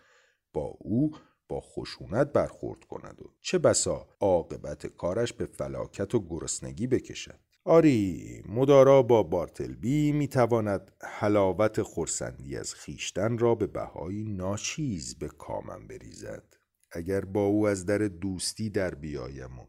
با 0.52 0.76
او 0.78 1.16
با 1.48 1.60
خشونت 1.60 2.32
برخورد 2.32 2.84
کند 2.84 3.22
و 3.22 3.30
چه 3.40 3.58
بسا 3.58 4.08
عاقبت 4.20 4.86
کارش 4.86 5.32
به 5.32 5.46
فلاکت 5.46 6.14
و 6.14 6.26
گرسنگی 6.28 6.86
بکشد. 6.86 7.40
آری 7.64 8.42
مدارا 8.48 9.02
با 9.02 9.22
بارتلبی 9.22 10.12
می‌تواند 10.12 10.92
حلاوت 11.02 11.82
خورسندی 11.82 12.56
از 12.56 12.74
خیشتن 12.74 13.38
را 13.38 13.54
به 13.54 13.66
بهایی 13.66 14.24
ناچیز 14.24 15.18
به 15.18 15.28
کامم 15.28 15.86
بریزد. 15.86 16.56
اگر 16.92 17.20
با 17.20 17.44
او 17.46 17.68
از 17.68 17.86
در 17.86 17.98
دوستی 17.98 18.70
در 18.70 18.94
بیایم 18.94 19.58
و 19.58 19.66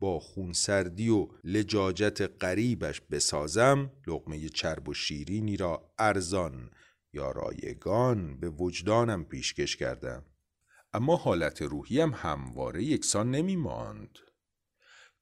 با 0.00 0.18
خونسردی 0.20 1.08
و 1.08 1.28
لجاجت 1.44 2.20
قریبش 2.20 3.00
بسازم 3.00 3.90
لقمه 4.06 4.48
چرب 4.48 4.88
و 4.88 4.94
شیرینی 4.94 5.56
را 5.56 5.92
ارزان 5.98 6.70
یا 7.12 7.30
رایگان 7.30 8.40
به 8.40 8.48
وجدانم 8.48 9.24
پیشکش 9.24 9.76
کردم. 9.76 10.24
اما 10.92 11.16
حالت 11.16 11.62
روحیم 11.62 12.12
همواره 12.14 12.84
یکسان 12.84 13.30
نمی 13.30 13.56
ماند. 13.56 14.18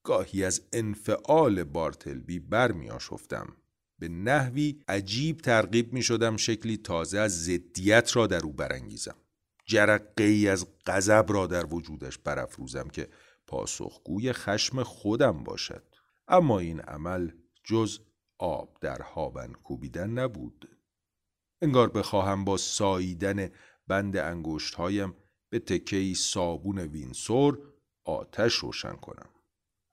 گاهی 0.03 0.45
از 0.45 0.62
انفعال 0.73 1.64
بارتلبی 1.64 2.39
برمی 2.39 2.91
آشفتم. 2.91 3.57
به 3.99 4.09
نحوی 4.09 4.83
عجیب 4.89 5.39
ترغیب 5.39 5.93
می 5.93 6.03
شدم 6.03 6.37
شکلی 6.37 6.77
تازه 6.77 7.18
از 7.18 7.45
زدیت 7.45 8.16
را 8.16 8.27
در 8.27 8.45
او 8.45 8.53
برانگیزم. 8.53 9.16
جرقه 9.71 10.25
ای 10.25 10.49
از 10.49 10.66
غضب 10.87 11.27
را 11.29 11.47
در 11.47 11.75
وجودش 11.75 12.18
برافروزم 12.18 12.89
که 12.89 13.09
پاسخگوی 13.47 14.33
خشم 14.33 14.83
خودم 14.83 15.45
باشد 15.45 15.85
اما 16.29 16.59
این 16.59 16.81
عمل 16.81 17.31
جز 17.64 17.99
آب 18.39 18.77
در 18.81 19.03
هابن 19.03 19.53
کوبیدن 19.53 20.11
نبود 20.11 20.77
انگار 21.62 21.89
بخواهم 21.89 22.45
با 22.45 22.57
ساییدن 22.57 23.51
بند 23.89 24.16
انگشت 24.16 24.75
هایم 24.75 25.14
به 25.51 25.59
تکهی 25.59 26.14
صابون 26.14 26.78
وینسور 26.78 27.59
آتش 28.05 28.55
روشن 28.55 28.96
کنم. 28.96 29.28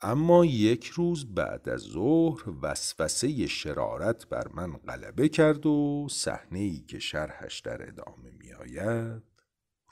اما 0.02 0.46
یک 0.46 0.86
روز 0.86 1.26
بعد 1.26 1.70
از 1.70 1.82
ظهر 1.82 2.44
وسوسه 2.62 3.48
شرارت 3.48 4.30
بر 4.30 4.48
من 4.48 4.78
غلبه 4.78 5.30
کرد 5.30 5.66
و 5.66 6.08
صحنه 6.12 6.60
ای 6.60 6.80
که 6.80 7.00
شرحش 7.00 7.60
در 7.60 7.88
ادامه 7.88 8.32
می 8.32 8.54
آید 8.54 9.24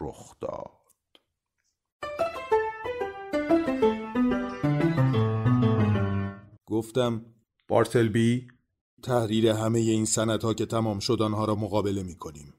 رخ 0.01 0.35
داد. 0.39 0.85
گفتم 6.65 7.25
بارتلبی 7.67 8.47
تحریر 9.03 9.47
همه 9.47 9.79
این 9.79 10.07
ها 10.43 10.53
که 10.53 10.65
تمام 10.65 10.99
شد 10.99 11.21
آنها 11.21 11.45
را 11.45 11.55
مقابله 11.55 12.03
می 12.03 12.15
کنیم 12.15 12.53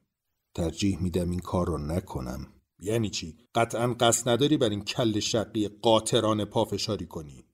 ترجیح 0.55 1.03
میدم 1.03 1.31
این 1.31 1.41
کار 1.41 1.69
را 1.69 1.77
نکنم. 1.77 2.56
یعنی 2.79 3.11
چی؟ 3.11 3.37
قطعا 3.55 3.95
قصد 4.01 4.29
نداری 4.29 4.57
بر 4.57 4.69
این 4.69 4.85
کل 4.85 5.21
شقی 5.21 5.69
قاطران 5.69 6.45
پافشاری 6.45 7.07
کنی 7.07 7.45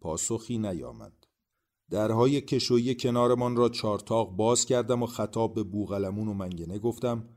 پاسخی 0.00 0.58
نیامد 0.58 1.12
درهای 1.90 2.40
کشویی 2.40 2.94
کنارمان 2.94 3.56
را 3.56 3.68
چارتاق 3.68 4.36
باز 4.36 4.66
کردم 4.66 5.02
و 5.02 5.06
خطاب 5.06 5.54
به 5.54 5.62
بوغلمون 5.62 6.28
و 6.28 6.34
منگنه 6.34 6.78
گفتم 6.78 7.28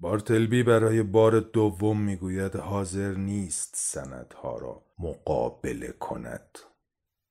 بارتلبی 0.00 0.62
برای 0.62 1.02
بار 1.02 1.40
دوم 1.40 2.00
می‌گوید 2.00 2.56
حاضر 2.56 3.14
نیست 3.14 3.74
سندها 3.76 4.58
را 4.58 4.84
مقابله 4.98 5.92
کند 5.92 6.58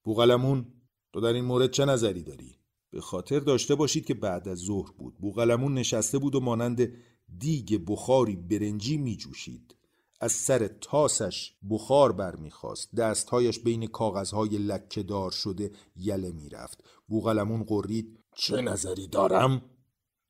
بوغلمون 0.03 0.65
تو 1.13 1.21
در 1.21 1.33
این 1.33 1.45
مورد 1.45 1.71
چه 1.71 1.85
نظری 1.85 2.23
داری؟ 2.23 2.55
به 2.91 3.01
خاطر 3.01 3.39
داشته 3.39 3.75
باشید 3.75 4.05
که 4.05 4.13
بعد 4.13 4.47
از 4.47 4.57
ظهر 4.57 4.91
بود 4.97 5.17
بوغلمون 5.17 5.73
نشسته 5.73 6.17
بود 6.17 6.35
و 6.35 6.39
مانند 6.39 6.93
دیگ 7.37 7.81
بخاری 7.87 8.35
برنجی 8.35 8.97
می 8.97 9.17
جوشید 9.17 9.75
از 10.21 10.31
سر 10.31 10.67
تاسش 10.67 11.53
بخار 11.69 12.11
برمیخواست. 12.11 12.95
دستهایش 12.95 13.59
بین 13.59 13.87
کاغذهای 13.87 14.57
لکه 14.57 15.03
دار 15.03 15.31
شده 15.31 15.71
یله 15.95 16.31
می‌رفت. 16.31 16.83
بوغلمون 17.07 17.63
قرید 17.63 18.19
چه 18.35 18.61
نظری 18.61 19.07
دارم؟ 19.07 19.61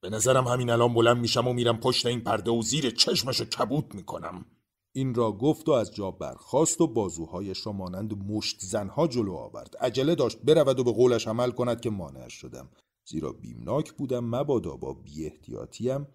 به 0.02 0.10
نظرم 0.10 0.48
همین 0.48 0.70
الان 0.70 0.94
بلند 0.94 1.18
میشم 1.18 1.48
و 1.48 1.54
میرم 1.54 1.80
پشت 1.80 2.06
این 2.06 2.22
پرده 2.22 2.52
و 2.52 2.62
زیر 2.62 2.90
چشمشو 2.90 3.46
کبوت 3.46 3.96
می‌کنم. 3.96 4.46
این 4.92 5.16
را 5.16 5.32
گفت 5.32 5.70
و 5.70 5.72
از 5.72 5.96
جا 5.96 6.12
برخاست 6.12 6.82
و 6.82 6.88
بازوهایش 6.88 7.66
را 7.66 7.72
مانند 7.72 8.14
مشت 8.14 8.60
زنها 8.60 9.08
جلو 9.08 9.34
آورد. 9.34 9.76
عجله 9.82 10.16
داشت 10.16 10.38
برود 10.38 10.80
و 10.80 10.84
به 10.84 10.92
قولش 10.92 11.28
عمل 11.28 11.52
کند 11.52 11.82
که 11.82 11.90
مانعش 11.90 12.34
شدم. 12.34 12.70
زیرا 13.06 13.32
بیمناک 13.32 13.92
بودم 13.92 14.26
مبادا 14.26 14.76
با 14.76 14.94
بی 14.94 15.26
احتیاطیم 15.26 16.08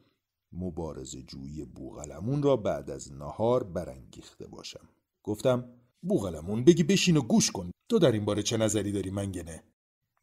مبارز 0.55 1.17
جویی 1.17 1.65
بوغلمون 1.65 2.43
را 2.43 2.57
بعد 2.57 2.91
از 2.91 3.13
نهار 3.13 3.65
برانگیخته 3.65 4.47
باشم. 4.47 4.89
گفتم 5.25 5.65
بوغلمون 6.03 6.65
بگی 6.65 6.83
بشین 6.83 7.17
و 7.17 7.23
گوش 7.23 7.51
کن. 7.51 7.71
تو 7.91 7.99
در 7.99 8.13
این 8.13 8.25
باره 8.25 8.43
چه 8.43 8.57
نظری 8.57 8.93
داری 8.93 9.11
منگنه؟ 9.11 9.65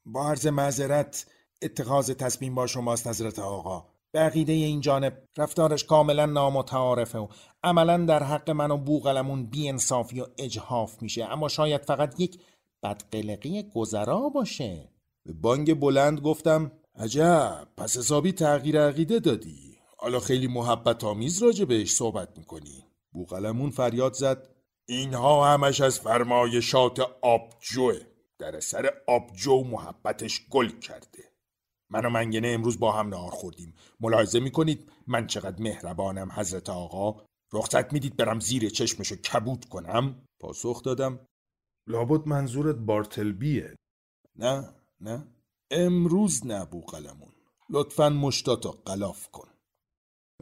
با 0.05 0.29
عرض 0.29 0.47
معذرت 0.47 1.25
اتخاذ 1.61 2.11
تصمیم 2.11 2.55
با 2.55 2.67
شماست 2.67 3.07
حضرت 3.07 3.39
آقا. 3.39 3.85
بقیده 4.13 4.53
این 4.53 4.81
جانب 4.81 5.23
رفتارش 5.37 5.83
کاملا 5.83 6.25
نامتعارفه 6.25 7.19
و 7.19 7.27
عملا 7.63 8.05
در 8.05 8.23
حق 8.23 8.49
من 8.49 8.71
و 8.71 8.77
بوغلمون 8.77 9.51
انصافی 9.65 10.21
و 10.21 10.25
اجهاف 10.37 11.01
میشه. 11.01 11.25
اما 11.25 11.47
شاید 11.47 11.85
فقط 11.85 12.19
یک 12.19 12.39
بدقلقی 12.83 13.63
گذرا 13.75 14.29
باشه. 14.29 14.89
به 15.25 15.33
بانگ 15.33 15.79
بلند 15.79 16.19
گفتم 16.19 16.71
عجب 16.95 17.67
پس 17.77 17.97
حسابی 17.97 18.31
تغییر 18.31 18.81
عقیده 18.81 19.19
دادی. 19.19 19.70
حالا 20.01 20.19
خیلی 20.19 20.47
محبت 20.47 21.03
آمیز 21.03 21.43
راجع 21.43 21.65
بهش 21.65 21.95
صحبت 21.95 22.37
می‌کنی. 22.37 22.85
بوغلمون 23.11 23.69
فریاد 23.69 24.13
زد. 24.13 24.55
اینها 24.85 25.53
همش 25.53 25.81
از 25.81 25.99
فرمایشات 25.99 26.99
آبجوه. 27.21 27.99
در 28.39 28.59
سر 28.59 28.89
آبجو 29.07 29.63
محبتش 29.63 30.47
گل 30.49 30.79
کرده. 30.79 31.23
من 31.89 32.05
و 32.05 32.09
منگنه 32.09 32.47
امروز 32.47 32.79
با 32.79 32.91
هم 32.91 33.07
نهار 33.07 33.31
خوردیم. 33.31 33.75
ملاحظه 33.99 34.39
می‌کنید 34.39 34.91
من 35.07 35.27
چقدر 35.27 35.61
مهربانم 35.61 36.31
حضرت 36.31 36.69
آقا؟ 36.69 37.25
رخصت 37.53 37.93
می‌دید 37.93 38.15
برم 38.15 38.39
زیر 38.39 38.69
چشمشو 38.69 39.15
کبود 39.15 39.65
کنم؟ 39.65 40.25
پاسخ 40.39 40.83
دادم. 40.83 41.19
لابد 41.87 42.27
منظورت 42.27 42.75
بارتلبیه. 42.75 43.75
نه 44.35 44.73
نه. 45.01 45.27
امروز 45.71 46.45
نه 46.45 46.65
قلمون 46.65 47.31
لطفا 47.69 48.09
مشتاتا 48.09 48.71
قلاف 48.71 49.27
کن. 49.27 49.50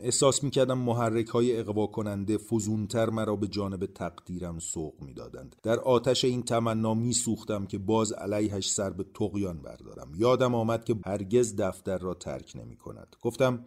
احساس 0.01 0.43
می‌کردم 0.43 0.77
محرک 0.77 1.27
های 1.27 1.59
اقوا 1.59 1.87
کننده 1.87 2.37
فزونتر 2.37 3.09
مرا 3.09 3.35
به 3.35 3.47
جانب 3.47 3.85
تقدیرم 3.85 4.59
سوق 4.59 5.01
می‌دادند. 5.01 5.55
در 5.63 5.79
آتش 5.79 6.25
این 6.25 6.43
تمنا 6.43 6.93
میسوختم 6.93 7.65
که 7.65 7.77
باز 7.77 8.11
علیهش 8.11 8.71
سر 8.71 8.89
به 8.89 9.03
تقیان 9.03 9.61
بردارم. 9.61 10.11
یادم 10.15 10.55
آمد 10.55 10.83
که 10.83 10.95
هرگز 11.05 11.55
دفتر 11.55 11.97
را 11.97 12.13
ترک 12.13 12.51
نمی 12.55 12.77
کند 12.77 13.15
گفتم 13.21 13.65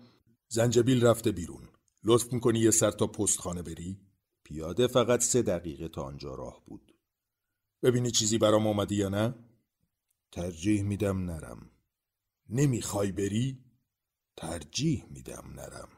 زنجبیل 0.48 1.06
رفته 1.06 1.32
بیرون. 1.32 1.68
لطف 2.04 2.32
می‌کنی 2.32 2.58
یه 2.58 2.70
سر 2.70 2.90
تا 2.90 3.06
پستخانه 3.06 3.62
بری؟ 3.62 4.00
پیاده 4.44 4.86
فقط 4.86 5.20
سه 5.20 5.42
دقیقه 5.42 5.88
تا 5.88 6.02
آنجا 6.02 6.34
راه 6.34 6.62
بود. 6.66 6.94
ببینی 7.82 8.10
چیزی 8.10 8.38
برام 8.38 8.66
آمدی 8.66 8.94
یا 8.94 9.08
نه؟ 9.08 9.34
ترجیح 10.32 10.82
میدم 10.82 11.18
نرم. 11.18 11.70
نمی‌خوای 12.48 13.12
بری؟ 13.12 13.58
ترجیح 14.36 15.04
میدم 15.10 15.52
نرم. 15.56 15.88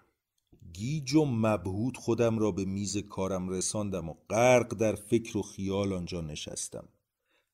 گیج 0.75 1.14
و 1.14 1.25
مبهوت 1.25 1.97
خودم 1.97 2.39
را 2.39 2.51
به 2.51 2.64
میز 2.64 2.97
کارم 2.97 3.49
رساندم 3.49 4.09
و 4.09 4.14
غرق 4.31 4.75
در 4.75 4.95
فکر 4.95 5.39
و 5.39 5.43
خیال 5.43 5.93
آنجا 5.93 6.20
نشستم. 6.20 6.89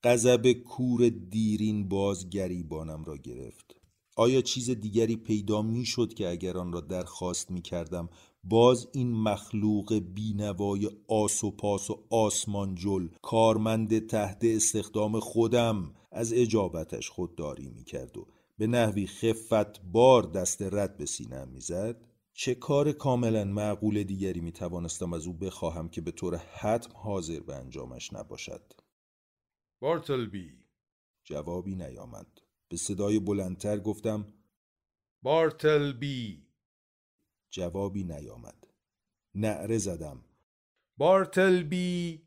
غضب 0.05 0.53
کور 0.53 1.09
دیرین 1.09 1.89
باز 1.89 2.31
گریبانم 2.31 3.05
را 3.05 3.17
گرفت. 3.17 3.77
آیا 4.17 4.41
چیز 4.41 4.71
دیگری 4.71 5.17
پیدا 5.17 5.63
می‌شد 5.63 6.15
که 6.15 6.29
اگر 6.29 6.59
آن 6.59 6.73
را 6.73 6.81
درخواست 6.81 7.51
می 7.51 7.63
کردم 7.63 8.09
باز 8.45 8.89
این 8.93 9.13
مخلوق 9.13 10.03
بینوای 10.15 10.91
آس 11.09 11.45
و 11.45 11.51
پاس 11.51 11.91
و 11.91 12.05
آسمان 12.11 12.75
جل 12.75 13.09
کارمند 13.23 14.07
تحت 14.07 14.39
استخدام 14.43 15.21
خودم 15.21 15.95
از 16.13 16.33
اجابتش 16.33 17.11
خودداری 17.11 17.69
می 17.69 17.85
کرد 17.85 18.19
و 18.19 18.27
به 18.59 18.67
نحوی 18.67 19.07
خفت 19.07 19.83
بار 19.93 20.23
دست 20.23 20.63
رد 20.63 20.97
به 20.97 21.07
سینم 21.07 21.49
می‌زد؟ 21.49 22.10
چه 22.41 22.55
کار 22.55 22.93
کاملا 22.93 23.45
معقول 23.45 24.03
دیگری 24.03 24.41
می 24.41 24.53
توانستم 24.53 25.13
از 25.13 25.27
او 25.27 25.33
بخواهم 25.33 25.89
که 25.89 26.01
به 26.01 26.11
طور 26.11 26.37
حتم 26.37 26.91
حاضر 26.97 27.41
به 27.41 27.55
انجامش 27.55 28.13
نباشد؟ 28.13 28.73
بارتلبی. 29.81 30.53
جوابی 31.25 31.75
نیامد. 31.75 32.27
به 32.69 32.77
صدای 32.77 33.19
بلندتر 33.19 33.81
گفتم 33.81 34.35
بارتلبی. 35.23 36.47
جوابی 37.51 38.05
نیامد. 38.05 38.67
نعره 39.35 39.79
زدم. 39.79 40.25
بارتلبی. 40.97 42.23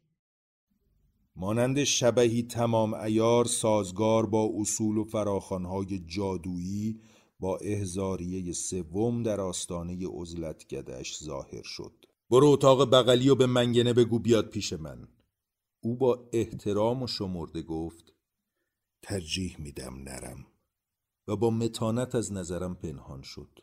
مانند 1.35 1.83
شبهی 1.83 2.43
تمام 2.43 2.93
ایار 2.93 3.45
سازگار 3.45 4.25
با 4.25 4.51
اصول 4.55 4.97
و 4.97 5.03
فراخانهای 5.03 5.99
جادویی 5.99 6.99
با 7.43 7.57
احزاریه 7.57 8.53
سوم 8.53 9.23
در 9.23 9.41
آستانه 9.41 9.95
گدش 10.69 11.23
ظاهر 11.23 11.63
شد. 11.63 12.05
برو 12.29 12.47
اتاق 12.47 12.89
بغلی 12.91 13.29
و 13.29 13.35
به 13.35 13.45
منگنه 13.45 13.93
بگو 13.93 14.19
بیاد 14.19 14.49
پیش 14.49 14.73
من. 14.73 15.07
او 15.81 15.95
با 15.95 16.29
احترام 16.33 17.03
و 17.03 17.07
شمرده 17.07 17.61
گفت 17.61 18.13
ترجیح 19.01 19.55
میدم 19.59 19.93
نرم. 19.93 20.45
و 21.27 21.35
با 21.35 21.49
متانت 21.49 22.15
از 22.15 22.33
نظرم 22.33 22.75
پنهان 22.75 23.21
شد. 23.21 23.59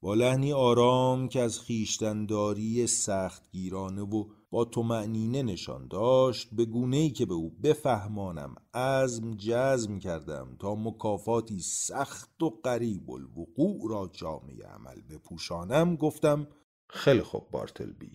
با 0.00 0.14
لحنی 0.14 0.52
آرام 0.52 1.28
که 1.28 1.40
از 1.40 1.60
خیشتنداری 1.60 2.86
سختگیرانه 2.86 4.02
و 4.02 4.24
با 4.50 4.64
تو 4.64 4.82
معنینه 4.82 5.42
نشان 5.42 5.88
داشت 5.88 6.54
به 6.54 6.64
گونه 6.64 6.96
ای 6.96 7.10
که 7.10 7.26
به 7.26 7.34
او 7.34 7.50
بفهمانم 7.50 8.54
عزم 8.74 9.34
جزم 9.34 9.98
کردم 9.98 10.56
تا 10.58 10.74
مکافاتی 10.74 11.60
سخت 11.60 12.42
و 12.42 12.50
قریب 12.50 13.10
الوقوع 13.10 13.90
را 13.90 14.10
جامعه 14.12 14.66
عمل 14.66 15.00
بپوشانم 15.00 15.96
گفتم 15.96 16.46
خیلی 16.88 17.22
خوب 17.22 17.50
بارتلبی. 17.50 18.12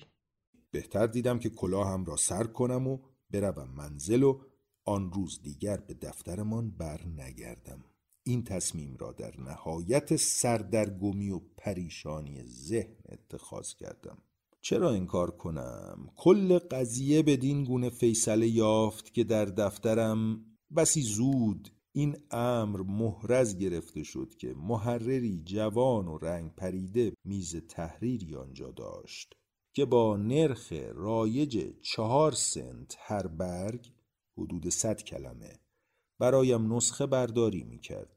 بهتر 0.72 1.08
دیدم 1.08 1.40
که 1.40 1.50
کلاهم 1.50 2.06
را 2.06 2.16
سر 2.16 2.44
کنم 2.44 2.88
و 2.88 2.98
بروم 3.32 3.70
منزل 3.70 4.24
و 4.24 4.42
آن 4.86 5.12
روز 5.12 5.42
دیگر 5.42 5.78
به 5.78 5.94
دفترمان 5.94 6.72
بر 6.72 7.02
نگردم 7.06 7.84
این 8.24 8.44
تصمیم 8.44 8.98
را 8.98 9.12
در 9.12 9.40
نهایت 9.40 10.16
سردرگمی 10.16 11.30
و 11.30 11.40
پریشانی 11.58 12.44
ذهن 12.44 12.96
اتخاذ 13.10 13.74
کردم. 13.74 14.18
چرا 14.66 14.92
این 14.92 15.06
کار 15.06 15.32
کنم؟ 15.32 16.10
کل 16.16 16.58
قضیه 16.58 17.24
بدین 17.24 17.64
گونه 17.64 17.90
فیصله 17.90 18.48
یافت 18.48 19.14
که 19.14 19.24
در 19.24 19.46
دفترم 19.46 20.46
بسی 20.78 21.02
زود 21.02 21.70
این 21.92 22.18
امر 22.32 22.82
محرز 22.82 23.58
گرفته 23.58 24.04
شد 24.04 24.36
که 24.40 24.54
محرری 24.58 25.42
جوان 25.44 26.08
و 26.08 26.18
رنگ 26.18 26.56
پریده 26.56 27.14
میز 27.24 27.56
تحریری 27.56 28.36
آنجا 28.36 28.72
داشت 28.72 29.34
که 29.74 29.86
با 29.86 30.18
نرخ 30.18 30.74
رایج 30.94 31.74
چهار 31.82 32.32
سنت 32.32 32.96
هر 33.00 33.28
برگ 33.28 33.92
حدود 34.38 34.70
صد 34.70 35.02
کلمه 35.02 35.60
برایم 36.20 36.74
نسخه 36.74 37.06
برداری 37.06 37.64
می‌کرد 37.64 38.15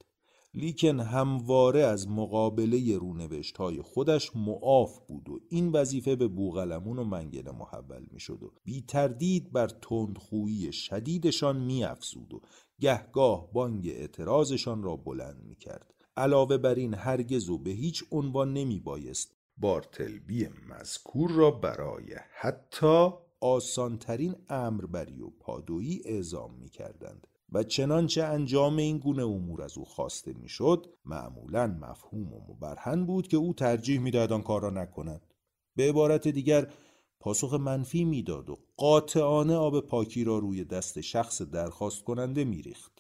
لیکن 0.55 1.01
همواره 1.01 1.81
از 1.81 2.09
مقابله 2.09 2.97
رونوشت 2.97 3.57
های 3.57 3.83
خودش 3.83 4.37
معاف 4.37 4.99
بود 5.07 5.29
و 5.29 5.39
این 5.49 5.73
وظیفه 5.73 6.17
به 6.17 6.29
بوغلمون 6.29 6.99
و 6.99 7.05
منگنه 7.05 7.51
محول 7.51 8.07
می 8.11 8.21
شد 8.21 8.43
و 8.43 8.53
بی 8.65 8.83
تردید 8.83 9.53
بر 9.53 9.69
تندخویی 9.69 10.73
شدیدشان 10.73 11.61
می 11.61 11.85
افزود 11.85 12.35
و 12.35 12.41
گهگاه 12.81 13.53
بانگ 13.53 13.89
اعتراضشان 13.89 14.83
را 14.83 14.97
بلند 14.97 15.43
می 15.45 15.57
کرد. 15.57 15.95
علاوه 16.17 16.57
بر 16.57 16.75
این 16.75 16.95
هرگز 16.95 17.49
و 17.49 17.59
به 17.59 17.71
هیچ 17.71 18.05
عنوان 18.11 18.53
نمی 18.53 18.81
بایست 18.81 19.37
بارتلبی 19.57 20.49
مذکور 20.69 21.31
را 21.31 21.51
برای 21.51 22.17
حتی 22.41 23.11
آسانترین 23.41 24.37
امربری 24.49 25.23
و 25.23 25.31
پادویی 25.31 26.03
اعزام 26.05 26.55
می 26.55 26.69
کردند 26.69 27.27
و 27.53 27.63
چنانچه 27.63 28.25
انجام 28.25 28.77
این 28.77 28.99
گونه 28.99 29.23
امور 29.23 29.63
از 29.63 29.79
او 29.79 29.85
خواسته 29.85 30.33
می‌شد 30.33 30.87
معمولا 31.05 31.67
مفهوم 31.67 32.33
و 32.33 32.41
مبرهن 32.49 33.07
بود 33.07 33.29
که 33.29 33.37
او 33.37 33.55
ترجیح 33.55 34.01
می‌داد 34.01 34.33
آن 34.33 34.43
کار 34.43 34.63
را 34.63 34.71
نکند. 34.71 35.35
به 35.77 35.89
عبارت 35.89 36.29
دیگر 36.29 36.73
پاسخ 37.21 37.55
منفی 37.55 38.05
می‌داد 38.05 38.51
و 38.51 38.59
قاطعانه 38.77 39.55
آب 39.55 39.81
پاکی 39.81 40.25
را 40.25 40.39
روی 40.39 40.65
دست 40.65 41.01
شخص 41.01 41.43
درخواست 41.43 42.05
کننده 42.05 42.45
میریخت. 42.45 42.98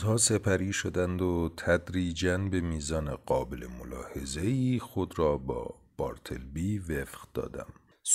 روزها 0.00 0.16
سپری 0.16 0.72
شدند 0.72 1.22
و 1.22 1.50
تدریجا 1.56 2.38
به 2.38 2.60
میزان 2.60 3.16
قابل 3.16 3.66
ملاحظه‌ای 3.80 4.78
خود 4.78 5.18
را 5.18 5.38
با 5.38 5.74
بارتلبی 5.96 6.78
وفق 6.78 7.18
دادم. 7.34 7.66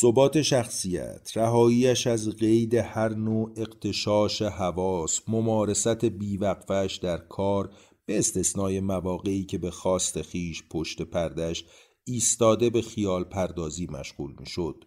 ثبات 0.02 0.42
شخصیت، 0.42 1.32
رهاییش 1.36 2.08
از 2.08 2.30
قید 2.30 2.76
هر 2.76 3.10
نوع 3.10 3.54
اقتشاش 3.58 4.42
حواس، 4.42 5.22
ممارست 5.28 6.06
بیوقفش 6.06 7.00
در 7.04 7.18
کار 7.18 7.70
به 8.06 8.20
استثنای 8.20 8.80
مواقعی 8.80 9.44
که 9.44 9.58
به 9.58 9.72
خواست 9.72 10.22
خیش 10.22 10.64
پشت 10.70 11.02
پردش 11.02 11.66
ایستاده 12.06 12.70
به 12.70 12.82
خیال 12.82 13.24
پردازی 13.24 13.88
مشغول 13.88 14.36
می 14.40 14.46
شد 14.46 14.86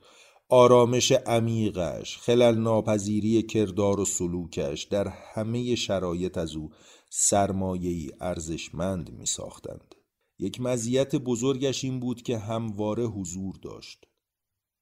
آرامش 0.51 1.13
عمیقش 1.13 2.19
خلل 2.19 2.59
ناپذیری 2.59 3.43
کردار 3.43 4.01
و 4.01 4.05
سلوکش 4.05 4.85
در 4.85 5.09
همه 5.09 5.75
شرایط 5.75 6.39
از 6.39 6.57
او 6.57 6.71
سرمایه‌ای 7.11 8.11
ارزشمند 8.21 9.11
می 9.13 9.27
ساختند. 9.27 9.95
یک 10.39 10.61
مزیت 10.61 11.17
بزرگش 11.17 11.85
این 11.85 12.01
بود 12.01 12.23
که 12.23 12.39
همواره 12.39 13.05
حضور 13.05 13.55
داشت. 13.63 14.07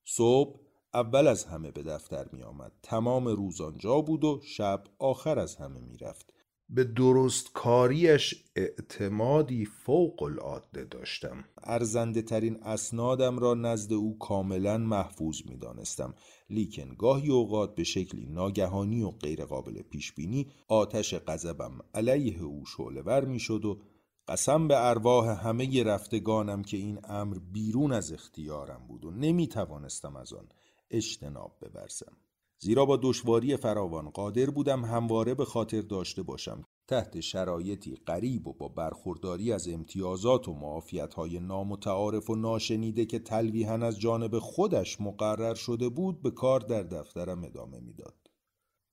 صبح 0.05 0.61
اول 0.95 1.27
از 1.27 1.45
همه 1.45 1.71
به 1.71 1.83
دفتر 1.83 2.27
می 2.33 2.43
آمد. 2.43 2.73
تمام 2.83 3.29
روز 3.29 3.61
آنجا 3.61 4.01
بود 4.01 4.25
و 4.25 4.41
شب 4.45 4.85
آخر 4.99 5.39
از 5.39 5.57
همه 5.57 5.81
می 5.81 5.97
رفت. 5.97 6.33
به 6.69 6.85
درست 6.85 7.53
کاریش 7.53 8.45
اعتمادی 8.57 9.65
فوق 9.65 10.23
العاده 10.23 10.85
داشتم. 10.85 11.45
ارزنده 11.63 12.23
ترین 12.23 12.63
اسنادم 12.63 13.39
را 13.39 13.55
نزد 13.55 13.93
او 13.93 14.19
کاملا 14.19 14.79
محفوظ 14.79 15.43
می 15.49 15.57
دانستم 15.57 16.15
لیکن 16.51 16.95
گاهی 16.99 17.31
اوقات 17.31 17.75
به 17.75 17.85
شکلی 17.85 18.27
ناگهانی 18.27 19.03
و 19.03 19.11
غیرقابل 19.11 19.83
پیش 19.83 20.13
بینی 20.13 20.51
آتش 20.69 21.15
غضبم 21.15 21.79
علیه 21.95 22.43
او 22.43 22.65
ور 23.05 23.25
می 23.25 23.39
شد 23.39 23.65
و 23.65 23.81
قسم 24.29 24.69
به 24.69 24.89
ارواح 24.89 25.47
همه 25.47 25.85
رفتگانم 25.85 26.63
که 26.63 26.77
این 26.77 26.99
امر 27.05 27.39
بیرون 27.39 27.93
از 27.93 28.13
اختیارم 28.13 28.87
بود 28.89 29.05
و 29.05 29.11
نمی 29.11 29.47
توانستم 29.47 30.17
از 30.17 30.33
آن 30.33 30.49
اجتناب 30.91 31.57
ببرزم. 31.63 32.17
زیرا 32.59 32.87
با 32.87 32.97
دشواری 33.03 33.57
فراوان 33.57 34.11
قادر 34.11 34.51
بودم 34.51 34.85
همواره 34.85 35.35
به 35.35 35.45
خاطر 35.45 35.81
داشته 35.81 36.23
باشم 36.23 36.65
تحت 36.89 37.21
شرایطی 37.21 37.97
غریب 38.07 38.47
و 38.47 38.53
با 38.53 38.69
برخورداری 38.69 39.53
از 39.53 39.69
امتیازات 39.69 40.49
و 40.49 40.55
معافیتهای 40.55 41.41
نامتعارف 41.41 42.31
و 42.31 42.35
ناشنیده 42.35 43.07
که 43.07 43.19
تلویحا 43.19 43.75
از 43.75 44.01
جانب 44.01 44.39
خودش 44.39 45.01
مقرر 45.01 45.55
شده 45.55 45.89
بود 45.89 46.23
به 46.23 46.31
کار 46.31 46.61
در 46.61 46.83
دفترم 46.83 47.45
ادامه 47.45 47.81
می‌داد. 47.81 48.31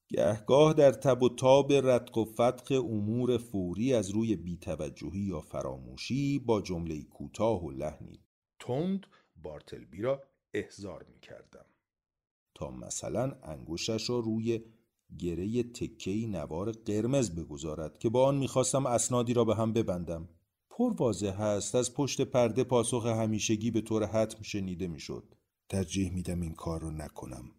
گهگاه 0.07 0.74
در 0.74 0.91
تب 0.91 1.24
و 1.24 1.30
تاب 1.30 1.74
رتق 1.74 2.18
و 2.18 2.26
فتق 2.26 2.72
امور 2.72 3.38
فوری 3.38 3.93
از 3.93 4.09
روی 4.09 4.36
بیتوجهی 4.36 5.20
یا 5.20 5.41
فراموشی 5.41 6.39
با 6.39 6.61
جمله 6.61 7.03
کوتاه 7.03 7.66
و 7.66 7.72
لحنی 7.72 8.20
تند 8.59 9.05
بارتلبی 9.36 10.01
را 10.01 10.24
احضار 10.53 11.05
می 11.09 11.20
کردم. 11.20 11.66
تا 12.56 12.72
مثلا 12.72 13.32
انگوشش 13.43 14.10
را 14.10 14.20
روی 14.20 14.62
گره 15.20 15.64
تکهی 15.64 16.28
نوار 16.28 16.72
قرمز 16.72 17.36
بگذارد 17.36 17.97
که 17.97 18.10
با 18.10 18.26
آن 18.26 18.38
می‌خواستم 18.38 18.86
اسنادی 18.86 19.34
را 19.34 19.45
به 19.45 19.56
هم 19.56 19.74
ببندم. 19.74 20.30
پر 20.70 20.93
واضح 20.93 21.41
هست 21.41 21.76
از 21.76 21.93
پشت 21.93 22.22
پرده 22.22 22.64
پاسخ 22.64 23.06
همیشگی 23.06 23.72
به 23.72 23.82
طور 23.82 24.06
حتم 24.06 24.41
شنیده 24.41 24.88
می‌شد. 24.88 25.36
ترجیح 25.70 26.14
میدم 26.14 26.41
این 26.41 26.54
کار 26.54 26.82
را 26.82 26.89
نکنم. 26.89 27.51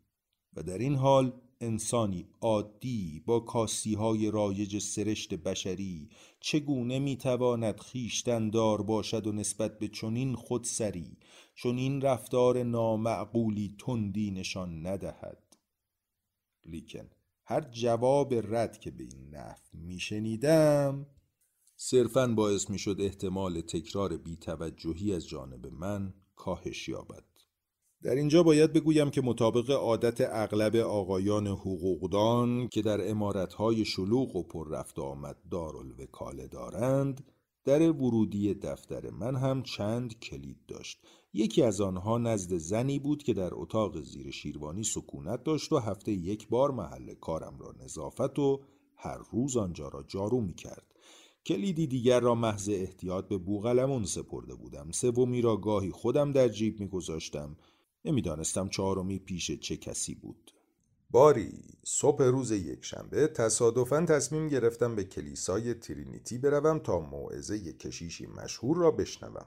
و 0.56 0.62
در 0.62 0.78
این 0.78 0.94
حال 0.94 1.32
انسانی 1.64 2.28
عادی 2.40 3.22
با 3.26 3.40
کاسی 3.40 3.94
های 3.94 4.30
رایج 4.30 4.78
سرشت 4.78 5.34
بشری 5.34 6.08
چگونه 6.40 6.98
می‌تواند 6.98 7.80
خیشتن 7.80 8.50
دار 8.50 8.82
باشد 8.82 9.26
و 9.26 9.32
نسبت 9.32 9.78
به 9.78 9.88
چنین 9.88 10.34
خودسری 10.34 11.18
چنین 11.54 12.00
رفتار 12.00 12.62
نامعقولی 12.62 13.76
تندی 13.78 14.30
نشان 14.30 14.86
ندهد؟ 14.86 15.56
لیکن 16.64 17.10
هر 17.44 17.60
جواب 17.60 18.34
رد 18.34 18.80
که 18.80 18.90
به 18.90 19.04
این 19.04 19.34
نحو 19.34 19.62
میشنیدم 19.72 21.06
صرفا 21.76 22.26
باعث 22.26 22.70
می‌شد 22.70 22.96
احتمال 23.00 23.60
تکرار 23.60 24.16
بیتوجهی 24.16 25.14
از 25.14 25.28
جانب 25.28 25.66
من 25.66 26.14
کاهش 26.36 26.88
یابد. 26.88 27.33
در 28.04 28.14
اینجا 28.14 28.42
باید 28.42 28.72
بگویم 28.72 29.10
که 29.10 29.20
مطابق 29.20 29.70
عادت 29.70 30.20
اغلب 30.20 30.76
آقایان 30.76 31.46
حقوقدان 31.46 32.68
که 32.68 32.82
در 32.82 33.10
امارتهای 33.10 33.84
شلوغ 33.84 34.36
و 34.36 34.42
پر 34.42 34.68
رفت 34.68 34.98
آمد 34.98 35.36
دارالوکاله 35.50 36.46
دارند 36.46 37.24
در 37.64 37.90
ورودی 37.90 38.54
دفتر 38.54 39.10
من 39.10 39.36
هم 39.36 39.62
چند 39.62 40.18
کلید 40.18 40.58
داشت. 40.68 40.98
یکی 41.32 41.62
از 41.62 41.80
آنها 41.80 42.18
نزد 42.18 42.56
زنی 42.56 42.98
بود 42.98 43.22
که 43.22 43.34
در 43.34 43.50
اتاق 43.52 44.00
زیر 44.00 44.30
شیروانی 44.30 44.84
سکونت 44.84 45.44
داشت 45.44 45.72
و 45.72 45.78
هفته 45.78 46.12
یک 46.12 46.48
بار 46.48 46.70
محل 46.70 47.14
کارم 47.14 47.58
را 47.58 47.74
نظافت 47.84 48.38
و 48.38 48.60
هر 48.96 49.18
روز 49.32 49.56
آنجا 49.56 49.88
را 49.88 50.04
جارو 50.08 50.40
می 50.40 50.54
کرد. 50.54 50.86
کلیدی 51.46 51.86
دیگر 51.86 52.20
را 52.20 52.34
محض 52.34 52.68
احتیاط 52.68 53.28
به 53.28 53.38
بوغلمون 53.38 54.04
سپرده 54.04 54.54
بودم. 54.54 54.90
سومی 54.90 55.40
را 55.40 55.56
گاهی 55.56 55.90
خودم 55.90 56.32
در 56.32 56.48
جیب 56.48 56.80
می 56.80 56.88
گذاشتم 56.88 57.56
نمی‌دانستم 58.04 58.68
چهارمی 58.68 59.18
پیش 59.18 59.50
چه 59.50 59.76
کسی 59.76 60.14
بود. 60.14 60.54
باری 61.10 61.64
صبح 61.84 62.24
روز 62.24 62.50
یک 62.50 62.84
شنبه 62.84 63.26
تصادفاً 63.26 64.04
تصمیم 64.04 64.48
گرفتم 64.48 64.96
به 64.96 65.04
کلیسای 65.04 65.74
ترینیتی 65.74 66.38
بروم 66.38 66.78
تا 66.78 67.00
موعظه 67.00 67.72
کشیشی 67.72 68.26
مشهور 68.26 68.76
را 68.76 68.90
بشنوم. 68.90 69.46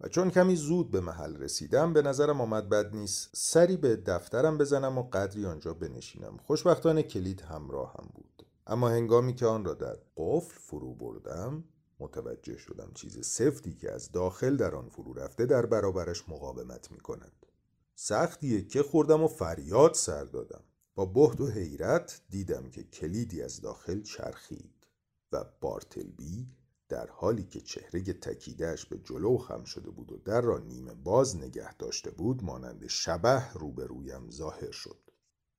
و 0.00 0.08
چون 0.08 0.30
کمی 0.30 0.56
زود 0.56 0.90
به 0.90 1.00
محل 1.00 1.36
رسیدم 1.36 1.92
به 1.92 2.02
نظرم 2.02 2.40
آمد 2.40 2.68
بد 2.68 2.94
نیست. 2.96 3.30
سری 3.34 3.76
به 3.76 3.96
دفترم 3.96 4.58
بزنم 4.58 4.98
و 4.98 5.02
قدری 5.02 5.46
آنجا 5.46 5.74
بنشینم. 5.74 6.36
خوشبختانه 6.36 7.02
کلید 7.02 7.40
همراه 7.40 7.94
هم 7.98 8.08
بود. 8.14 8.46
اما 8.66 8.88
هنگامی 8.88 9.34
که 9.34 9.46
آن 9.46 9.64
را 9.64 9.74
در 9.74 9.96
قفل 10.16 10.58
فرو 10.60 10.94
بردم 10.94 11.64
متوجه 12.00 12.56
شدم 12.58 12.90
چیز 12.94 13.26
سفتی 13.26 13.74
که 13.74 13.92
از 13.92 14.12
داخل 14.12 14.56
در 14.56 14.74
آن 14.74 14.88
فرو 14.88 15.12
رفته 15.12 15.46
در 15.46 15.66
برابرش 15.66 16.28
مقاومت 16.28 16.92
می 16.92 16.98
کند 16.98 17.46
سختیه 17.94 18.62
که 18.62 18.82
خوردم 18.82 19.22
و 19.22 19.28
فریاد 19.28 19.94
سر 19.94 20.24
دادم 20.24 20.64
با 20.94 21.06
بهت 21.06 21.40
و 21.40 21.46
حیرت 21.46 22.20
دیدم 22.30 22.70
که 22.70 22.84
کلیدی 22.84 23.42
از 23.42 23.60
داخل 23.60 24.02
چرخید 24.02 24.86
و 25.32 25.44
بارتلبی 25.60 26.46
در 26.88 27.06
حالی 27.10 27.44
که 27.44 27.60
چهره 27.60 28.02
تکیدهش 28.02 28.84
به 28.84 28.98
جلو 28.98 29.38
خم 29.38 29.64
شده 29.64 29.90
بود 29.90 30.12
و 30.12 30.16
در 30.16 30.40
را 30.40 30.58
نیمه 30.58 30.94
باز 30.94 31.36
نگه 31.36 31.74
داشته 31.74 32.10
بود 32.10 32.44
مانند 32.44 32.86
شبه 32.86 33.52
روبرویم 33.52 34.30
ظاهر 34.30 34.70
شد 34.70 35.10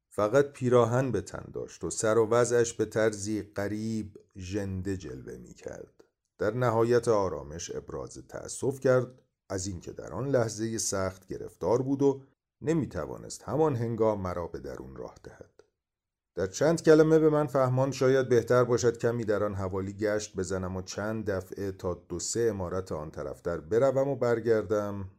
فقط 0.09 0.51
پیراهن 0.51 1.11
به 1.11 1.21
تن 1.21 1.51
داشت 1.53 1.83
و 1.83 1.89
سر 1.89 2.17
و 2.17 2.29
وضعش 2.29 2.73
به 2.73 2.85
طرزی 2.85 3.41
قریب 3.41 4.19
ژنده 4.35 4.97
جلوه 4.97 5.37
می 5.37 5.53
کرد. 5.53 6.03
در 6.37 6.53
نهایت 6.53 7.07
آرامش 7.07 7.75
ابراز 7.75 8.23
تأسف 8.29 8.79
کرد 8.79 9.21
از 9.49 9.67
اینکه 9.67 9.91
در 9.91 10.13
آن 10.13 10.27
لحظه 10.27 10.77
سخت 10.77 11.27
گرفتار 11.27 11.81
بود 11.81 12.01
و 12.01 12.21
نمی 12.61 12.89
توانست 12.89 13.43
همان 13.43 13.75
هنگام 13.75 14.21
مرا 14.21 14.47
به 14.47 14.59
درون 14.59 14.95
راه 14.95 15.15
دهد. 15.23 15.51
در 16.35 16.47
چند 16.47 16.81
کلمه 16.81 17.19
به 17.19 17.29
من 17.29 17.47
فهمان 17.47 17.91
شاید 17.91 18.29
بهتر 18.29 18.63
باشد 18.63 18.97
کمی 18.97 19.25
در 19.25 19.43
آن 19.43 19.55
حوالی 19.55 19.93
گشت 19.93 20.35
بزنم 20.35 20.75
و 20.75 20.81
چند 20.81 21.29
دفعه 21.29 21.71
تا 21.71 21.93
دو 21.93 22.19
سه 22.19 22.47
امارت 22.49 22.91
آن 22.91 23.11
طرفتر 23.11 23.57
بروم 23.57 24.07
و 24.07 24.15
برگردم 24.15 25.09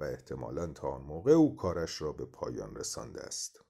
و 0.00 0.04
احتمالا 0.04 0.66
تا 0.66 0.88
آن 0.88 1.02
موقع 1.02 1.32
او 1.32 1.56
کارش 1.56 2.02
را 2.02 2.12
به 2.12 2.24
پایان 2.24 2.76
رسانده 2.76 3.20
است. 3.20 3.60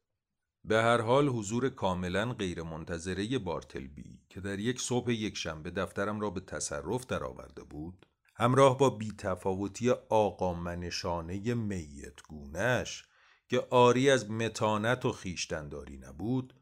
به 0.64 0.76
هر 0.76 1.00
حال 1.00 1.28
حضور 1.28 1.68
کاملا 1.68 2.32
غیرمنتظره 2.32 3.38
بارتلبی 3.38 4.20
که 4.28 4.40
در 4.40 4.58
یک 4.58 4.80
صبح 4.80 5.10
یک 5.10 5.36
شنبه 5.36 5.70
دفترم 5.70 6.20
را 6.20 6.30
به 6.30 6.40
تصرف 6.40 7.06
درآورده 7.06 7.62
بود 7.64 8.06
همراه 8.40 8.78
با 8.78 8.90
بیتفاوتی 8.90 9.90
آقا 10.08 10.54
منشانه 10.54 11.54
میت 11.54 12.22
گونش 12.28 13.04
که 13.48 13.66
آری 13.70 14.10
از 14.10 14.30
متانت 14.30 15.04
و 15.04 15.12
خیشتنداری 15.12 15.96
نبود 15.96 16.54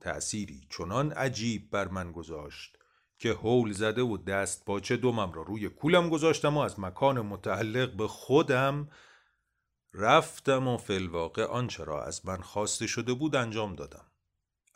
تأثیری 0.00 0.66
چنان 0.70 1.12
عجیب 1.12 1.70
بر 1.70 1.88
من 1.88 2.12
گذاشت 2.12 2.78
که 3.18 3.32
هول 3.32 3.72
زده 3.72 4.02
و 4.02 4.16
دست 4.16 4.64
پاچه 4.64 4.96
دومم 4.96 5.32
را 5.32 5.42
روی 5.42 5.68
کولم 5.68 6.08
گذاشتم 6.08 6.56
و 6.56 6.60
از 6.60 6.80
مکان 6.80 7.20
متعلق 7.20 7.96
به 7.96 8.08
خودم 8.08 8.88
رفتم 9.94 10.68
و 10.68 10.76
فلواقع 10.76 11.44
آنچه 11.44 11.84
را 11.84 12.04
از 12.04 12.26
من 12.26 12.40
خواسته 12.40 12.86
شده 12.86 13.14
بود 13.14 13.36
انجام 13.36 13.74
دادم. 13.74 14.13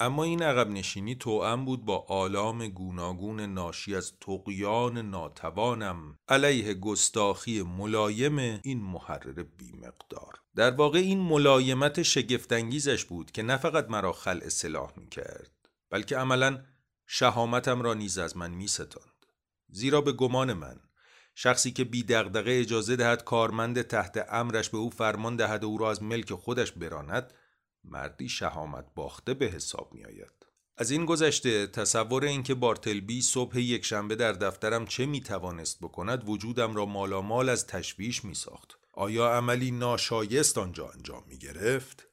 اما 0.01 0.25
این 0.25 0.43
عقب 0.43 0.71
نشینی 0.71 1.15
توأم 1.15 1.65
بود 1.65 1.85
با 1.85 1.99
آلام 2.09 2.69
گوناگون 2.69 3.41
ناشی 3.41 3.95
از 3.95 4.13
تقیان 4.21 4.99
ناتوانم 4.99 6.19
علیه 6.29 6.75
گستاخی 6.75 7.63
ملایم 7.63 8.39
این 8.39 8.83
محرر 8.83 9.43
بیمقدار 9.43 10.41
در 10.57 10.71
واقع 10.71 10.99
این 10.99 11.21
ملایمت 11.21 12.03
شگفتانگیزش 12.03 13.05
بود 13.05 13.31
که 13.31 13.43
نه 13.43 13.57
فقط 13.57 13.91
مرا 13.91 14.13
خلع 14.13 14.49
سلاح 14.49 14.93
می 14.97 15.09
کرد 15.09 15.51
بلکه 15.91 16.17
عملا 16.17 16.65
شهامتم 17.07 17.83
را 17.83 17.95
نیز 17.95 18.19
از 18.19 18.37
من 18.37 18.51
می 18.51 18.69
ستاند. 18.69 19.27
زیرا 19.69 20.01
به 20.01 20.13
گمان 20.13 20.53
من 20.53 20.77
شخصی 21.35 21.71
که 21.71 21.85
بی 21.85 22.03
دغدغه 22.03 22.59
اجازه 22.61 22.97
دهد 22.97 23.25
کارمند 23.25 23.83
تحت 23.83 24.27
امرش 24.31 24.69
به 24.69 24.79
او 24.79 24.91
فرمان 24.91 25.37
دهد 25.37 25.65
و 25.65 25.67
او 25.67 25.79
را 25.79 25.91
از 25.91 26.03
ملک 26.03 26.33
خودش 26.33 26.73
براند 26.73 27.33
مردی 27.85 28.29
شهامت 28.29 28.87
باخته 28.95 29.35
به 29.35 29.47
حساب 29.47 29.95
می 29.95 30.05
آید. 30.05 30.47
از 30.77 30.91
این 30.91 31.07
گذشته 31.07 31.67
تصور 31.67 32.25
اینکه 32.25 32.55
بارتلبی 32.55 33.23
صبح 33.23 33.59
یک 33.59 33.85
شنبه 33.85 34.17
در 34.17 34.33
دفترم 34.33 34.87
چه 34.87 35.07
می 35.07 35.21
توانست 35.21 35.79
بکند 35.81 36.29
وجودم 36.29 36.77
را 36.77 36.87
مالامال 36.87 37.49
از 37.49 37.67
تشویش 37.67 38.25
می 38.25 38.35
ساخت. 38.35 38.79
آیا 38.93 39.31
عملی 39.31 39.71
ناشایست 39.71 40.59
آنجا 40.59 40.89
انجام 40.89 41.25
می 41.27 41.39
گرفت؟ 41.39 42.09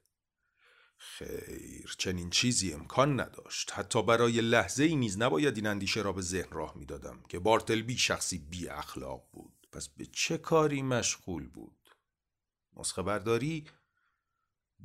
خیر 0.98 1.96
چنین 1.98 2.30
چیزی 2.30 2.74
امکان 2.74 3.20
نداشت 3.20 3.72
حتی 3.74 4.04
برای 4.04 4.42
لحظه 4.42 4.84
ای 4.84 4.96
نیز 4.96 5.18
نباید 5.18 5.56
این 5.56 5.68
اندیشه 5.68 6.02
را 6.02 6.12
به 6.12 6.22
ذهن 6.22 6.52
راه 6.52 6.78
می 6.78 6.86
دادم 6.86 7.24
که 7.30 7.40
بارتلبی 7.40 7.98
شخصی 7.98 8.38
بی 8.38 8.70
اخلاق 8.70 9.24
بود 9.32 9.68
پس 9.72 9.88
به 9.88 10.06
چه 10.06 10.38
کاری 10.38 10.82
مشغول 10.82 11.48
بود 11.48 11.96
نسخه 12.78 13.02
برداری 13.02 13.66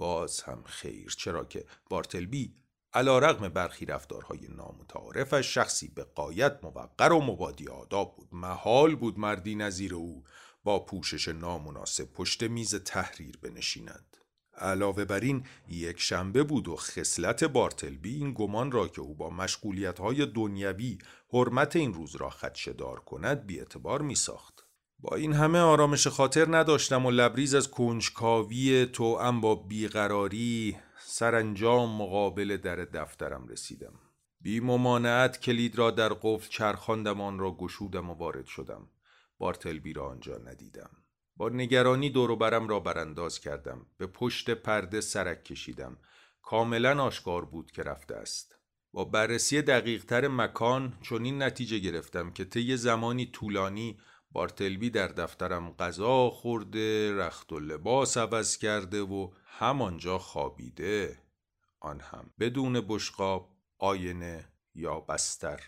باز 0.00 0.40
هم 0.40 0.62
خیر 0.66 1.14
چرا 1.18 1.44
که 1.44 1.64
بارتلبی 1.90 2.54
علا 2.92 3.18
رقم 3.18 3.48
برخی 3.48 3.86
رفتارهای 3.86 4.48
نامتعارفش 4.48 5.54
شخصی 5.54 5.88
به 5.88 6.04
قایت 6.04 6.58
موقر 6.62 7.12
و 7.12 7.20
مبادی 7.20 7.68
آداب 7.68 8.16
بود 8.16 8.28
محال 8.32 8.96
بود 8.96 9.18
مردی 9.18 9.54
نظیر 9.54 9.94
او 9.94 10.24
با 10.64 10.84
پوشش 10.84 11.28
نامناسب 11.28 12.04
پشت 12.04 12.42
میز 12.42 12.74
تحریر 12.74 13.38
بنشیند 13.42 14.16
علاوه 14.54 15.04
بر 15.04 15.20
این 15.20 15.46
یک 15.68 16.00
شنبه 16.00 16.42
بود 16.42 16.68
و 16.68 16.76
خصلت 16.76 17.44
بارتلبی 17.44 18.14
این 18.14 18.34
گمان 18.34 18.72
را 18.72 18.88
که 18.88 19.00
او 19.00 19.14
با 19.14 19.30
مشغولیت 19.30 19.98
های 19.98 20.26
دنیوی 20.26 20.98
حرمت 21.32 21.76
این 21.76 21.94
روز 21.94 22.16
را 22.16 22.30
خدشدار 22.30 23.00
کند 23.00 23.46
بی 23.46 23.58
اعتبار 23.58 24.02
می 24.02 24.14
ساخت. 24.14 24.59
با 25.02 25.16
این 25.16 25.32
همه 25.32 25.58
آرامش 25.58 26.06
خاطر 26.06 26.56
نداشتم 26.56 27.06
و 27.06 27.10
لبریز 27.10 27.54
از 27.54 27.70
کنجکاوی 27.70 28.86
تو 28.86 29.04
ام 29.04 29.40
با 29.40 29.54
بیقراری 29.54 30.76
سرانجام 30.98 31.96
مقابل 31.96 32.56
در 32.56 32.76
دفترم 32.76 33.46
رسیدم. 33.48 33.92
بی 34.40 34.60
ممانعت 34.60 35.40
کلید 35.40 35.78
را 35.78 35.90
در 35.90 36.08
قفل 36.22 36.48
چرخاندم 36.48 37.20
آن 37.20 37.38
را 37.38 37.50
گشودم 37.50 38.10
و 38.10 38.14
وارد 38.14 38.46
شدم. 38.46 38.88
بارتلبی 39.38 39.92
را 39.92 40.08
آنجا 40.08 40.38
ندیدم. 40.38 40.90
با 41.36 41.48
نگرانی 41.48 42.10
دور 42.10 42.36
برم 42.36 42.68
را 42.68 42.80
برانداز 42.80 43.40
کردم. 43.40 43.86
به 43.98 44.06
پشت 44.06 44.50
پرده 44.50 45.00
سرک 45.00 45.44
کشیدم. 45.44 45.96
کاملا 46.42 47.02
آشکار 47.02 47.44
بود 47.44 47.70
که 47.70 47.82
رفته 47.82 48.14
است. 48.14 48.56
با 48.92 49.04
بررسی 49.04 49.62
دقیقتر 49.62 50.28
مکان 50.28 50.98
چنین 51.02 51.42
نتیجه 51.42 51.78
گرفتم 51.78 52.30
که 52.30 52.44
طی 52.44 52.76
زمانی 52.76 53.26
طولانی 53.26 53.98
بارتلبی 54.32 54.90
در 54.90 55.08
دفترم 55.08 55.70
غذا 55.70 56.30
خورده 56.30 57.16
رخت 57.16 57.52
و 57.52 57.60
لباس 57.60 58.16
عوض 58.16 58.56
کرده 58.56 59.02
و 59.02 59.30
همانجا 59.44 60.18
خوابیده. 60.18 61.18
آن 61.80 62.00
هم 62.00 62.30
بدون 62.40 62.80
بشقاب 62.88 63.50
آینه 63.78 64.48
یا 64.74 65.00
بستر. 65.00 65.60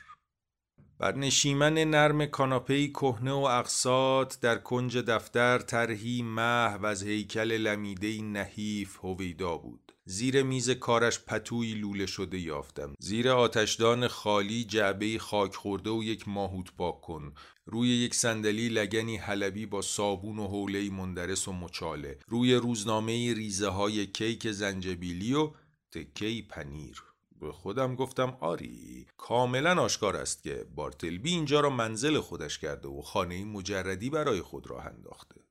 بر 0.98 1.14
نشیمن 1.14 1.74
نرم 1.74 2.26
کاناپهای 2.26 2.88
کهنه 2.88 3.32
و 3.32 3.44
اقساط 3.44 4.40
در 4.40 4.58
کنج 4.58 4.98
دفتر 4.98 5.58
طرحی 5.58 6.22
محو 6.22 6.86
از 6.86 7.02
هیکل 7.02 7.52
لمیده 7.52 8.22
نحیف 8.22 8.98
هویدا 9.04 9.56
بود. 9.56 9.81
زیر 10.04 10.42
میز 10.42 10.70
کارش 10.70 11.18
پتوی 11.18 11.74
لوله 11.74 12.06
شده 12.06 12.38
یافتم. 12.38 12.94
زیر 12.98 13.28
آتشدان 13.28 14.08
خالی 14.08 14.64
جعبه 14.64 15.18
خاک 15.18 15.54
خورده 15.54 15.90
و 15.90 16.02
یک 16.02 16.28
ماهوت 16.28 16.72
پاک 16.76 17.00
کن. 17.00 17.34
روی 17.66 17.88
یک 17.88 18.14
صندلی 18.14 18.68
لگنی 18.68 19.16
حلبی 19.16 19.66
با 19.66 19.82
صابون 19.82 20.38
و 20.38 20.46
حوله 20.46 20.90
مندرس 20.90 21.48
و 21.48 21.52
مچاله. 21.52 22.18
روی 22.28 22.54
روزنامه 22.54 23.34
ریزه 23.34 23.68
های 23.68 24.06
کیک 24.06 24.50
زنجبیلی 24.50 25.34
و 25.34 25.50
تکه 25.90 26.42
پنیر. 26.48 27.02
به 27.40 27.52
خودم 27.52 27.94
گفتم 27.94 28.36
آری 28.40 29.06
کاملا 29.16 29.82
آشکار 29.82 30.16
است 30.16 30.42
که 30.42 30.66
بارتلبی 30.74 31.30
اینجا 31.30 31.60
را 31.60 31.70
منزل 31.70 32.20
خودش 32.20 32.58
کرده 32.58 32.88
و 32.88 33.02
خانه 33.02 33.44
مجردی 33.44 34.10
برای 34.10 34.42
خود 34.42 34.66
راه 34.66 34.86
انداخته. 34.86 35.41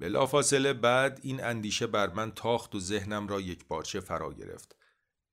بلافاصله 0.00 0.72
بعد 0.72 1.20
این 1.22 1.44
اندیشه 1.44 1.86
بر 1.86 2.10
من 2.10 2.32
تاخت 2.32 2.74
و 2.74 2.80
ذهنم 2.80 3.28
را 3.28 3.40
یک 3.40 3.66
بارچه 3.68 4.00
فرا 4.00 4.32
گرفت. 4.32 4.76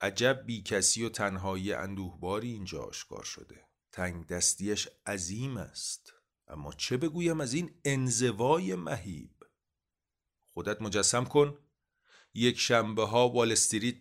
عجب 0.02 0.44
بی 0.46 0.62
کسی 0.62 1.04
و 1.04 1.10
تنهایی 1.10 1.74
اندوهباری 1.74 2.52
اینجا 2.52 2.82
آشکار 2.82 3.24
شده. 3.24 3.68
تنگ 3.92 4.28
دستیش 4.28 4.88
عظیم 5.06 5.58
است. 5.58 6.14
اما 6.48 6.74
چه 6.74 6.98
بگویم 6.98 7.42
از 7.42 7.54
این 7.54 7.82
انزوای 7.86 8.76
مهیب؟ 8.76 9.46
خودت 10.46 10.82
مجسم 10.82 11.26
کن. 11.26 11.58
یک 12.34 12.60
شنبه 12.60 13.08
ها 13.08 13.30
وال 13.30 13.56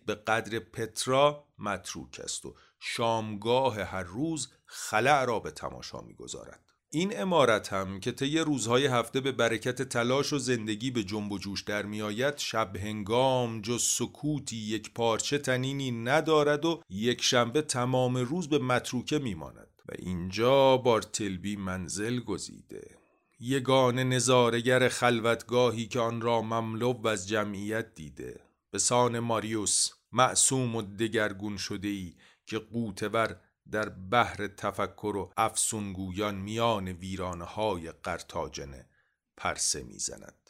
به 0.05 0.15
قدر 0.15 0.59
پترا 0.59 1.47
متروک 1.57 2.21
است 2.23 2.45
و 2.45 2.55
شامگاه 2.79 3.81
هر 3.81 4.03
روز 4.03 4.53
خلع 4.65 5.25
را 5.25 5.39
به 5.39 5.51
تماشا 5.51 6.01
می‌گذارد. 6.01 6.66
این 6.89 7.19
امارت 7.19 7.73
هم 7.73 7.99
که 7.99 8.11
طی 8.11 8.39
روزهای 8.39 8.85
هفته 8.85 9.21
به 9.21 9.31
برکت 9.31 9.81
تلاش 9.81 10.33
و 10.33 10.37
زندگی 10.37 10.91
به 10.91 11.03
جنب 11.03 11.31
و 11.31 11.37
جوش 11.37 11.61
در 11.61 11.85
میآید 11.85 12.37
شب 12.37 12.77
هنگام 12.77 13.61
جز 13.61 13.83
سکوتی 13.83 14.57
یک 14.57 14.93
پارچه 14.93 15.37
تنینی 15.37 15.91
ندارد 15.91 16.65
و 16.65 16.81
یک 16.89 17.21
شنبه 17.21 17.61
تمام 17.61 18.17
روز 18.17 18.49
به 18.49 18.59
متروکه 18.59 19.19
میماند. 19.19 19.67
و 19.89 19.91
اینجا 19.99 20.77
بارتلبی 20.77 21.55
منزل 21.55 22.19
گزیده. 22.19 22.97
یگان 23.39 23.99
نظارگر 23.99 24.89
خلوتگاهی 24.89 25.87
که 25.87 25.99
آن 25.99 26.21
را 26.21 26.41
مملو 26.41 27.07
از 27.07 27.27
جمعیت 27.27 27.95
دیده. 27.95 28.39
به 28.71 28.79
سان 28.79 29.19
ماریوس 29.19 29.89
معصوم 30.11 30.75
و 30.75 30.81
دگرگون 30.81 31.57
شده 31.57 31.87
ای 31.87 32.13
که 32.45 32.59
قوتور 32.59 33.35
در 33.71 33.89
بحر 33.89 34.47
تفکر 34.47 35.15
و 35.17 35.31
افسونگویان 35.37 36.35
میان 36.35 36.87
ویرانه 36.87 37.45
های 37.45 37.91
قرتاجنه 37.91 38.89
پرسه 39.37 39.83
می‌زند. 39.83 40.49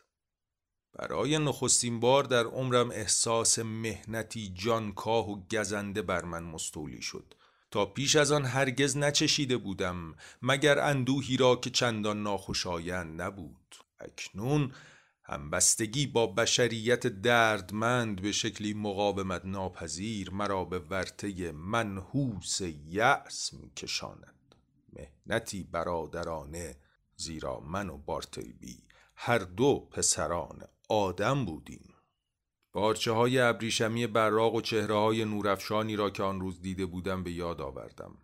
برای 0.94 1.38
نخستین 1.38 2.00
بار 2.00 2.24
در 2.24 2.44
عمرم 2.46 2.92
احساس 2.92 3.60
مهنتی 3.60 4.50
جانکاه 4.54 5.30
و 5.30 5.48
گزنده 5.52 6.02
بر 6.02 6.26
من 6.26 6.44
مستولی 6.44 7.02
شد. 7.02 7.34
تا 7.72 7.86
پیش 7.86 8.16
از 8.16 8.32
آن 8.32 8.46
هرگز 8.46 8.98
نچشیده 8.98 9.58
بودم 9.58 10.16
مگر 10.42 10.80
اندوهی 10.80 11.38
را 11.38 11.56
که 11.56 11.70
چندان 11.70 12.24
ناخوشایند 12.24 13.22
نبود. 13.22 13.76
اکنون 14.00 14.72
همبستگی 15.30 16.08
با 16.08 16.28
بشریت 16.28 17.08
دردمند 17.08 18.22
به 18.22 18.32
شکلی 18.32 18.74
مقاومت 18.74 19.46
ناپذیر 19.46 20.30
مرا 20.30 20.66
به 20.66 20.80
ورطه 20.80 21.52
منحوس 21.52 22.62
یأس 22.86 23.54
می 23.54 23.72
کشاند 23.76 24.56
مهنتی 24.94 25.64
برادرانه 25.64 26.78
زیرا 27.16 27.60
من 27.60 27.90
و 27.90 27.98
بارتلبی 27.98 28.84
هر 29.16 29.38
دو 29.38 29.88
پسران 29.92 30.64
آدم 30.90 31.46
بودیم. 31.46 31.94
پارچه 32.74 33.12
های 33.12 33.40
ابریشمی 33.40 34.08
براق 34.08 34.56
و 34.56 34.62
چهره 34.62 34.96
های 34.96 35.26
نورافشانی 35.26 35.96
را 35.96 36.10
که 36.10 36.24
آن 36.24 36.40
روز 36.40 36.62
دیده 36.62 36.86
بودم 36.86 37.24
به 37.24 37.32
یاد 37.32 37.62
آوردم. 37.62 38.18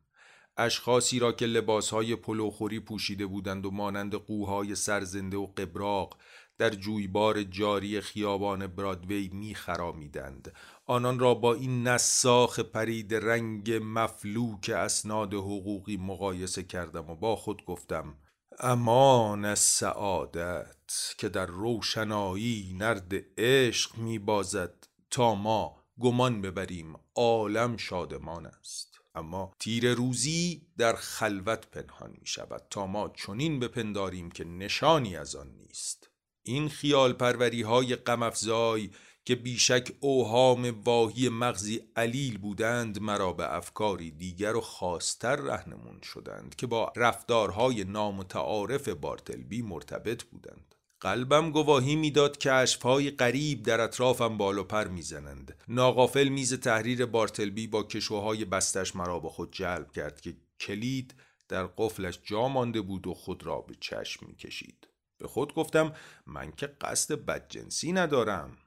اشخاصی 0.57 1.19
را 1.19 1.31
که 1.31 1.45
لباسهای 1.45 2.15
پلوخوری 2.15 2.79
پوشیده 2.79 3.25
بودند 3.25 3.65
و 3.65 3.71
مانند 3.71 4.15
قوهای 4.15 4.75
سرزنده 4.75 5.37
و 5.37 5.45
قبراق 5.45 6.17
در 6.57 6.69
جویبار 6.69 7.43
جاری 7.43 8.01
خیابان 8.01 8.67
برادوی 8.67 9.29
میخرامیدند 9.33 10.53
آنان 10.85 11.19
را 11.19 11.33
با 11.33 11.53
این 11.53 11.87
نساخ 11.87 12.59
پرید 12.59 13.15
رنگ 13.15 13.79
مفلوک 13.83 14.69
اسناد 14.69 15.33
حقوقی 15.33 15.97
مقایسه 15.97 16.63
کردم 16.63 17.09
و 17.09 17.15
با 17.15 17.35
خود 17.35 17.65
گفتم 17.65 18.15
امان 18.59 19.55
سعادت 19.55 21.15
که 21.17 21.29
در 21.29 21.45
روشنایی 21.45 22.75
نرد 22.77 23.13
عشق 23.37 23.97
میبازد 23.97 24.87
تا 25.09 25.35
ما 25.35 25.83
گمان 25.99 26.41
ببریم 26.41 26.95
عالم 27.15 27.77
شادمان 27.77 28.45
است. 28.45 28.99
اما 29.15 29.53
تیر 29.59 29.93
روزی 29.93 30.67
در 30.77 30.93
خلوت 30.93 31.67
پنهان 31.67 32.15
می 32.19 32.27
شود 32.27 32.61
تا 32.69 32.87
ما 32.87 33.09
چنین 33.09 33.59
بپنداریم 33.59 34.31
که 34.31 34.43
نشانی 34.43 35.15
از 35.15 35.35
آن 35.35 35.47
نیست. 35.47 36.02
این 36.43 36.69
خیال 36.69 37.13
پروری 37.13 37.61
های 37.61 37.95
غمافزای 37.95 38.89
که 39.25 39.35
بیشک 39.35 39.91
اوهام 39.99 40.81
واهی 40.83 41.29
مغزی 41.29 41.81
علیل 41.95 42.37
بودند 42.37 43.01
مرا 43.01 43.33
به 43.33 43.55
افکاری 43.55 44.11
دیگر 44.11 44.55
و 44.55 44.61
خاصتر 44.61 45.35
رهنمون 45.35 46.01
شدند 46.01 46.55
که 46.55 46.67
با 46.67 46.93
رفتارهای 46.95 47.83
نامتعارف 47.83 48.89
بارتلبی 48.89 49.61
مرتبط 49.61 50.23
بودند. 50.23 50.75
قلبم 50.99 51.51
گواهی 51.51 51.95
می‌داد 51.95 52.37
که 52.37 52.51
اشفهای 52.51 53.11
غریب 53.11 53.63
در 53.63 53.81
اطرافم 53.81 54.37
بال 54.37 54.57
و 54.57 54.63
پر 54.63 54.87
می‌زنند. 54.87 55.57
ناقافل 55.67 56.27
میز 56.27 56.53
تحریر 56.53 57.05
بارتلبی 57.05 57.67
با 57.67 57.83
کشوهای 57.83 58.45
بستش 58.45 58.95
مرا 58.95 59.19
به 59.19 59.29
خود 59.29 59.53
جلب 59.53 59.91
کرد 59.91 60.21
که 60.21 60.35
کلید 60.59 61.13
در 61.47 61.67
قفلش 61.77 62.19
جا 62.23 62.47
مانده 62.47 62.81
بود 62.81 63.07
و 63.07 63.13
خود 63.13 63.45
را 63.45 63.61
به 63.61 63.75
چشم 63.79 64.25
می‌کشید. 64.25 64.87
به 65.23 65.29
خود 65.29 65.53
گفتم 65.53 65.95
من 66.25 66.51
که 66.51 66.67
قصد 66.67 67.25
بدجنسی 67.25 67.91
ندارم. 67.91 68.57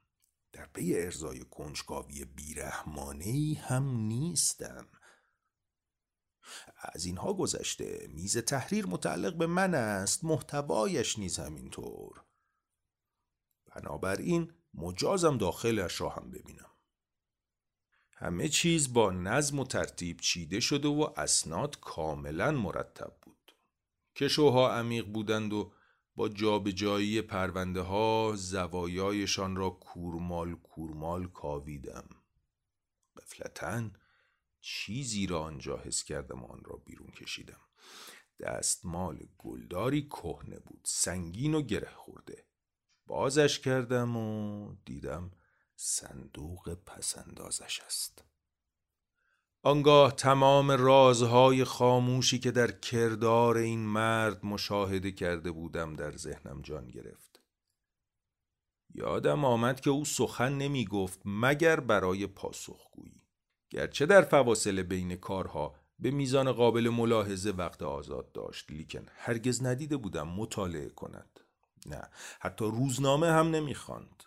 در 0.53 0.67
پی 0.67 0.95
ارزای 0.95 1.41
کنجکاوی 1.41 2.25
بیرحمانه 2.25 3.61
هم 3.61 3.97
نیستم. 3.97 4.89
از 6.77 7.05
اینها 7.05 7.33
گذشته 7.35 8.07
میز 8.11 8.39
تحریر 8.39 8.87
متعلق 8.87 9.35
به 9.35 9.47
من 9.47 9.75
است 9.75 10.25
محتوایش 10.25 11.19
نیز 11.19 11.39
همینطور. 11.39 12.25
بنابراین 13.75 14.53
مجازم 14.75 15.39
داخلش 15.39 16.01
را 16.01 16.09
هم 16.09 16.31
ببینم. 16.31 16.71
همه 18.13 18.49
چیز 18.49 18.93
با 18.93 19.11
نظم 19.11 19.59
و 19.59 19.65
ترتیب 19.65 20.21
چیده 20.21 20.61
شده 20.61 20.89
و 20.89 21.09
اسناد 21.17 21.81
کاملا 21.81 22.51
مرتب 22.51 23.17
بود. 23.23 23.57
کشوها 24.17 24.73
عمیق 24.73 25.07
بودند 25.07 25.53
و 25.53 25.73
با 26.17 26.29
جابجایی 26.29 27.23
پرونده 27.23 27.81
ها 27.81 28.33
زوایایشان 28.37 29.57
را 29.57 29.71
کورمال 29.71 30.55
کورمال 30.55 31.29
کاویدم. 31.29 32.09
قفلتا 33.17 33.91
چیزی 34.61 35.27
را 35.27 35.41
آنجا 35.41 35.77
حس 35.77 36.05
کردم 36.05 36.45
آن 36.45 36.61
را 36.65 36.77
بیرون 36.77 37.11
کشیدم. 37.11 37.61
دستمال 38.41 39.29
گلداری 39.39 40.09
کهنه 40.09 40.59
بود 40.59 40.81
سنگین 40.85 41.55
و 41.55 41.63
گره 41.63 41.91
خورده. 41.91 42.47
بازش 43.07 43.61
کردم 43.61 44.17
و 44.17 44.75
دیدم 44.85 45.31
صندوق 45.77 46.75
پسندازش 46.75 47.81
است. 47.81 48.25
آنگاه 49.67 50.13
تمام 50.13 50.71
رازهای 50.71 51.65
خاموشی 51.65 52.39
که 52.39 52.51
در 52.51 52.71
کردار 52.71 53.57
این 53.57 53.81
مرد 53.81 54.47
مشاهده 54.47 55.13
کرده 55.13 55.51
بودم 55.51 55.95
در 55.95 56.17
ذهنم 56.17 56.63
جان 56.63 56.89
گرفت. 56.89 57.41
یادم 58.95 59.45
آمد 59.45 59.81
که 59.81 59.91
او 59.91 60.05
سخن 60.05 60.53
نمی 60.53 60.85
گفت 60.85 61.21
مگر 61.25 61.81
برای 61.81 62.27
پاسخگویی. 62.27 63.23
گرچه 63.71 64.07
در 64.07 64.23
فواصل 64.23 64.83
بین 64.83 65.17
کارها 65.17 65.75
به 65.99 66.11
میزان 66.11 66.53
قابل 66.53 66.89
ملاحظه 66.89 67.51
وقت 67.51 67.83
آزاد 67.83 68.33
داشت 68.33 68.71
لیکن 68.71 69.07
هرگز 69.17 69.65
ندیده 69.65 69.97
بودم 69.97 70.29
مطالعه 70.29 70.89
کند. 70.89 71.41
نه 71.87 72.03
حتی 72.41 72.65
روزنامه 72.65 73.27
هم 73.27 73.51
نمی‌خواند. 73.51 74.23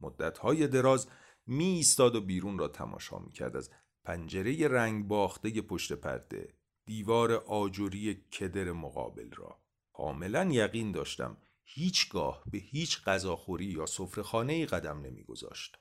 مدتهای 0.00 0.66
دراز 0.66 1.08
می 1.46 1.64
ایستاد 1.64 2.16
و 2.16 2.20
بیرون 2.20 2.58
را 2.58 2.68
تماشا 2.68 3.18
می 3.18 3.32
کرد 3.32 3.56
از 3.56 3.70
پنجره 4.04 4.68
رنگ 4.68 5.08
باخته 5.08 5.62
پشت 5.62 5.92
پرده 5.92 6.54
دیوار 6.86 7.32
آجوری 7.32 8.14
کدر 8.14 8.72
مقابل 8.72 9.30
را. 9.32 9.62
کاملا 9.92 10.44
یقین 10.44 10.92
داشتم 10.92 11.36
هیچگاه 11.64 12.42
به 12.50 12.58
هیچ 12.58 13.04
غذاخوری 13.04 13.64
یا 13.64 13.86
سفرهخانه 13.86 14.66
قدم 14.66 15.00
نمیگذاشت. 15.00 15.78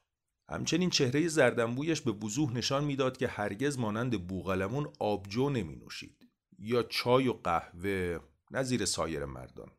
همچنین 0.50 0.90
چهره 0.90 1.28
زردنبویش 1.28 2.02
به 2.02 2.12
وضوح 2.12 2.54
نشان 2.54 2.84
می‌داد 2.84 3.18
که 3.18 3.28
هرگز 3.28 3.78
مانند 3.80 4.28
بوغلمون 4.28 4.94
آبجو 5.00 5.50
نمی 5.50 5.76
نوشید 5.76 6.30
یا 6.60 6.84
چای 6.84 7.28
و 7.28 7.34
قهوه 7.34 8.20
نظیر 8.52 8.86
سایر 8.86 9.26
مردان. 9.26 9.72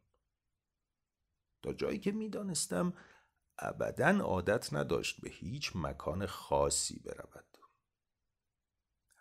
تا 1.62 1.72
جایی 1.72 1.98
که 1.98 2.12
می‌دانستم 2.12 2.92
ابدا 3.58 4.24
عادت 4.24 4.74
نداشت 4.74 5.20
به 5.20 5.30
هیچ 5.30 5.72
مکان 5.74 6.26
خاصی 6.26 6.98
برود. 6.98 7.49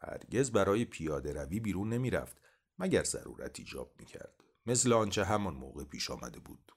هرگز 0.02 0.52
برای 0.52 0.86
پیاده 0.86 1.34
روی 1.34 1.60
بیرون 1.60 1.90
نمی 1.90 2.10
رفت 2.10 2.38
مگر 2.80 3.04
ضرورت 3.04 3.60
ایجاب 3.60 3.94
می 4.00 4.06
کرد 4.06 4.44
مثل 4.66 4.94
آنچه 4.94 5.26
همان 5.26 5.54
موقع 5.54 5.84
پیش 5.84 6.12
آمده 6.12 6.40
بود. 6.40 6.72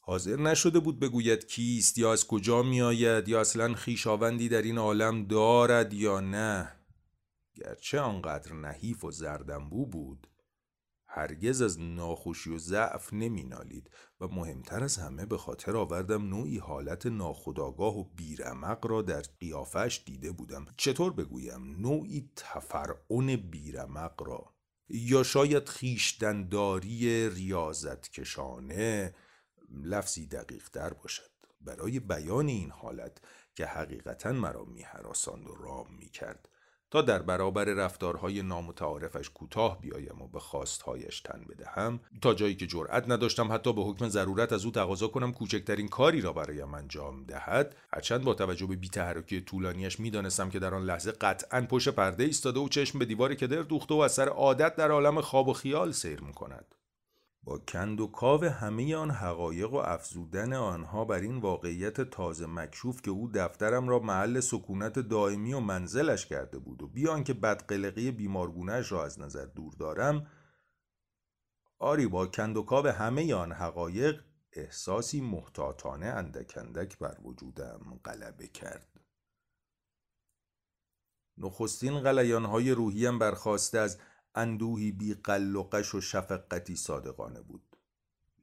حاضر 0.00 0.36
نشده 0.36 0.80
بود 0.80 1.00
بگوید 1.00 1.46
کیست 1.46 1.98
یا 1.98 2.12
از 2.12 2.26
کجا 2.26 2.62
می 2.62 2.82
آید 2.82 3.28
یا 3.28 3.40
اصلا 3.40 3.74
خیشاوندی 3.74 4.48
در 4.48 4.62
این 4.62 4.78
عالم 4.78 5.24
دارد 5.24 5.92
یا 5.92 6.20
نه. 6.20 6.72
گرچه 7.54 8.00
آنقدر 8.00 8.52
نحیف 8.52 9.04
و 9.04 9.10
زردنبو 9.10 9.86
بود 9.86 10.26
هرگز 11.12 11.62
از 11.62 11.80
ناخوشی 11.80 12.50
و 12.50 12.58
ضعف 12.58 13.12
نمی 13.12 13.42
نالید 13.42 13.90
و 14.20 14.28
مهمتر 14.28 14.84
از 14.84 14.96
همه 14.96 15.26
به 15.26 15.38
خاطر 15.38 15.76
آوردم 15.76 16.28
نوعی 16.28 16.58
حالت 16.58 17.06
ناخداگاه 17.06 17.98
و 17.98 18.04
بیرمق 18.04 18.86
را 18.86 19.02
در 19.02 19.22
قیافش 19.40 20.02
دیده 20.06 20.32
بودم. 20.32 20.66
چطور 20.76 21.12
بگویم؟ 21.12 21.76
نوعی 21.80 22.30
تفرعون 22.36 23.36
بیرمق 23.36 24.22
را. 24.22 24.54
یا 24.88 25.22
شاید 25.22 25.68
خیشتنداری 25.68 27.30
ریاضت 27.30 28.08
کشانه 28.08 29.14
لفظی 29.70 30.26
دقیق 30.26 30.68
در 30.72 30.92
باشد. 30.92 31.30
برای 31.60 32.00
بیان 32.00 32.48
این 32.48 32.70
حالت 32.70 33.18
که 33.54 33.66
حقیقتا 33.66 34.32
مرا 34.32 34.64
میهراساند 34.64 35.48
و 35.48 35.54
رام 35.54 35.94
می‌کرد. 35.98 36.48
تا 36.90 37.02
در 37.02 37.22
برابر 37.22 37.64
رفتارهای 37.64 38.42
نامتعارفش 38.42 39.30
کوتاه 39.30 39.80
بیایم 39.80 40.22
و 40.22 40.28
به 40.28 40.40
خواستهایش 40.40 41.20
تن 41.20 41.44
بدهم 41.48 42.00
تا 42.22 42.34
جایی 42.34 42.54
که 42.54 42.66
جرأت 42.66 43.10
نداشتم 43.10 43.52
حتی 43.52 43.72
به 43.72 43.82
حکم 43.82 44.08
ضرورت 44.08 44.52
از 44.52 44.64
او 44.64 44.70
تقاضا 44.70 45.08
کنم 45.08 45.32
کوچکترین 45.32 45.88
کاری 45.88 46.20
را 46.20 46.32
برایم 46.32 46.74
انجام 46.74 47.24
دهد. 47.24 47.76
هرچند 47.92 48.24
با 48.24 48.34
توجه 48.34 48.66
به 48.66 48.76
بیتحرکی 48.76 49.40
طولانیش 49.40 50.00
می‌دانستم 50.00 50.50
که 50.50 50.58
در 50.58 50.74
آن 50.74 50.84
لحظه 50.84 51.12
قطعا 51.12 51.60
پشت 51.60 51.88
پرده 51.88 52.24
ایستاده 52.24 52.60
و 52.60 52.68
چشم 52.68 52.98
به 52.98 53.04
دیوار 53.04 53.34
کدر 53.34 53.62
دوخته 53.62 53.94
و 53.94 53.98
از 53.98 54.12
سر 54.12 54.28
عادت 54.28 54.76
در 54.76 54.90
عالم 54.90 55.20
خواب 55.20 55.48
و 55.48 55.52
خیال 55.52 55.92
سیر 55.92 56.20
می‌کند. 56.20 56.74
با 57.44 57.58
کند 57.58 58.00
و 58.00 58.06
کاو 58.06 58.44
همه 58.44 58.96
آن 58.96 59.10
حقایق 59.10 59.72
و 59.72 59.76
افزودن 59.76 60.52
آنها 60.52 61.04
بر 61.04 61.20
این 61.20 61.40
واقعیت 61.40 62.00
تازه 62.00 62.46
مکشوف 62.46 63.02
که 63.02 63.10
او 63.10 63.30
دفترم 63.34 63.88
را 63.88 63.98
محل 63.98 64.40
سکونت 64.40 64.98
دائمی 64.98 65.52
و 65.52 65.60
منزلش 65.60 66.26
کرده 66.26 66.58
بود 66.58 66.82
و 66.82 66.86
بیان 66.86 67.24
که 67.24 67.34
بدقلقی 67.34 68.10
بیمارگونهش 68.10 68.92
را 68.92 69.04
از 69.04 69.20
نظر 69.20 69.44
دور 69.44 69.72
دارم 69.74 70.26
آری 71.78 72.06
با 72.06 72.26
کند 72.26 72.56
و 72.56 72.62
کاو 72.62 72.86
همه 72.86 73.34
آن 73.34 73.52
حقایق 73.52 74.24
احساسی 74.52 75.20
محتاطانه 75.20 76.06
اندک 76.06 76.58
اندک 76.58 76.98
بر 76.98 77.16
وجودم 77.24 78.00
غلبه 78.04 78.48
کرد. 78.48 79.00
نخستین 81.38 82.00
غلیانهای 82.00 82.70
روحیم 82.70 83.18
برخواسته 83.18 83.78
از 83.78 83.98
اندوهی 84.34 84.92
بی 84.92 85.14
قل 85.14 85.56
و 85.56 85.62
قش 85.62 85.94
و 85.94 86.00
شفقتی 86.00 86.76
صادقانه 86.76 87.40
بود. 87.40 87.76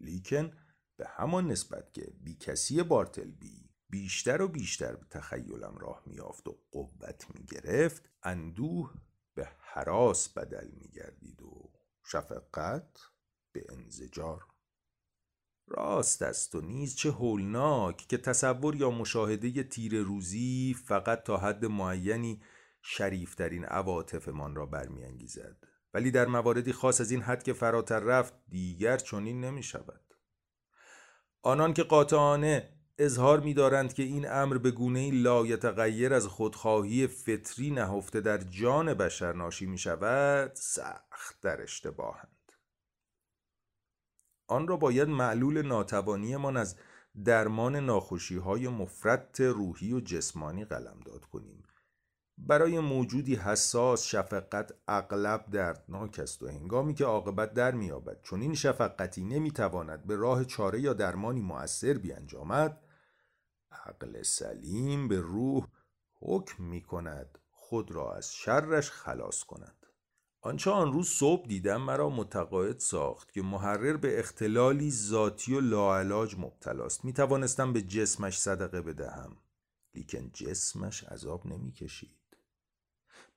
لیکن 0.02 0.52
به 0.98 1.08
همان 1.08 1.48
نسبت 1.48 1.94
که 1.94 2.14
بی 2.24 2.36
کسی 2.36 2.84
بارتلبی 2.84 3.70
بیشتر 3.90 4.42
و 4.42 4.48
بیشتر 4.48 4.96
به 4.96 5.06
تخیلم 5.10 5.78
راه 5.78 6.04
میافت 6.06 6.48
و 6.48 6.60
قوت 6.72 7.26
می‌گرفت 7.36 8.10
اندوه 8.24 8.94
به 9.34 9.48
حراس 9.60 10.30
بدل 10.30 10.68
میگردید 10.72 11.42
و 11.42 11.72
شفقت 12.06 13.00
به 13.52 13.66
انزجار. 13.70 14.46
راست 15.68 16.22
است 16.22 16.56
و 16.56 16.62
نیز 16.62 16.96
چه 16.96 17.12
هولناک 17.12 17.98
که 17.98 18.18
تصور 18.18 18.76
یا 18.76 18.92
مشاهده 18.92 19.64
تیر 19.64 20.02
روزی 20.02 20.76
فقط 20.86 21.24
تا 21.24 21.38
حد 21.38 21.66
معینی 21.66 22.42
شریفترین 22.82 23.66
عواطفمان 23.66 24.56
را 24.56 24.66
برمیانگیزد. 24.66 25.77
ولی 25.98 26.12
در 26.12 26.26
مواردی 26.26 26.74
خاص 26.74 27.02
از 27.02 27.12
این 27.12 27.22
حد 27.22 27.44
که 27.44 27.54
فراتر 27.54 28.00
رفت 28.00 28.34
دیگر 28.50 28.98
چنین 28.98 29.42
نمی 29.42 29.64
شود 29.64 30.02
آنان 31.42 31.74
که 31.74 31.84
قاطعانه 31.84 32.70
اظهار 32.98 33.40
می 33.40 33.54
دارند 33.54 33.94
که 33.94 34.04
این 34.04 34.32
امر 34.32 34.58
به 34.58 34.72
گونه 34.72 35.12
لایتغیر 35.12 36.14
از 36.14 36.28
خودخواهی 36.28 37.08
فطری 37.08 37.72
نهفته 37.72 38.22
در 38.22 38.38
جان 38.38 38.94
بشر 38.94 39.34
ناشی 39.34 39.66
می 39.66 39.78
شود 39.78 40.52
سخت 40.56 41.42
در 41.42 41.62
اشتباهند. 41.62 42.52
آن 44.48 44.68
را 44.68 44.78
باید 44.78 45.10
معلول 45.10 45.62
ناتوانیمان 45.62 46.58
از 46.58 46.76
درمان 47.26 47.76
ناخوشی 47.76 48.38
های 48.38 48.68
مفرد 48.68 49.38
روحی 49.40 49.94
و 49.94 50.00
جسمانی 50.00 50.66
قلمداد 50.66 51.26
کنیم. 51.26 51.67
برای 52.38 52.80
موجودی 52.80 53.36
حساس 53.36 54.04
شفقت 54.04 54.74
اغلب 54.88 55.46
دردناک 55.52 56.20
است 56.20 56.44
و 56.44 56.48
هنگامی 56.48 56.94
که 56.94 57.06
عاقبت 57.06 57.54
در 57.54 57.72
میابد 57.72 58.22
چون 58.22 58.42
این 58.42 58.56
شفقتی 58.56 59.24
نمی‌تواند 59.24 60.08
به 60.08 60.16
راه 60.16 60.46
چاره 60.46 60.82
یا 60.82 60.94
درمانی 60.94 61.42
مؤثر 61.42 61.94
بیانجامد. 61.94 62.82
عقل 63.72 64.22
سلیم 64.22 65.08
به 65.08 65.20
روح 65.20 65.68
حکم 66.14 66.64
می 66.64 66.82
کند 66.82 67.40
خود 67.52 67.92
را 67.92 68.16
از 68.16 68.34
شرش 68.34 68.92
خلاص 68.92 69.44
کند. 69.44 69.86
آنچه 70.42 70.72
آن 70.72 70.94
روز 70.94 71.10
صبح 71.10 71.48
دیدم 71.48 71.82
مرا 71.82 72.10
متقاعد 72.10 72.80
ساخت 72.80 73.32
که 73.32 73.42
محرر 73.42 73.98
به 73.98 74.20
اختلالی 74.20 74.92
ذاتی 74.92 75.54
و 75.54 75.60
لاعلاج 75.60 76.36
مبتلاست. 76.40 77.06
می 77.06 77.14
توانستم 77.14 77.74
به 77.74 77.82
جسمش 77.82 78.40
صدقه 78.40 78.82
بدهم 78.82 79.38
لیکن 79.96 80.32
جسمش 80.34 81.04
عذاب 81.04 81.48
نمی 81.48 81.72
کشید 81.72 82.17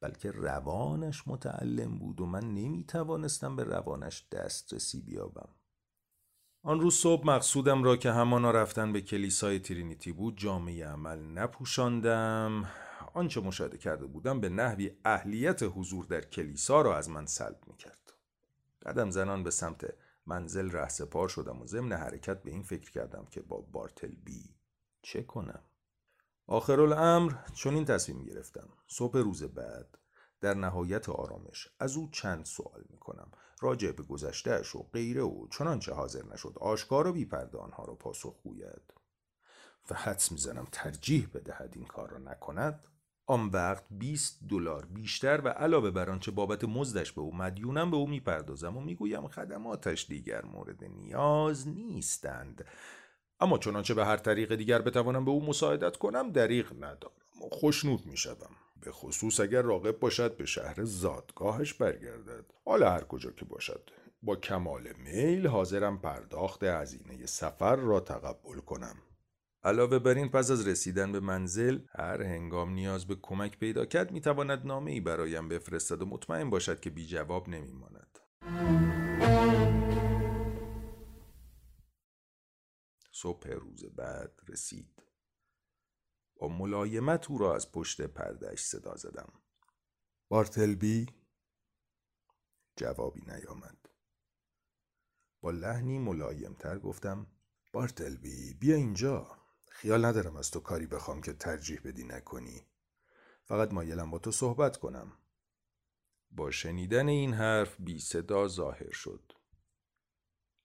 بلکه 0.01 0.30
روانش 0.30 1.22
متعلم 1.26 1.98
بود 1.98 2.20
و 2.20 2.26
من 2.26 2.55
نمی 2.55 2.84
توانستم 2.84 3.57
به 3.57 3.64
روانش 3.64 4.28
دسترسی 4.32 5.01
بیابم. 5.01 5.48
آن 6.62 6.80
روز 6.80 6.94
صبح 6.94 7.26
مقصودم 7.26 7.84
را 7.84 7.96
که 7.96 8.12
همانا 8.12 8.51
رفتن 8.51 8.92
به 8.92 9.01
کلیسای 9.01 9.59
ترینیتی 9.59 10.12
بود 10.12 10.38
جامعه 10.38 10.86
عمل 10.86 11.18
نپوشاندم. 11.18 12.70
آنچه 13.14 13.40
مشاهده 13.40 13.78
کرده 13.78 14.07
بودم 14.07 14.40
به 14.40 14.48
نحوی 14.48 14.90
اهلیت 15.05 15.62
حضور 15.62 16.05
در 16.05 16.20
کلیسا 16.20 16.82
را 16.82 16.96
از 16.96 17.11
من 17.11 17.26
سلب 17.26 17.61
می 17.66 17.76
کرد 17.76 18.12
قدم 18.86 19.11
زنان 19.11 19.42
به 19.42 19.51
سمت 19.51 19.94
منزل 20.26 20.70
رهسپار 20.70 21.28
شدم 21.28 21.62
و 21.62 21.66
ضمن 21.66 21.92
حرکت 21.92 22.42
به 22.42 22.51
این 22.51 22.62
فکر 22.62 22.90
کردم 22.90 23.26
که 23.30 23.40
با 23.40 23.61
بارتل 23.61 24.14
بی 24.24 24.55
چه 25.03 25.22
کنم؟ 25.22 25.62
آخرالامر 26.51 27.32
چون 27.55 27.74
این 27.74 27.84
تصمیم 27.84 28.24
گرفتم. 28.24 28.68
صبح 28.88 29.18
روز 29.18 29.42
بعد 29.42 29.98
در 30.40 30.55
نهایت 30.55 31.09
آرامش 31.09 31.68
از 31.80 31.96
او 31.96 32.09
چند 32.12 32.44
سوال 32.44 32.84
می 32.90 32.98
کنم 32.98 33.30
راجع 33.61 33.92
به 33.92 34.03
گذشتهش 34.03 34.76
و 34.76 34.82
غیره 34.92 35.22
و 35.22 35.48
چنانچه 35.48 35.94
حاضر 35.94 36.22
نشد 36.32 36.57
آشکار 36.61 37.07
و 37.07 37.12
بیپرده 37.12 37.59
آنها 37.59 37.84
را 37.84 37.94
پاسخ 37.94 38.42
گوید. 38.42 38.94
و 39.90 39.94
حدس 39.94 40.32
می‌زنم 40.32 40.66
ترجیح 40.72 41.28
بدهد 41.34 41.72
این 41.76 41.86
کار 41.86 42.11
را 42.11 42.18
نکند 42.18 42.84
آن 43.26 43.46
وقت 43.46 43.84
20 43.90 44.40
دلار 44.48 44.86
بیشتر 44.86 45.40
و 45.44 45.48
علاوه 45.48 45.90
بر 45.90 46.11
آنچه 46.11 46.30
بابت 46.30 46.64
مزدش 46.64 47.12
به 47.12 47.20
او 47.20 47.36
مدیونم 47.36 47.90
به 47.90 47.96
او 47.96 48.07
می‌پردازم 48.07 48.76
و 48.76 48.80
می‌گویم 48.80 49.28
خدماتش 49.28 50.07
دیگر 50.09 50.44
مورد 50.44 50.84
نیاز 50.84 51.68
نیستند. 51.68 52.64
اما 53.41 53.59
چنانچه 53.59 53.95
به 53.95 54.05
هر 54.05 54.16
طریق 54.16 54.55
دیگر 54.55 54.82
بتوانم 54.82 55.24
به 55.24 55.30
او 55.30 55.47
مساعدت 55.47 55.97
کنم 55.97 56.32
دریغ 56.32 56.72
ندارم 56.76 57.43
و 57.45 57.49
خوشنود 57.53 58.07
می‌شوم. 58.07 58.51
به 58.80 58.93
خصوص 58.93 59.41
اگر 59.41 59.62
راقب 59.62 59.99
باشد 59.99 60.36
به 60.36 60.47
شهر 60.47 60.84
زادگاهش 60.84 61.74
برگردد. 61.74 62.45
حالا 62.64 62.91
هر 62.91 63.05
کجا 63.05 63.30
که 63.30 63.45
باشد. 63.45 63.91
با 64.22 64.36
کمال 64.36 64.88
میل 65.05 65.47
حاضرم 65.47 65.99
پرداخت 65.99 66.62
هزینه 66.62 67.26
سفر 67.26 67.76
را 67.76 68.01
تقبل 68.01 68.59
کنم. 68.59 68.97
علاوه 69.64 69.99
بر 69.99 70.14
این 70.14 70.28
پس 70.28 70.51
از 70.51 70.68
رسیدن 70.68 71.12
به 71.12 71.20
منزل 71.20 71.78
هر 71.99 72.22
هنگام 72.22 72.70
نیاز 72.70 73.07
به 73.07 73.16
کمک 73.22 73.59
پیدا 73.59 73.84
کرد 73.84 74.12
می‌تواند 74.12 74.66
نامه 74.66 74.91
ای 74.91 75.01
برایم 75.01 75.49
بفرستد 75.49 76.03
و 76.03 76.07
مطمئن 76.07 76.51
باشد 76.51 76.80
که 76.80 76.91
بی 76.91 77.07
جواب 77.07 77.49
نمیماند. 77.49 78.18
صبح 83.22 83.49
روز 83.49 83.84
بعد 83.84 84.41
رسید. 84.49 85.03
با 86.37 86.49
ملایمت 86.49 87.30
او 87.30 87.38
را 87.38 87.55
از 87.55 87.72
پشت 87.72 88.01
پردهش 88.01 88.64
صدا 88.64 88.97
زدم. 88.97 89.33
بارتلبی؟ 90.29 91.07
جوابی 92.76 93.21
نیامد. 93.21 93.88
با 95.41 95.51
لحنی 95.51 95.99
ملایمتر 95.99 96.79
گفتم 96.79 97.26
بارتلبی 97.72 98.55
بیا 98.55 98.76
اینجا. 98.76 99.38
خیال 99.68 100.05
ندارم 100.05 100.37
از 100.37 100.51
تو 100.51 100.61
کاری 100.61 100.87
بخوام 100.87 101.21
که 101.21 101.33
ترجیح 101.33 101.80
بدی 101.84 102.05
نکنی. 102.05 102.67
فقط 103.45 103.72
مایلم 103.72 104.11
با 104.11 104.18
تو 104.18 104.33
صحبت 104.33 104.76
کنم. 104.76 105.13
با 106.30 106.51
شنیدن 106.51 107.09
این 107.09 107.34
حرف 107.34 107.80
بی 107.80 107.99
صدا 107.99 108.49
ظاهر 108.49 108.92
شد. 108.92 109.33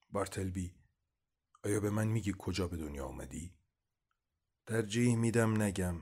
بارتلبی 0.10 0.85
آیا 1.65 1.79
به 1.79 1.89
من 1.89 2.07
میگی 2.07 2.33
کجا 2.37 2.67
به 2.67 2.77
دنیا 2.77 3.05
آمدی؟ 3.05 3.53
ترجیح 4.65 5.15
میدم 5.15 5.61
نگم 5.61 5.95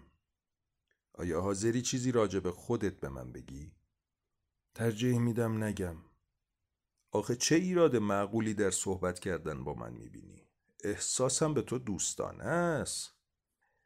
آیا 1.13 1.41
حاضری 1.41 1.81
چیزی 1.81 2.11
راجع 2.11 2.39
به 2.39 2.51
خودت 2.51 2.99
به 2.99 3.09
من 3.09 3.31
بگی؟ 3.31 3.71
ترجیح 4.75 5.19
میدم 5.19 5.63
نگم 5.63 5.97
آخه 7.11 7.35
چه 7.35 7.55
ایراد 7.55 7.95
معقولی 7.95 8.53
در 8.53 8.71
صحبت 8.71 9.19
کردن 9.19 9.63
با 9.63 9.73
من 9.73 9.93
می‌بینی؟ 9.93 10.47
احساسم 10.83 11.53
به 11.53 11.61
تو 11.61 11.79
دوستانه 11.79 12.43
است 12.43 13.13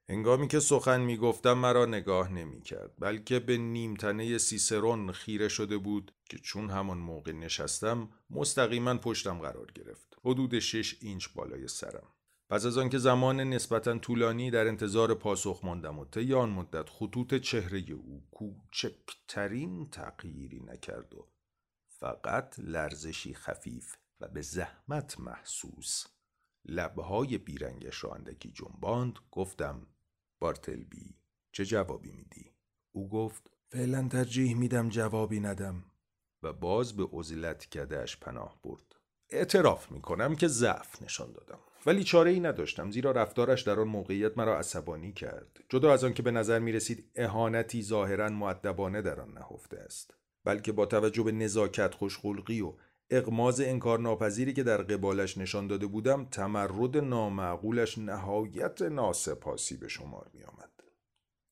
هنگامی 0.09 0.47
که 0.47 0.59
سخن 0.59 1.01
می‌گفتم 1.01 1.53
مرا 1.53 1.85
نگاه 1.85 2.31
نمی‌کرد 2.31 2.93
بلکه 2.99 3.39
به 3.39 3.57
نیمتنه 3.57 4.37
سیسرون 4.37 5.11
خیره 5.11 5.47
شده 5.47 5.77
بود 5.77 6.15
که 6.25 6.37
چون 6.37 6.69
همان 6.69 6.97
موقع 6.97 7.31
نشستم 7.31 8.09
مستقیما 8.29 8.97
پشتم 8.97 9.39
قرار 9.39 9.71
گرفت 9.71 10.06
حدود 10.26 10.60
شش 10.60 11.03
اینچ 11.03 11.27
بالای 11.35 11.68
سرم. 11.68 12.07
پس 12.49 12.65
از 12.65 12.77
آنکه 12.77 12.98
زمان 12.98 13.39
نسبتا 13.39 13.98
طولانی 13.98 14.52
در 14.52 14.68
انتظار 14.68 15.14
پاسخ 15.14 15.60
ماندم 15.64 15.99
و 15.99 16.06
طی 16.06 16.34
آن 16.34 16.49
مدت 16.49 16.89
خطوط 16.89 17.34
چهره 17.34 17.91
او 17.91 18.27
کوچکترین 18.31 19.89
تغییری 19.89 20.60
نکرد 20.60 21.15
و 21.15 21.27
فقط 21.88 22.60
لرزشی 22.60 23.34
خفیف 23.34 23.95
و 24.19 24.27
به 24.27 24.41
زحمت 24.41 25.19
محسوس. 25.19 26.06
لبهای 26.65 27.38
بیرنگش 27.38 28.03
را 28.03 28.14
اندکی 28.14 28.52
جنباند 28.52 29.19
گفتم 29.31 29.88
بارتلبی 30.39 31.15
چه 31.52 31.65
جوابی 31.65 32.11
میدی؟ 32.11 32.52
او 32.91 33.10
گفت 33.10 33.52
فعلا 33.69 34.07
ترجیح 34.07 34.57
میدم 34.57 34.89
جوابی 34.89 35.39
ندم. 35.39 35.84
و 36.44 36.53
باز 36.53 36.95
به 36.95 37.10
عزلت 37.11 37.65
کدهش 37.65 38.18
پناه 38.18 38.61
برد. 38.64 38.97
اعتراف 39.29 39.91
می‌کنم 39.91 40.35
که 40.35 40.47
ضعف 40.47 41.01
نشان 41.01 41.31
دادم 41.31 41.59
ولی 41.85 42.03
چاره 42.03 42.31
ای 42.31 42.39
نداشتم 42.39 42.91
زیرا 42.91 43.11
رفتارش 43.11 43.61
در 43.61 43.79
آن 43.79 43.87
موقعیت 43.87 44.37
مرا 44.37 44.59
عصبانی 44.59 45.13
کرد 45.13 45.59
جدا 45.69 45.93
از 45.93 46.03
آنکه 46.03 46.23
به 46.23 46.31
نظر 46.31 46.59
می 46.59 46.71
رسید 46.71 47.11
اهانتی 47.15 47.83
ظاهرا 47.83 48.29
معدبانه 48.29 49.01
در 49.01 49.21
آن 49.21 49.33
نهفته 49.33 49.77
است 49.77 50.13
بلکه 50.43 50.71
با 50.71 50.85
توجه 50.85 51.23
به 51.23 51.31
نزاکت 51.31 51.93
خوشخلقی 51.93 52.61
و 52.61 52.73
اقماز 53.09 53.61
انکارناپذیری 53.61 54.53
که 54.53 54.63
در 54.63 54.77
قبالش 54.77 55.37
نشان 55.37 55.67
داده 55.67 55.87
بودم 55.87 56.25
تمرد 56.25 56.97
نامعقولش 56.97 57.97
نهایت 57.97 58.81
ناسپاسی 58.81 59.77
به 59.77 59.87
شمار 59.87 60.29
می 60.33 60.43
آمد. 60.43 60.76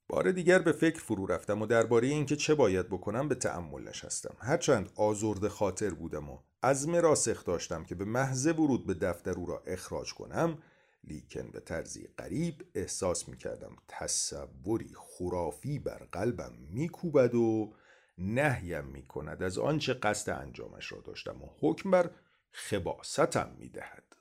بار 0.08 0.32
دیگر 0.32 0.60
به 0.60 0.72
فکر 0.72 1.00
فرو 1.00 1.26
رفتم 1.26 1.62
و 1.62 1.66
درباره 1.66 2.08
اینکه 2.08 2.36
چه 2.36 2.56
باید 2.56 2.90
بکنم 2.90 3.28
به 3.28 3.36
تأمل 3.36 3.88
نشستم 3.88 4.36
هرچند 4.40 4.92
آزرد 4.96 5.48
خاطر 5.48 5.90
بودم 5.90 6.30
و 6.30 6.40
عزم 6.64 6.96
راسخ 6.96 7.46
داشتم 7.46 7.84
که 7.84 7.96
به 7.96 8.06
محض 8.06 8.48
ورود 8.48 8.86
به 8.86 8.94
دفتر 8.94 9.32
او 9.32 9.46
را 9.46 9.64
اخراج 9.68 10.14
کنم 10.14 10.58
لیکن 11.04 11.52
به 11.52 11.60
طرزی 11.60 12.08
غریب 12.18 12.66
احساس 12.76 13.30
می 13.30 13.38
کردم 13.38 13.76
تصوری 13.88 14.92
خرافی 14.96 15.80
بر 15.80 16.08
قلبم 16.12 16.54
میکوبد 16.70 17.36
و 17.36 17.74
نهیم 18.18 18.86
می 18.86 19.04
کند 19.04 19.44
از 19.44 19.58
آنچه 19.58 19.94
قصد 19.94 20.42
انجامش 20.42 20.92
را 20.92 21.02
داشتم 21.02 21.42
و 21.44 21.48
حکم 21.60 21.92
بر 21.92 22.10
خباستم 22.52 23.56
می 23.60 23.70
دهد. 23.70 24.15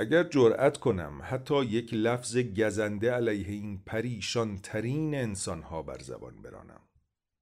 اگر 0.00 0.22
جرأت 0.22 0.76
کنم 0.76 1.20
حتی 1.24 1.64
یک 1.64 1.94
لفظ 1.94 2.36
گزنده 2.36 3.12
علیه 3.12 3.48
این 3.48 3.82
پریشان 3.86 4.58
ترین 4.58 5.14
انسانها 5.14 5.82
بر 5.82 5.98
زبان 5.98 6.42
برانم. 6.42 6.80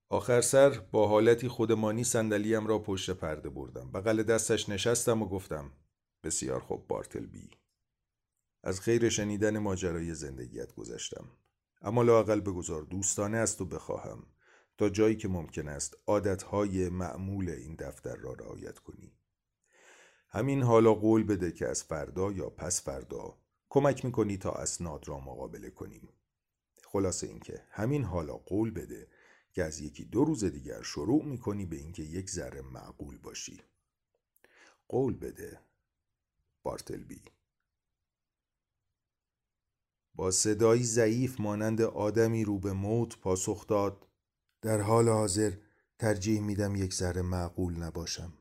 آخر 0.08 0.40
سر 0.40 0.70
با 0.70 1.08
حالتی 1.08 1.48
خودمانی 1.48 2.04
صندلیم 2.04 2.66
را 2.66 2.78
پشت 2.78 3.10
پرده 3.10 3.48
بردم. 3.48 3.92
بغل 3.92 4.22
دستش 4.22 4.68
نشستم 4.68 5.22
و 5.22 5.28
گفتم 5.28 5.72
بسیار 6.24 6.60
خوب 6.60 6.86
بارتلبی. 6.88 7.50
از 8.64 8.80
خیر 8.80 9.08
شنیدن 9.08 9.58
ماجرای 9.58 10.14
زندگیت 10.14 10.74
گذشتم. 10.74 11.24
اما 11.82 12.02
لاقل 12.02 12.40
بگذار 12.40 12.82
دوستانه 12.82 13.36
است 13.36 13.60
و 13.60 13.64
بخواهم 13.64 14.26
تا 14.78 14.88
جایی 14.88 15.16
که 15.16 15.28
ممکن 15.28 15.68
است 15.68 15.96
عادتهای 16.06 16.88
معمول 16.88 17.50
این 17.50 17.74
دفتر 17.74 18.16
را 18.16 18.32
رعایت 18.32 18.78
کنی. 18.78 19.15
همین 20.28 20.62
حالا 20.62 20.94
قول 20.94 21.24
بده 21.24 21.52
که 21.52 21.68
از 21.68 21.82
فردا 21.82 22.32
یا 22.32 22.50
پس 22.50 22.82
فردا 22.82 23.38
کمک 23.68 24.04
می‌کنی 24.04 24.36
تا 24.36 24.52
اسناد 24.52 25.08
را 25.08 25.20
مقابله 25.20 25.70
کنیم. 25.70 26.08
خلاصه 26.84 27.26
اینکه 27.26 27.62
همین 27.70 28.04
حالا 28.04 28.36
قول 28.36 28.70
بده 28.70 29.08
که 29.52 29.64
از 29.64 29.80
یکی 29.80 30.04
دو 30.04 30.24
روز 30.24 30.44
دیگر 30.44 30.82
شروع 30.82 31.24
می‌کنی 31.24 31.66
به 31.66 31.76
اینکه 31.76 32.02
یک 32.02 32.30
ذره 32.30 32.62
معقول 32.62 33.18
باشی. 33.18 33.60
قول 34.88 35.16
بده 35.16 35.60
بارتلبی 36.62 37.22
با 40.14 40.30
صدایی 40.30 40.84
ضعیف 40.84 41.40
مانند 41.40 41.80
آدمی 41.80 42.44
رو 42.44 42.58
به 42.58 42.72
موت 42.72 43.18
پاسخ 43.18 43.66
داد 43.66 44.06
در 44.62 44.80
حال 44.80 45.08
حاضر 45.08 45.52
ترجیح 45.98 46.40
میدم 46.40 46.76
یک 46.76 46.94
ذره 46.94 47.22
معقول 47.22 47.76
نباشم 47.76 48.32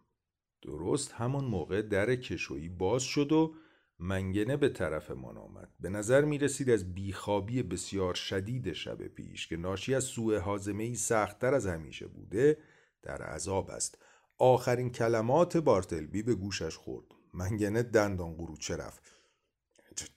درست 0.61 1.11
همان 1.11 1.45
موقع 1.45 1.81
در 1.81 2.15
کشویی 2.15 2.69
باز 2.69 3.03
شد 3.03 3.31
و 3.31 3.55
منگنه 3.99 4.57
به 4.57 4.69
طرف 4.69 5.11
من 5.11 5.37
آمد. 5.37 5.69
به 5.79 5.89
نظر 5.89 6.25
می 6.25 6.37
رسید 6.37 6.69
از 6.69 6.93
بیخوابی 6.93 7.63
بسیار 7.63 8.13
شدید 8.13 8.73
شب 8.73 9.07
پیش 9.07 9.47
که 9.47 9.57
ناشی 9.57 9.95
از 9.95 10.03
سوء 10.03 10.39
حازمه 10.39 10.83
ای 10.83 10.95
سختتر 10.95 11.53
از 11.53 11.67
همیشه 11.67 12.07
بوده 12.07 12.57
در 13.01 13.21
عذاب 13.21 13.69
است. 13.69 13.97
آخرین 14.37 14.89
کلمات 14.89 15.57
بارتلبی 15.57 16.23
به 16.23 16.35
گوشش 16.35 16.75
خورد. 16.75 17.05
منگنه 17.33 17.83
دندان 17.83 18.33
قروچه 18.33 18.75
رفت. 18.75 19.15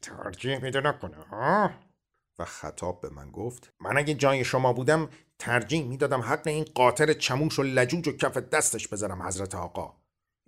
ترجیح 0.02 0.62
میده 0.62 0.80
نکنه 0.80 1.16
ها 1.16 1.70
و 2.38 2.44
خطاب 2.44 3.00
به 3.00 3.10
من 3.10 3.30
گفت 3.30 3.72
من 3.80 3.98
اگه 3.98 4.14
جای 4.14 4.44
شما 4.44 4.72
بودم 4.72 5.08
ترجیح 5.38 5.86
می‌دادم 5.86 6.20
حق 6.20 6.46
این 6.46 6.64
قاطر 6.74 7.12
چموش 7.12 7.58
و 7.58 7.62
لجوج 7.62 8.08
و 8.08 8.12
کف 8.12 8.36
دستش 8.36 8.88
بذارم 8.88 9.22
حضرت 9.22 9.54
آقا. 9.54 9.96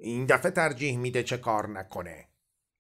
این 0.02 0.26
دفعه 0.26 0.50
ترجیح 0.50 0.98
میده 0.98 1.22
چه 1.22 1.36
کار 1.36 1.68
نکنه. 1.68 2.28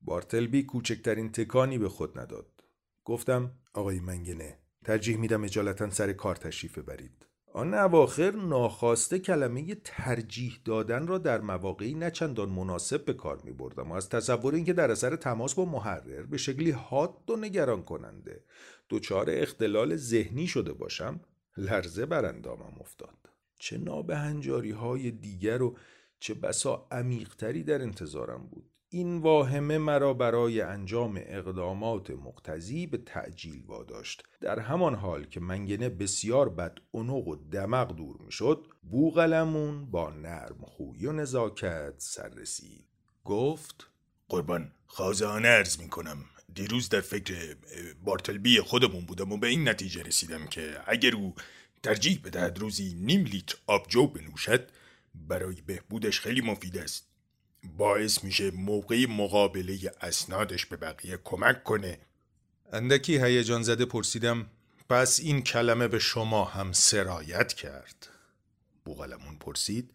بارتلبی 0.00 0.62
کوچکترین 0.62 1.32
تکانی 1.32 1.78
به 1.78 1.88
خود 1.88 2.18
نداد. 2.18 2.64
گفتم 3.04 3.50
آقای 3.74 4.00
منگنه 4.00 4.58
ترجیح 4.84 5.16
میدم 5.16 5.44
اجالتا 5.44 5.90
سر 5.90 6.12
کار 6.12 6.36
تشریف 6.36 6.78
برید 6.78 7.26
آن 7.52 7.74
اواخر 7.74 8.30
ناخواسته 8.30 9.18
کلمه 9.18 9.74
ترجیح 9.84 10.58
دادن 10.64 11.06
را 11.06 11.18
در 11.18 11.40
مواقعی 11.40 11.94
نچندان 11.94 12.48
مناسب 12.48 13.04
به 13.04 13.12
کار 13.12 13.40
می 13.44 13.52
بردم 13.52 13.90
و 13.90 13.94
از 13.94 14.08
تصور 14.08 14.54
اینکه 14.54 14.72
در 14.72 14.90
اثر 14.90 15.16
تماس 15.16 15.54
با 15.54 15.64
محرر 15.64 16.22
به 16.22 16.36
شکلی 16.36 16.70
حاد 16.70 17.30
و 17.30 17.36
نگران 17.36 17.82
کننده 17.82 18.44
دچار 18.90 19.26
اختلال 19.30 19.96
ذهنی 19.96 20.46
شده 20.46 20.72
باشم 20.72 21.20
لرزه 21.56 22.06
بر 22.06 22.24
اندامم 22.24 22.74
افتاد. 22.80 23.18
چه 23.58 23.78
نابهنجاری 23.78 24.70
های 24.70 25.10
دیگر 25.10 25.62
و 25.62 25.76
چه 26.20 26.34
بسا 26.34 26.86
عمیقتری 26.90 27.62
در 27.62 27.82
انتظارم 27.82 28.46
بود. 28.46 28.70
این 28.88 29.18
واهمه 29.18 29.78
مرا 29.78 30.14
برای 30.14 30.60
انجام 30.60 31.20
اقدامات 31.26 32.10
مقتضی 32.10 32.86
به 32.86 32.98
تعجیل 32.98 33.62
واداشت. 33.66 34.22
در 34.40 34.58
همان 34.58 34.94
حال 34.94 35.24
که 35.24 35.40
منگنه 35.40 35.88
بسیار 35.88 36.48
بد 36.48 36.78
اونق 36.90 37.28
و 37.28 37.36
دمق 37.36 37.96
دور 37.96 38.16
می‌شد 38.20 38.66
بوغلمون 38.90 39.90
با 39.90 40.10
نرم 40.10 40.58
خوی 40.62 41.06
و 41.06 41.12
نزاکت 41.12 41.94
سر 41.98 42.28
رسید. 42.28 42.84
گفت 43.24 43.86
قربان 44.28 44.72
خازانه 44.86 45.48
ارز 45.48 45.80
می‌کنم. 45.80 46.24
دیروز 46.54 46.88
در 46.88 47.00
فکر 47.00 47.56
بارتلبی 48.04 48.60
خودمون 48.60 49.04
بودم 49.06 49.32
و 49.32 49.36
به 49.36 49.46
این 49.46 49.68
نتیجه 49.68 50.02
رسیدم 50.02 50.46
که 50.46 50.76
اگر 50.86 51.14
او 51.14 51.34
ترجیح 51.82 52.20
بدهد 52.24 52.58
روزی 52.58 52.94
نیم 52.94 53.24
لیتر 53.24 53.56
آبجو 53.66 54.06
بنوشد 54.06 54.70
برای 55.14 55.60
بهبودش 55.60 56.20
خیلی 56.20 56.40
مفید 56.40 56.78
است. 56.78 57.06
باعث 57.76 58.24
میشه 58.24 58.50
موقع 58.50 59.06
مقابله 59.06 59.92
اسنادش 60.00 60.66
به 60.66 60.76
بقیه 60.76 61.18
کمک 61.24 61.64
کنه. 61.64 61.98
اندکی 62.72 63.18
هیجان 63.24 63.62
زده 63.62 63.84
پرسیدم 63.84 64.46
پس 64.88 65.20
این 65.20 65.42
کلمه 65.42 65.88
به 65.88 65.98
شما 65.98 66.44
هم 66.44 66.72
سرایت 66.72 67.52
کرد؟ 67.52 68.08
بوغلمون 68.84 69.36
پرسید 69.40 69.90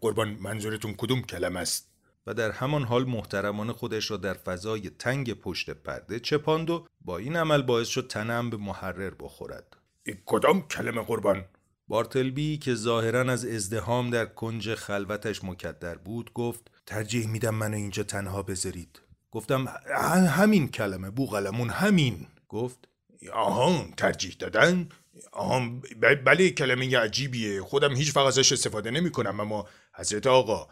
قربان 0.00 0.28
منظورتون 0.28 0.94
کدوم 0.94 1.22
کلمه 1.22 1.60
است؟ 1.60 1.90
و 2.26 2.34
در 2.34 2.50
همان 2.50 2.84
حال 2.84 3.04
محترمان 3.04 3.72
خودش 3.72 4.10
را 4.10 4.16
در 4.16 4.34
فضای 4.34 4.90
تنگ 4.90 5.32
پشت 5.32 5.70
پرده 5.70 6.20
چپاند 6.20 6.70
و 6.70 6.86
با 7.00 7.18
این 7.18 7.36
عمل 7.36 7.62
باعث 7.62 7.88
شد 7.88 8.06
تنم 8.06 8.50
به 8.50 8.56
محرر 8.56 9.10
بخورد. 9.20 9.76
کدام 10.26 10.68
کلمه 10.68 11.02
قربان؟ 11.02 11.44
بارتلبی 11.90 12.58
که 12.58 12.74
ظاهرا 12.74 13.32
از 13.32 13.44
ازدهام 13.44 14.10
در 14.10 14.26
کنج 14.26 14.74
خلوتش 14.74 15.44
مکدر 15.44 15.94
بود 15.94 16.32
گفت 16.32 16.70
ترجیح 16.86 17.26
میدم 17.26 17.54
منو 17.54 17.76
اینجا 17.76 18.02
تنها 18.02 18.42
بذارید. 18.42 19.00
گفتم 19.30 19.68
همین 20.28 20.68
کلمه 20.68 21.10
بوغلمون 21.10 21.70
همین. 21.70 22.26
گفت 22.48 22.88
آهان 23.32 23.92
ترجیح 23.96 24.36
دادن؟ 24.38 24.88
آهان 25.32 25.82
بله 26.00 26.50
کلمه 26.50 26.98
عجیبیه 26.98 27.62
خودم 27.62 27.96
هیچ 27.96 28.16
وقت 28.16 28.26
ازش 28.26 28.52
استفاده 28.52 28.90
نمی 28.90 29.10
کنم 29.10 29.40
اما 29.40 29.68
حضرت 29.94 30.26
آقا 30.26 30.68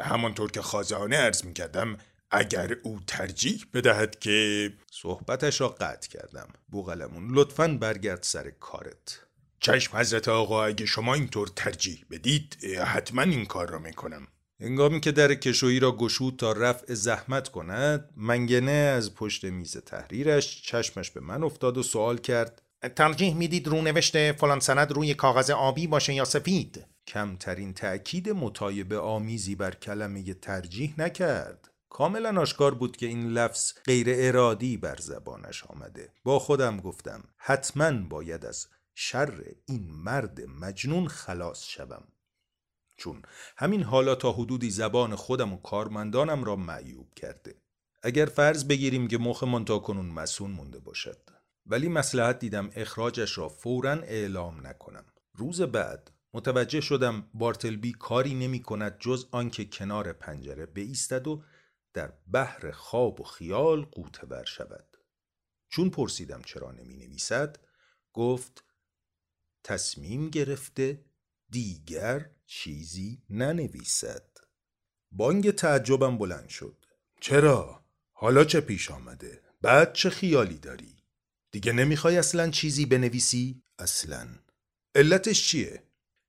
همانطور 0.00 0.50
که 0.50 0.62
خازانه 0.62 1.16
عرض 1.16 1.44
می 1.44 1.52
کردم 1.52 1.96
اگر 2.30 2.76
او 2.82 3.00
ترجیح 3.06 3.64
بدهد 3.74 4.18
که 4.18 4.70
صحبتش 4.90 5.60
را 5.60 5.68
قطع 5.68 6.08
کردم. 6.08 6.48
بوغلمون 6.68 7.28
لطفا 7.30 7.68
برگرد 7.68 8.22
سر 8.22 8.50
کارت. 8.50 9.27
چشم 9.60 9.96
حضرت 9.96 10.28
آقا 10.28 10.64
اگه 10.64 10.86
شما 10.86 11.14
اینطور 11.14 11.48
ترجیح 11.56 12.04
بدید 12.10 12.56
حتما 12.86 13.22
این 13.22 13.46
کار 13.46 13.70
را 13.70 13.78
می‌کنم. 13.78 14.28
هنگامی 14.60 15.00
که 15.00 15.12
در 15.12 15.34
کشویی 15.34 15.80
را 15.80 15.96
گشود 15.96 16.36
تا 16.36 16.52
رفع 16.52 16.94
زحمت 16.94 17.48
کند 17.48 18.10
منگنه 18.16 18.70
از 18.70 19.14
پشت 19.14 19.44
میز 19.44 19.76
تحریرش 19.76 20.62
چشمش 20.62 21.10
به 21.10 21.20
من 21.20 21.42
افتاد 21.42 21.78
و 21.78 21.82
سوال 21.82 22.18
کرد 22.18 22.62
ترجیح 22.96 23.34
می‌دید 23.34 23.68
رونوشت 23.68 24.32
فلان 24.32 24.60
سند 24.60 24.92
روی 24.92 25.14
کاغذ 25.14 25.50
آبی 25.50 25.86
باشه 25.86 26.14
یا 26.14 26.24
سفید؟ 26.24 26.86
کمترین 27.06 27.74
تأکید 27.74 28.30
مطایبه 28.30 28.98
آمیزی 28.98 29.54
بر 29.54 29.74
کلمه 29.74 30.34
ترجیح 30.34 30.94
نکرد. 30.98 31.68
کاملا 31.88 32.40
آشکار 32.40 32.74
بود 32.74 32.96
که 32.96 33.06
این 33.06 33.28
لفظ 33.28 33.72
غیر 33.84 34.06
ارادی 34.10 34.76
بر 34.76 34.96
زبانش 34.96 35.64
آمده. 35.64 36.12
با 36.24 36.38
خودم 36.38 36.80
گفتم 36.80 37.24
حتما 37.36 37.92
باید 37.92 38.46
از 38.46 38.66
شر 39.00 39.44
این 39.66 39.90
مرد 39.90 40.40
مجنون 40.40 41.08
خلاص 41.08 41.64
شوم. 41.64 42.08
چون 42.96 43.22
همین 43.56 43.82
حالا 43.82 44.14
تا 44.14 44.32
حدودی 44.32 44.70
زبان 44.70 45.14
خودم 45.14 45.52
و 45.52 45.56
کارمندانم 45.56 46.44
را 46.44 46.56
معیوب 46.56 47.14
کرده. 47.14 47.62
اگر 48.02 48.26
فرض 48.26 48.64
بگیریم 48.64 49.08
که 49.08 49.18
مخمان 49.18 49.64
تا 49.64 49.78
کنون 49.78 50.06
مسون 50.06 50.50
مونده 50.50 50.78
باشد. 50.78 51.30
ولی 51.66 51.88
مسلحت 51.88 52.38
دیدم 52.38 52.70
اخراجش 52.74 53.38
را 53.38 53.48
فورا 53.48 53.92
اعلام 53.92 54.66
نکنم. 54.66 55.04
روز 55.34 55.62
بعد 55.62 56.10
متوجه 56.34 56.80
شدم 56.80 57.28
بارتلبی 57.34 57.92
کاری 57.92 58.34
نمی 58.34 58.62
کند 58.62 58.96
جز 58.98 59.26
آنکه 59.30 59.64
کنار 59.64 60.12
پنجره 60.12 60.66
بایستد 60.66 61.28
و 61.28 61.42
در 61.92 62.12
بحر 62.32 62.70
خواب 62.70 63.20
و 63.20 63.24
خیال 63.24 63.82
قوطه 63.82 64.26
ور 64.26 64.44
شود. 64.44 64.96
چون 65.68 65.90
پرسیدم 65.90 66.42
چرا 66.42 66.72
نمی 66.72 66.96
نویسد 66.96 67.58
گفت 68.12 68.67
تصمیم 69.64 70.30
گرفته 70.30 71.04
دیگر 71.50 72.30
چیزی 72.46 73.22
ننویسد 73.30 74.38
بانگ 75.12 75.50
تعجبم 75.50 76.18
بلند 76.18 76.48
شد 76.48 76.76
چرا؟ 77.20 77.84
حالا 78.12 78.44
چه 78.44 78.60
پیش 78.60 78.90
آمده؟ 78.90 79.42
بعد 79.62 79.92
چه 79.92 80.10
خیالی 80.10 80.58
داری؟ 80.58 80.96
دیگه 81.50 81.72
نمی‌خوای 81.72 82.18
اصلا 82.18 82.50
چیزی 82.50 82.86
بنویسی؟ 82.86 83.62
اصلا 83.78 84.28
علتش 84.94 85.48
چیه؟ 85.48 85.82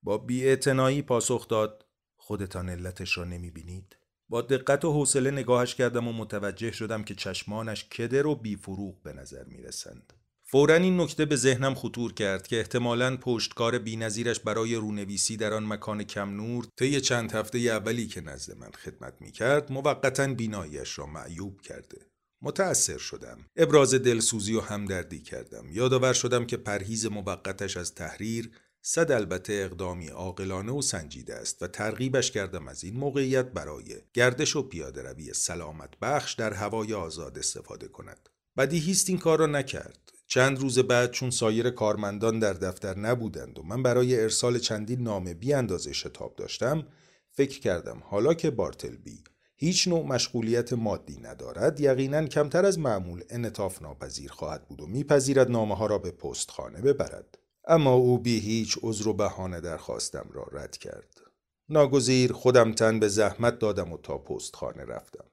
با 0.03 0.17
بیاعتنایی 0.17 1.01
پاسخ 1.01 1.47
داد 1.47 1.85
خودتان 2.17 2.69
علتش 2.69 3.17
را 3.17 3.23
نمی‌بینید؟ 3.23 3.95
با 4.29 4.41
دقت 4.41 4.85
و 4.85 4.93
حوصله 4.93 5.31
نگاهش 5.31 5.75
کردم 5.75 6.07
و 6.07 6.13
متوجه 6.13 6.71
شدم 6.71 7.03
که 7.03 7.15
چشمانش 7.15 7.89
کدر 7.89 8.27
و 8.27 8.35
بیفروغ 8.35 9.01
به 9.01 9.13
نظر 9.13 9.43
می‌رسند. 9.43 10.13
فورا 10.51 10.75
این 10.75 11.01
نکته 11.01 11.25
به 11.25 11.35
ذهنم 11.35 11.75
خطور 11.75 12.13
کرد 12.13 12.47
که 12.47 12.59
احتمالا 12.59 13.17
پشتکار 13.17 13.77
بینظیرش 13.77 14.39
برای 14.39 14.75
رونویسی 14.75 15.37
در 15.37 15.53
آن 15.53 15.65
مکان 15.65 16.03
کم 16.03 16.29
نور 16.29 16.67
طی 16.77 17.01
چند 17.01 17.31
هفته 17.31 17.57
اولی 17.57 18.07
که 18.07 18.21
نزد 18.21 18.57
من 18.57 18.71
خدمت 18.71 19.13
می 19.19 19.31
کرد 19.31 19.71
موقتا 19.71 20.27
بیناییش 20.27 20.99
را 20.99 21.05
معیوب 21.05 21.61
کرده. 21.61 21.97
متأثر 22.41 22.97
شدم. 22.97 23.37
ابراز 23.57 23.93
دلسوزی 23.93 24.55
و 24.55 24.61
همدردی 24.61 25.21
کردم. 25.21 25.69
یادآور 25.71 26.13
شدم 26.13 26.45
که 26.45 26.57
پرهیز 26.57 27.05
موقتش 27.05 27.77
از 27.77 27.95
تحریر 27.95 28.51
صد 28.81 29.11
البته 29.11 29.53
اقدامی 29.53 30.07
عاقلانه 30.07 30.71
و 30.71 30.81
سنجیده 30.81 31.35
است 31.35 31.63
و 31.63 31.67
ترغیبش 31.67 32.31
کردم 32.31 32.67
از 32.67 32.83
این 32.83 32.97
موقعیت 32.97 33.45
برای 33.45 33.95
گردش 34.13 34.55
و 34.55 34.61
پیاده 34.61 35.01
روی 35.01 35.33
سلامت 35.33 35.99
بخش 36.01 36.33
در 36.33 36.53
هوای 36.53 36.93
آزاد 36.93 37.37
استفاده 37.37 37.87
کند. 37.87 38.29
بدیهیست 38.57 39.09
این 39.09 39.17
کار 39.17 39.39
را 39.39 39.45
نکرد. 39.45 40.18
چند 40.31 40.59
روز 40.59 40.79
بعد 40.79 41.11
چون 41.11 41.29
سایر 41.29 41.69
کارمندان 41.69 42.39
در 42.39 42.53
دفتر 42.53 42.97
نبودند 42.97 43.59
و 43.59 43.63
من 43.63 43.83
برای 43.83 44.21
ارسال 44.21 44.59
چندین 44.59 45.01
نامه 45.01 45.33
بی 45.33 45.53
اندازه 45.53 45.93
شتاب 45.93 46.35
داشتم 46.35 46.87
فکر 47.31 47.59
کردم 47.59 48.03
حالا 48.05 48.33
که 48.33 48.51
بارتلبی 48.51 49.23
هیچ 49.55 49.87
نوع 49.87 50.05
مشغولیت 50.05 50.73
مادی 50.73 51.17
ندارد 51.17 51.79
یقینا 51.79 52.27
کمتر 52.27 52.65
از 52.65 52.79
معمول 52.79 53.23
انطاف 53.29 53.81
ناپذیر 53.81 54.31
خواهد 54.31 54.67
بود 54.67 54.81
و 54.81 54.87
میپذیرد 54.87 55.51
نامه 55.51 55.75
ها 55.75 55.85
را 55.85 55.97
به 55.97 56.11
پستخانه 56.11 56.81
ببرد. 56.81 57.37
اما 57.67 57.93
او 57.93 58.19
بی 58.19 58.39
هیچ 58.39 58.79
عذر 58.81 59.07
و 59.07 59.13
بهانه 59.13 59.61
درخواستم 59.61 60.29
را 60.33 60.47
رد 60.51 60.77
کرد. 60.77 61.21
ناگزیر 61.69 62.33
خودم 62.33 62.73
تن 62.73 62.99
به 62.99 63.07
زحمت 63.07 63.59
دادم 63.59 63.93
و 63.93 63.97
تا 63.97 64.17
پستخانه 64.17 64.85
رفتم. 64.85 65.25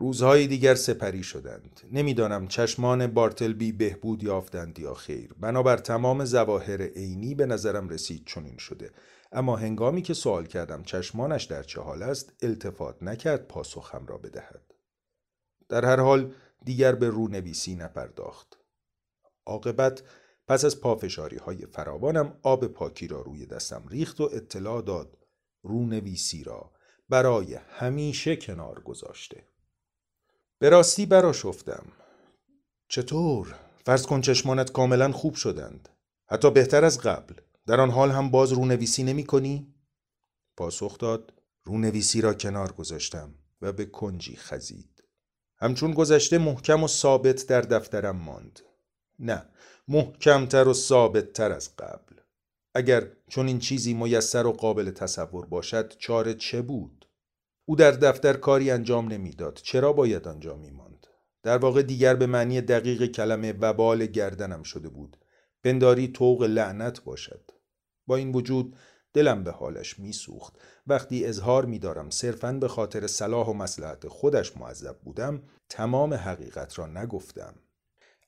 روزهای 0.00 0.46
دیگر 0.46 0.74
سپری 0.74 1.22
شدند. 1.22 1.80
نمی‌دانم 1.92 2.48
چشمان 2.48 3.06
بارتلبی 3.06 3.72
بهبود 3.72 4.22
یافتند 4.22 4.78
یا 4.78 4.94
خیر. 4.94 5.34
بنابر 5.40 5.76
تمام 5.76 6.24
زواهر 6.24 6.82
عینی 6.82 7.34
به 7.34 7.46
نظرم 7.46 7.88
رسید 7.88 8.26
چنین 8.26 8.56
شده. 8.56 8.90
اما 9.32 9.56
هنگامی 9.56 10.02
که 10.02 10.14
سوال 10.14 10.46
کردم 10.46 10.82
چشمانش 10.82 11.44
در 11.44 11.62
چه 11.62 11.80
حال 11.80 12.02
است 12.02 12.32
التفات 12.42 13.02
نکرد 13.02 13.46
پاسخم 13.48 14.06
را 14.06 14.18
بدهد. 14.18 14.74
در 15.68 15.84
هر 15.84 16.00
حال 16.00 16.32
دیگر 16.64 16.94
به 16.94 17.08
رونویسی 17.08 17.74
نپرداخت. 17.74 18.58
عاقبت 19.46 20.02
پس 20.48 20.64
از 20.64 20.80
پافشاری 20.80 21.36
های 21.36 21.66
فراوانم 21.66 22.36
آب 22.42 22.66
پاکی 22.66 23.08
را 23.08 23.20
روی 23.20 23.46
دستم 23.46 23.84
ریخت 23.88 24.20
و 24.20 24.30
اطلاع 24.32 24.82
داد. 24.82 25.18
رونویسی 25.62 26.44
را 26.44 26.70
برای 27.08 27.54
همیشه 27.54 28.36
کنار 28.36 28.80
گذاشته. 28.80 29.49
به 30.60 30.68
راستی 30.68 31.06
براشفتم 31.06 31.86
چطور؟ 32.88 33.54
فرض 33.86 34.06
کن 34.06 34.20
چشمانت 34.20 34.72
کاملا 34.72 35.12
خوب 35.12 35.34
شدند. 35.34 35.88
حتی 36.26 36.50
بهتر 36.50 36.84
از 36.84 36.98
قبل. 36.98 37.34
در 37.66 37.80
آن 37.80 37.90
حال 37.90 38.10
هم 38.10 38.30
باز 38.30 38.52
رونویسی 38.52 39.02
نمی 39.02 39.24
کنی؟ 39.24 39.74
پاسخ 40.56 40.98
داد 40.98 41.32
رونویسی 41.64 42.20
را 42.20 42.34
کنار 42.34 42.72
گذاشتم 42.72 43.34
و 43.62 43.72
به 43.72 43.84
کنجی 43.84 44.36
خزید. 44.36 45.04
همچون 45.58 45.94
گذشته 45.94 46.38
محکم 46.38 46.84
و 46.84 46.88
ثابت 46.88 47.46
در 47.46 47.60
دفترم 47.60 48.16
ماند. 48.16 48.60
نه 49.18 49.42
محکمتر 49.88 50.68
و 50.68 50.74
ثابتتر 50.74 51.52
از 51.52 51.76
قبل. 51.76 52.16
اگر 52.74 53.06
چون 53.28 53.46
این 53.46 53.58
چیزی 53.58 53.94
میسر 53.94 54.46
و 54.46 54.52
قابل 54.52 54.90
تصور 54.90 55.46
باشد 55.46 55.96
چاره 55.98 56.34
چه 56.34 56.62
بود؟ 56.62 56.99
او 57.70 57.76
در 57.76 57.90
دفتر 57.90 58.32
کاری 58.32 58.70
انجام 58.70 59.08
نمی‌داد. 59.08 59.60
چرا 59.62 59.92
باید 59.92 60.28
آنجا 60.28 60.56
میماند؟ 60.56 61.06
در 61.42 61.58
واقع 61.58 61.82
دیگر 61.82 62.14
به 62.14 62.26
معنی 62.26 62.60
دقیق 62.60 63.06
کلمه 63.06 63.52
وبال 63.52 64.06
گردنم 64.06 64.62
شده 64.62 64.88
بود. 64.88 65.16
پنداری 65.64 66.08
توق 66.08 66.42
لعنت 66.42 67.04
باشد. 67.04 67.50
با 68.06 68.16
این 68.16 68.32
وجود 68.32 68.76
دلم 69.12 69.44
به 69.44 69.50
حالش 69.50 69.98
میسوخت. 69.98 70.54
وقتی 70.86 71.24
اظهار 71.24 71.64
میدارم 71.64 72.10
صرفا 72.10 72.52
به 72.52 72.68
خاطر 72.68 73.06
صلاح 73.06 73.46
و 73.48 73.52
مسلحت 73.52 74.08
خودش 74.08 74.56
معذب 74.56 74.98
بودم 75.04 75.42
تمام 75.68 76.14
حقیقت 76.14 76.78
را 76.78 76.86
نگفتم. 76.86 77.54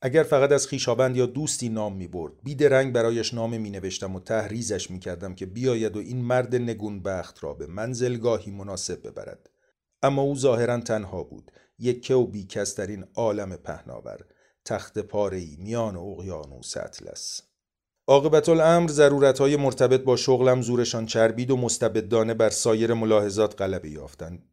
اگر 0.05 0.23
فقط 0.23 0.51
از 0.51 0.67
خیشابند 0.67 1.17
یا 1.17 1.25
دوستی 1.25 1.69
نام 1.69 1.95
می 1.95 2.07
برد 2.07 2.33
بیدرنگ 2.43 2.93
برایش 2.93 3.33
نامه 3.33 3.57
می 3.57 3.69
نوشتم 3.69 4.15
و 4.15 4.19
تحریزش 4.19 4.91
می 4.91 4.99
کردم 4.99 5.35
که 5.35 5.45
بیاید 5.45 5.97
و 5.97 5.99
این 5.99 6.21
مرد 6.21 6.55
نگونبخت 6.55 7.43
را 7.43 7.53
به 7.53 7.67
منزلگاهی 7.67 8.51
مناسب 8.51 9.07
ببرد. 9.07 9.49
اما 10.01 10.21
او 10.21 10.35
ظاهرا 10.35 10.79
تنها 10.79 11.23
بود 11.23 11.51
یکه 11.79 12.13
و 12.13 12.27
بیکس 12.27 12.75
در 12.75 12.87
این 12.87 13.05
عالم 13.15 13.55
پهناور 13.55 14.19
تخت 14.65 14.99
پارهی 14.99 15.57
میان 15.59 15.97
اقیانوس 15.97 16.77
اطلس. 16.77 17.41
عاقبت 18.07 18.49
الامر 18.49 18.89
ضرورت 18.89 19.39
های 19.39 19.55
مرتبط 19.55 20.01
با 20.01 20.15
شغلم 20.15 20.61
زورشان 20.61 21.05
چربید 21.05 21.51
و 21.51 21.57
مستبدانه 21.57 22.33
بر 22.33 22.49
سایر 22.49 22.93
ملاحظات 22.93 23.61
غلبه 23.61 23.89
یافتند. 23.89 24.43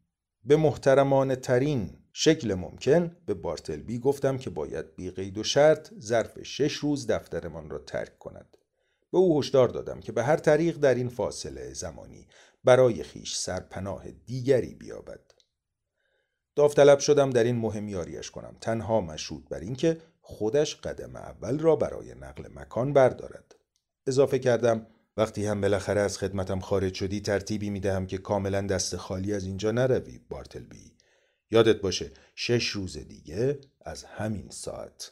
به 0.45 0.55
محترمانه 0.55 1.35
ترین 1.35 2.00
شکل 2.13 2.53
ممکن 2.53 3.17
به 3.25 3.33
بارتلبی 3.33 3.99
گفتم 3.99 4.37
که 4.37 4.49
باید 4.49 4.95
بی 4.95 5.11
قید 5.11 5.37
و 5.37 5.43
شرط 5.43 5.93
ظرف 5.99 6.43
شش 6.43 6.73
روز 6.73 7.07
دفترمان 7.07 7.69
را 7.69 7.79
ترک 7.79 8.19
کند. 8.19 8.57
به 9.11 9.17
او 9.17 9.39
هشدار 9.39 9.67
دادم 9.67 9.99
که 9.99 10.11
به 10.11 10.23
هر 10.23 10.37
طریق 10.37 10.77
در 10.77 10.95
این 10.95 11.09
فاصله 11.09 11.73
زمانی 11.73 12.27
برای 12.63 13.03
خیش 13.03 13.35
سرپناه 13.35 14.11
دیگری 14.11 14.75
بیابد. 14.75 15.31
داوطلب 16.55 16.99
شدم 16.99 17.29
در 17.29 17.43
این 17.43 17.55
مهم 17.55 17.87
یاریش 17.87 18.31
کنم 18.31 18.57
تنها 18.61 19.01
مشروط 19.01 19.49
بر 19.49 19.59
اینکه 19.59 19.97
خودش 20.21 20.75
قدم 20.75 21.15
اول 21.15 21.59
را 21.59 21.75
برای 21.75 22.15
نقل 22.15 22.47
مکان 22.53 22.93
بردارد. 22.93 23.55
اضافه 24.07 24.39
کردم 24.39 24.87
وقتی 25.17 25.45
هم 25.45 25.61
بالاخره 25.61 26.01
از 26.01 26.17
خدمتم 26.17 26.59
خارج 26.59 26.93
شدی 26.93 27.21
ترتیبی 27.21 27.69
می‌دهم 27.69 28.07
که 28.07 28.17
کاملا 28.17 28.61
دست 28.61 28.95
خالی 28.95 29.33
از 29.33 29.45
اینجا 29.45 29.71
نروی 29.71 30.19
بارتلبی 30.29 30.93
یادت 31.51 31.81
باشه 31.81 32.11
شش 32.35 32.67
روز 32.67 32.97
دیگه 32.97 33.59
از 33.81 34.03
همین 34.03 34.49
ساعت. 34.49 35.11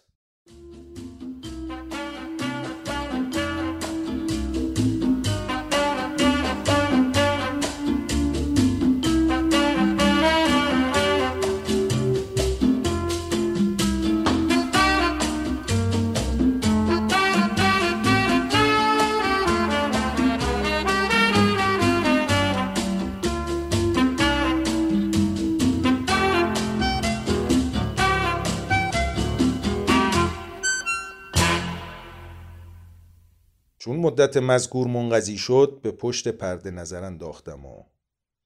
چون 33.89 33.97
مدت 33.97 34.37
مذکور 34.37 34.87
منقضی 34.87 35.37
شد 35.37 35.79
به 35.83 35.91
پشت 35.91 36.27
پرده 36.27 36.71
نظر 36.71 37.03
انداختم 37.03 37.65
و 37.65 37.83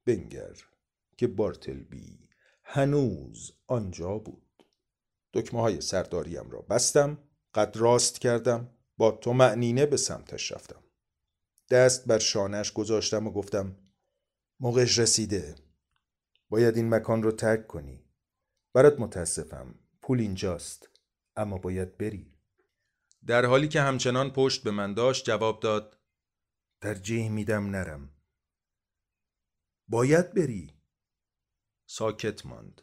بنگر 0.06 0.56
که 1.18 1.28
بارتلبی 1.28 2.30
هنوز 2.64 3.52
آنجا 3.68 4.18
بود. 4.18 4.66
دکمه 5.34 5.62
های 5.62 5.82
سرداریم 5.82 6.50
را 6.50 6.62
بستم 6.62 7.18
قد 7.54 7.78
راست 7.78 8.20
کردم 8.20 8.70
با 8.98 9.12
تو 9.12 9.34
معنینه 9.34 9.86
به 9.86 9.98
سمتش 9.98 10.52
رفتم. 10.52 10.84
دست 11.70 12.08
بر 12.08 12.20
شانش 12.20 12.74
گذاشتم 12.74 13.28
و 13.28 13.32
گفتم 13.32 13.76
موقعش 14.60 15.00
رسیده. 15.00 15.56
باید 16.50 16.78
این 16.78 16.90
مکان 16.90 17.24
رو 17.24 17.32
ترک 17.32 17.68
کنی. 17.68 18.04
برات 18.74 19.00
متاسفم 19.00 19.76
پول 20.02 20.20
اینجاست 20.20 20.90
اما 21.36 21.58
باید 21.58 21.98
بری. 21.98 22.33
در 23.28 23.46
حالی 23.46 23.68
که 23.68 23.82
همچنان 23.82 24.32
پشت 24.32 24.64
به 24.64 24.72
من 24.72 24.94
داشت 24.94 25.26
جواب 25.26 25.60
داد 25.60 25.98
ترجیح 26.82 27.30
میدم 27.30 27.70
نرم. 27.70 28.10
باید 29.88 30.34
بری. 30.34 30.72
ساکت 31.86 32.46
ماند. 32.46 32.82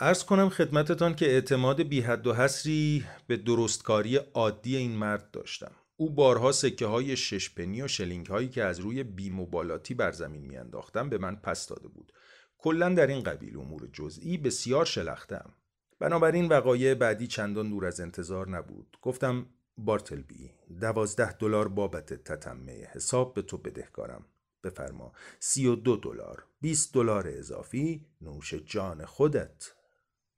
ارز 0.00 0.24
کنم 0.24 0.48
خدمتتان 0.48 1.14
که 1.14 1.26
اعتماد 1.26 1.82
بی 1.82 2.00
حد 2.00 2.26
و 2.26 2.34
حسری 2.34 3.04
به 3.26 3.36
درستکاری 3.36 4.16
عادی 4.16 4.76
این 4.76 4.92
مرد 4.92 5.30
داشتم. 5.30 5.72
او 5.96 6.10
بارها 6.10 6.52
سکه 6.52 6.86
های 6.86 7.16
شش 7.16 7.50
پنی 7.50 7.82
و 7.82 7.88
شلینگ 7.88 8.26
هایی 8.26 8.48
که 8.48 8.64
از 8.64 8.78
روی 8.78 9.02
بیموبالاتی 9.02 9.94
بر 9.94 10.12
زمین 10.12 10.42
میانداختم 10.42 11.08
به 11.08 11.18
من 11.18 11.36
پس 11.36 11.66
داده 11.66 11.88
بود. 11.88 12.12
کلا 12.58 12.88
در 12.88 13.06
این 13.06 13.22
قبیل 13.22 13.56
امور 13.56 13.88
جزئی 13.92 14.38
بسیار 14.38 14.84
شلختم. 14.84 15.54
بنابراین 15.98 16.48
وقایع 16.48 16.94
بعدی 16.94 17.26
چندان 17.26 17.70
دور 17.70 17.86
از 17.86 18.00
انتظار 18.00 18.48
نبود. 18.48 18.98
گفتم 19.02 19.46
بارتلبی 19.78 20.50
دوازده 20.80 21.32
دلار 21.32 21.68
بابت 21.68 22.14
تتمه 22.14 22.88
حساب 22.92 23.34
به 23.34 23.42
تو 23.42 23.58
بدهکارم. 23.58 24.24
بفرما 24.64 25.12
سی 25.38 25.66
و 25.66 25.74
دو 25.74 25.96
دلار 25.96 26.46
بیست 26.60 26.94
دلار 26.94 27.28
اضافی 27.28 28.06
نوش 28.20 28.54
جان 28.54 29.04
خودت. 29.04 29.72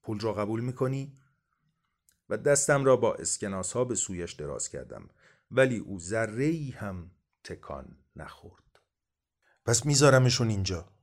پول 0.03 0.21
را 0.21 0.33
قبول 0.33 0.61
می‌کنی؟ 0.61 1.19
و 2.29 2.37
دستم 2.37 2.85
را 2.85 2.97
با 2.97 3.15
اسکناس 3.15 3.73
ها 3.73 3.85
به 3.85 3.95
سویش 3.95 4.33
دراز 4.33 4.69
کردم 4.69 5.11
ولی 5.51 5.79
او 5.79 5.99
ذره 5.99 6.75
هم 6.77 7.11
تکان 7.45 7.99
نخورد. 8.17 8.81
پس 9.67 9.87
میذارمشون 9.87 10.49
اینجا. 10.49 10.96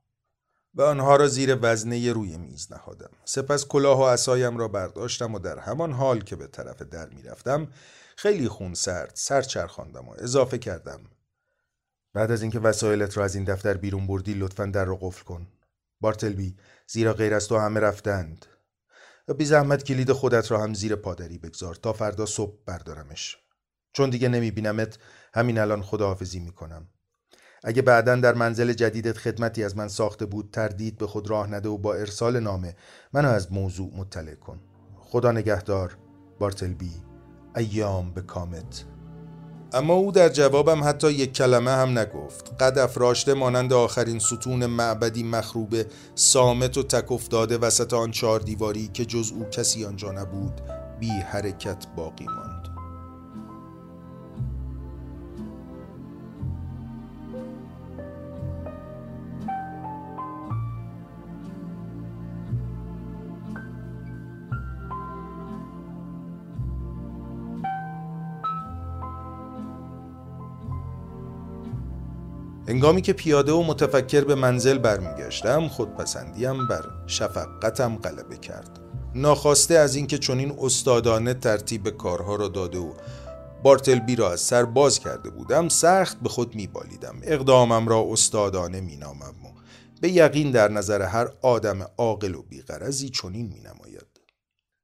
و 0.76 0.82
آنها 0.82 1.16
را 1.16 1.28
زیر 1.28 1.58
وزنه 1.62 2.14
روی 2.14 2.38
میز 2.38 2.72
نهادم. 2.72 3.10
سپس 3.26 3.66
کلاه 3.68 4.00
و 4.00 4.08
عصایم 4.08 4.58
را 4.58 4.68
برداشتم 4.68 5.36
و 5.36 5.40
در 5.40 5.60
همان 5.60 5.92
حال 5.92 6.22
که 6.22 6.36
به 6.36 6.48
طرف 6.48 6.82
در 6.82 7.10
می‌رفتم 7.10 7.68
خیلی 8.18 8.48
خون 8.48 8.74
سرد 8.74 9.12
سر 9.14 9.42
چرخاندم 9.42 10.08
و 10.08 10.16
اضافه 10.18 10.58
کردم. 10.58 11.00
بعد 12.14 12.32
از 12.32 12.42
اینکه 12.42 12.60
وسایلت 12.60 13.18
را 13.18 13.24
از 13.24 13.36
این 13.36 13.44
دفتر 13.44 13.74
بیرون 13.74 14.08
بردی 14.08 14.34
لطفا 14.34 14.66
در 14.66 14.86
را 14.86 14.96
قفل 14.96 15.24
کن. 15.24 15.48
بارتلبی 16.02 16.58
زیرا 16.88 17.14
غیر 17.14 17.34
از 17.34 17.48
تو 17.48 17.58
همه 17.58 17.80
رفتند. 17.80 18.46
و 19.28 19.34
بی 19.34 19.46
زحمت 19.46 19.84
کلید 19.84 20.12
خودت 20.12 20.52
را 20.52 20.64
هم 20.64 20.74
زیر 20.74 20.96
پادری 20.96 21.38
بگذار 21.38 21.76
تا 21.76 21.94
فردا 21.94 22.26
صبح 22.26 22.58
بردارمش. 22.66 23.38
چون 23.94 24.10
دیگه 24.10 24.28
نمیبینمت 24.28 24.98
همین 25.34 25.58
الان 25.58 25.82
خداحافظی 25.82 26.40
می‌کنم. 26.40 26.88
اگه 27.64 27.82
بعدا 27.82 28.16
در 28.16 28.34
منزل 28.34 28.74
جدیدت 28.74 29.18
خدمتی 29.18 29.64
از 29.64 29.78
من 29.78 29.88
ساخته 29.88 30.26
بود 30.26 30.50
تردید 30.52 30.98
به 30.98 31.08
خود 31.08 31.30
راه 31.30 31.54
نده 31.54 31.70
و 31.70 31.78
با 31.78 31.94
ارسال 31.94 32.40
نامه 32.40 32.76
منو 33.14 33.30
از 33.30 33.52
موضوع 33.52 33.92
مطلع 33.98 34.36
کن. 34.36 34.60
خدا 34.96 35.32
نگهدار 35.32 35.98
بارتلبی 36.40 36.92
ایام 37.56 38.14
به 38.14 38.22
کامت. 38.22 38.86
اما 39.74 39.94
او 39.94 40.12
در 40.12 40.30
جوابم 40.30 40.84
حتی 40.84 41.12
یک 41.12 41.34
کلمه 41.34 41.72
هم 41.72 42.00
نگفت. 42.00 42.64
قد 42.64 42.78
افراشته 42.78 43.34
مانند 43.34 43.74
آخرین 43.74 44.20
ستون 44.20 44.66
معبدی 44.66 45.24
مخروبه 45.24 45.86
سامت 46.16 46.78
و 46.78 46.84
تک 46.84 47.12
افتاده 47.12 47.58
وسط 47.58 47.94
آن 47.94 48.12
چهار 48.12 48.40
دیواری 48.40 48.88
که 48.88 49.06
جز 49.06 49.32
او 49.32 49.44
کسی 49.44 49.86
آنجا 49.86 50.12
نبود 50.12 50.62
بی 51.00 51.10
حرکت 51.10 51.86
باقی 51.96 52.26
ماند. 52.26 52.53
هنگامی 72.74 73.02
که 73.02 73.14
پیاده 73.14 73.52
و 73.52 73.64
متفکر 73.64 74.22
به 74.22 74.36
منزل 74.36 74.78
برمیگشتم 74.78 75.68
خودپسندیم 75.68 76.68
بر 76.68 76.86
شفقتم 77.08 77.98
غلبه 77.98 78.38
کرد. 78.38 78.80
ناخواسته 79.16 79.74
از 79.76 79.96
اینکه 79.96 80.18
چنین 80.18 80.56
استادانه 80.60 81.34
ترتیب 81.34 81.90
کارها 81.90 82.36
را 82.36 82.48
داده 82.48 82.78
و 82.78 82.94
بارتلبی 83.64 84.16
را 84.16 84.32
از 84.32 84.42
سر 84.42 84.66
باز 84.66 85.00
کرده 85.00 85.30
بودم 85.30 85.70
سخت 85.70 86.20
به 86.20 86.30
خود 86.30 86.56
میبالیدم. 86.56 87.16
اقدامم 87.24 87.88
را 87.88 88.06
استادانه 88.10 88.82
مینامم 88.82 89.46
و 89.46 89.50
به 90.02 90.10
یقین 90.10 90.52
در 90.52 90.72
نظر 90.72 91.02
هر 91.02 91.28
آدم 91.42 91.88
عاقل 91.98 92.36
و 92.36 92.42
بیغرزی 92.42 93.10
چنین 93.10 93.48
مینماید. 93.48 94.08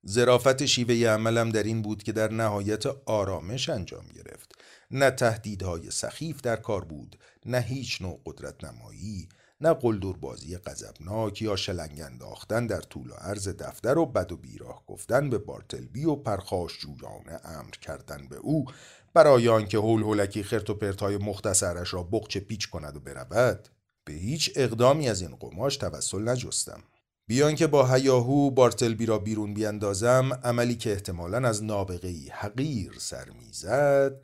زرافت 0.04 0.66
شیوه 0.66 1.10
عملم 1.10 1.50
در 1.50 1.64
این 1.64 1.82
بود 1.82 2.04
که 2.04 2.12
در 2.12 2.32
نهایت 2.32 2.84
آرامش 3.06 3.70
انجام 3.70 4.06
گرفت. 4.16 4.56
نه 4.92 5.12
تهدیدهای 5.12 5.92
سخیف 5.92 6.42
در 6.42 6.56
کار 6.56 6.86
بود 6.86 7.16
نه 7.50 7.60
هیچ 7.60 8.02
نوع 8.02 8.20
قدرت 8.26 8.64
نمایی 8.64 9.30
نه 9.62 9.74
قلدر 9.74 10.14
بازی 10.14 10.58
غضبناک 10.58 11.42
یا 11.42 11.56
شلنگ 11.56 12.02
انداختن 12.02 12.68
در 12.68 12.82
طول 12.82 13.12
و 13.12 13.14
عرض 13.14 13.48
دفتر 13.48 13.98
و 13.98 14.06
بد 14.06 14.32
و 14.32 14.38
بیراه 14.38 14.84
گفتن 14.88 15.30
به 15.30 15.38
بارتلبی 15.38 16.06
و 16.06 16.16
پرخاش 16.16 16.80
جویانه 16.80 17.40
امر 17.44 17.72
کردن 17.72 18.28
به 18.28 18.36
او 18.36 18.66
برای 19.14 19.50
آنکه 19.50 19.78
هول 19.78 20.02
هولکی 20.02 20.44
خرت 20.44 20.70
و 20.70 20.74
پرتای 20.74 21.18
مختصرش 21.18 21.94
را 21.94 22.04
بقچه 22.04 22.40
پیچ 22.40 22.70
کند 22.70 22.96
و 22.96 23.00
برود. 23.00 23.68
به 24.06 24.14
هیچ 24.14 24.52
اقدامی 24.56 25.10
از 25.10 25.22
این 25.22 25.36
قماش 25.36 25.78
توسل 25.78 26.30
نجستم. 26.30 26.84
بیان 27.28 27.56
که 27.56 27.68
با 27.68 27.88
هیاهو 27.88 28.52
بارتلبی 28.52 29.06
را 29.06 29.20
بیرون 29.20 29.54
بیاندازم 29.54 30.40
عملی 30.44 30.76
که 30.76 30.92
احتمالا 30.92 31.48
از 31.48 31.64
نابغهی 31.64 32.30
حقیر 32.30 32.92
سر 32.98 33.30
می‌زد 33.30 34.22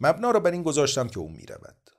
مبنا 0.00 0.30
را 0.30 0.40
بر 0.40 0.50
این 0.50 0.62
گذاشتم 0.62 1.08
که 1.08 1.18
او 1.18 1.28
می‌رود. 1.28 1.95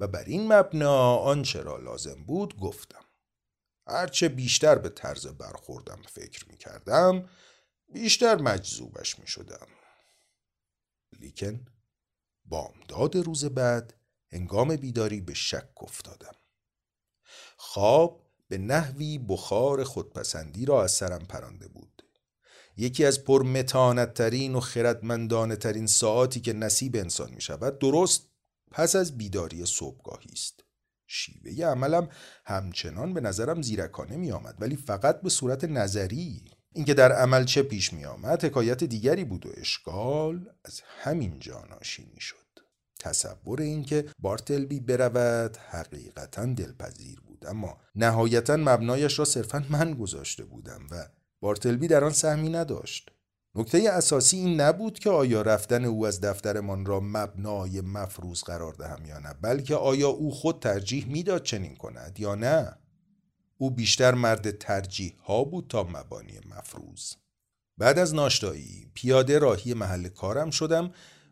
و 0.00 0.06
بر 0.06 0.24
این 0.24 0.52
مبنا 0.52 1.16
آنچه 1.16 1.62
را 1.62 1.76
لازم 1.76 2.24
بود 2.24 2.58
گفتم. 2.58 3.04
هرچه 3.86 4.28
بیشتر 4.28 4.78
به 4.78 4.88
طرز 4.88 5.26
برخوردم 5.26 6.02
فکر 6.08 6.48
می 6.48 6.56
کردم 6.56 7.28
بیشتر 7.92 8.36
مجذوبش 8.36 9.18
می 9.18 9.26
شدم 9.26 9.66
لیکن 11.20 11.66
بامداد 12.44 13.16
روز 13.16 13.44
بعد 13.44 13.94
هنگام 14.32 14.76
بیداری 14.76 15.20
به 15.20 15.34
شک 15.34 15.82
افتادم. 15.82 16.34
خواب 17.56 18.26
به 18.48 18.58
نحوی 18.58 19.18
بخار 19.18 19.84
خودپسندی 19.84 20.64
را 20.64 20.84
از 20.84 20.92
سرم 20.92 21.26
پرانده 21.26 21.68
بود. 21.68 22.02
یکی 22.76 23.04
از 23.04 23.24
پرمتانت 23.24 24.14
ترین 24.14 24.54
و 24.54 24.60
خردمندانه 24.60 25.56
ترین 25.56 25.86
ساعتی 25.86 26.40
که 26.40 26.52
نصیب 26.52 26.96
انسان 26.96 27.30
می 27.34 27.40
شود 27.40 27.78
درست 27.78 28.28
پس 28.70 28.96
از 28.96 29.18
بیداری 29.18 29.66
صبحگاهی 29.66 30.30
است. 30.32 30.64
شیوه 31.06 31.66
عملم 31.66 32.08
همچنان 32.44 33.14
به 33.14 33.20
نظرم 33.20 33.62
زیرکانه 33.62 34.16
می 34.16 34.32
آمد 34.32 34.56
ولی 34.58 34.76
فقط 34.76 35.20
به 35.20 35.28
صورت 35.28 35.64
نظری. 35.64 36.44
اینکه 36.72 36.94
در 36.94 37.12
عمل 37.12 37.44
چه 37.44 37.62
پیش 37.62 37.92
می 37.92 38.04
آمد 38.04 38.44
حکایت 38.44 38.84
دیگری 38.84 39.24
بود 39.24 39.46
و 39.46 39.50
اشکال 39.56 40.50
از 40.64 40.80
همین 41.02 41.38
جا 41.40 41.64
ناشی 41.70 42.10
می 42.14 42.20
شد 42.20 42.36
تصور 42.98 43.60
اینکه 43.60 44.04
بارتلبی 44.18 44.80
برود 44.80 45.56
حقیقتا 45.56 46.46
دلپذیر 46.46 47.20
بود 47.20 47.46
اما 47.46 47.80
نهایتا 47.94 48.56
مبنایش 48.56 49.18
را 49.18 49.24
صرفا 49.24 49.64
من 49.70 49.94
گذاشته 49.94 50.44
بودم 50.44 50.86
و 50.90 51.08
بارتلبی 51.40 51.88
در 51.88 52.04
آن 52.04 52.12
سهمی 52.12 52.48
نداشت. 52.48 53.10
نکته 53.58 53.90
اساسی 53.90 54.36
این 54.36 54.60
نبود 54.60 54.98
که 54.98 55.10
آیا 55.10 55.42
رفتن 55.42 55.84
او 55.84 56.06
از 56.06 56.20
دفترمان 56.20 56.86
را 56.86 57.00
مبنای 57.00 57.80
مفروض 57.80 58.42
قرار 58.42 58.72
دهم 58.72 59.06
یا 59.06 59.18
نه 59.18 59.34
بلکه 59.42 59.74
آیا 59.74 60.08
او 60.08 60.30
خود 60.30 60.60
ترجیح 60.60 61.06
می‌داد 61.06 61.42
چنین 61.42 61.76
کند 61.76 62.20
یا 62.20 62.34
نه؟ 62.34 62.76
او 63.58 63.70
بیشتر 63.70 64.14
مرد 64.14 64.58
ترجیح 64.58 65.14
ها 65.24 65.44
بود 65.44 65.66
تا 65.68 65.82
مبانی 65.82 66.40
مفروض. 66.56 67.14
بعد 67.78 67.98
از 67.98 68.14
ناشتایی 68.14 68.90
پیاده 68.94 69.38
راهی 69.38 69.74
محل 69.74 70.08
کارم 70.08 70.50
شدم 70.50 70.90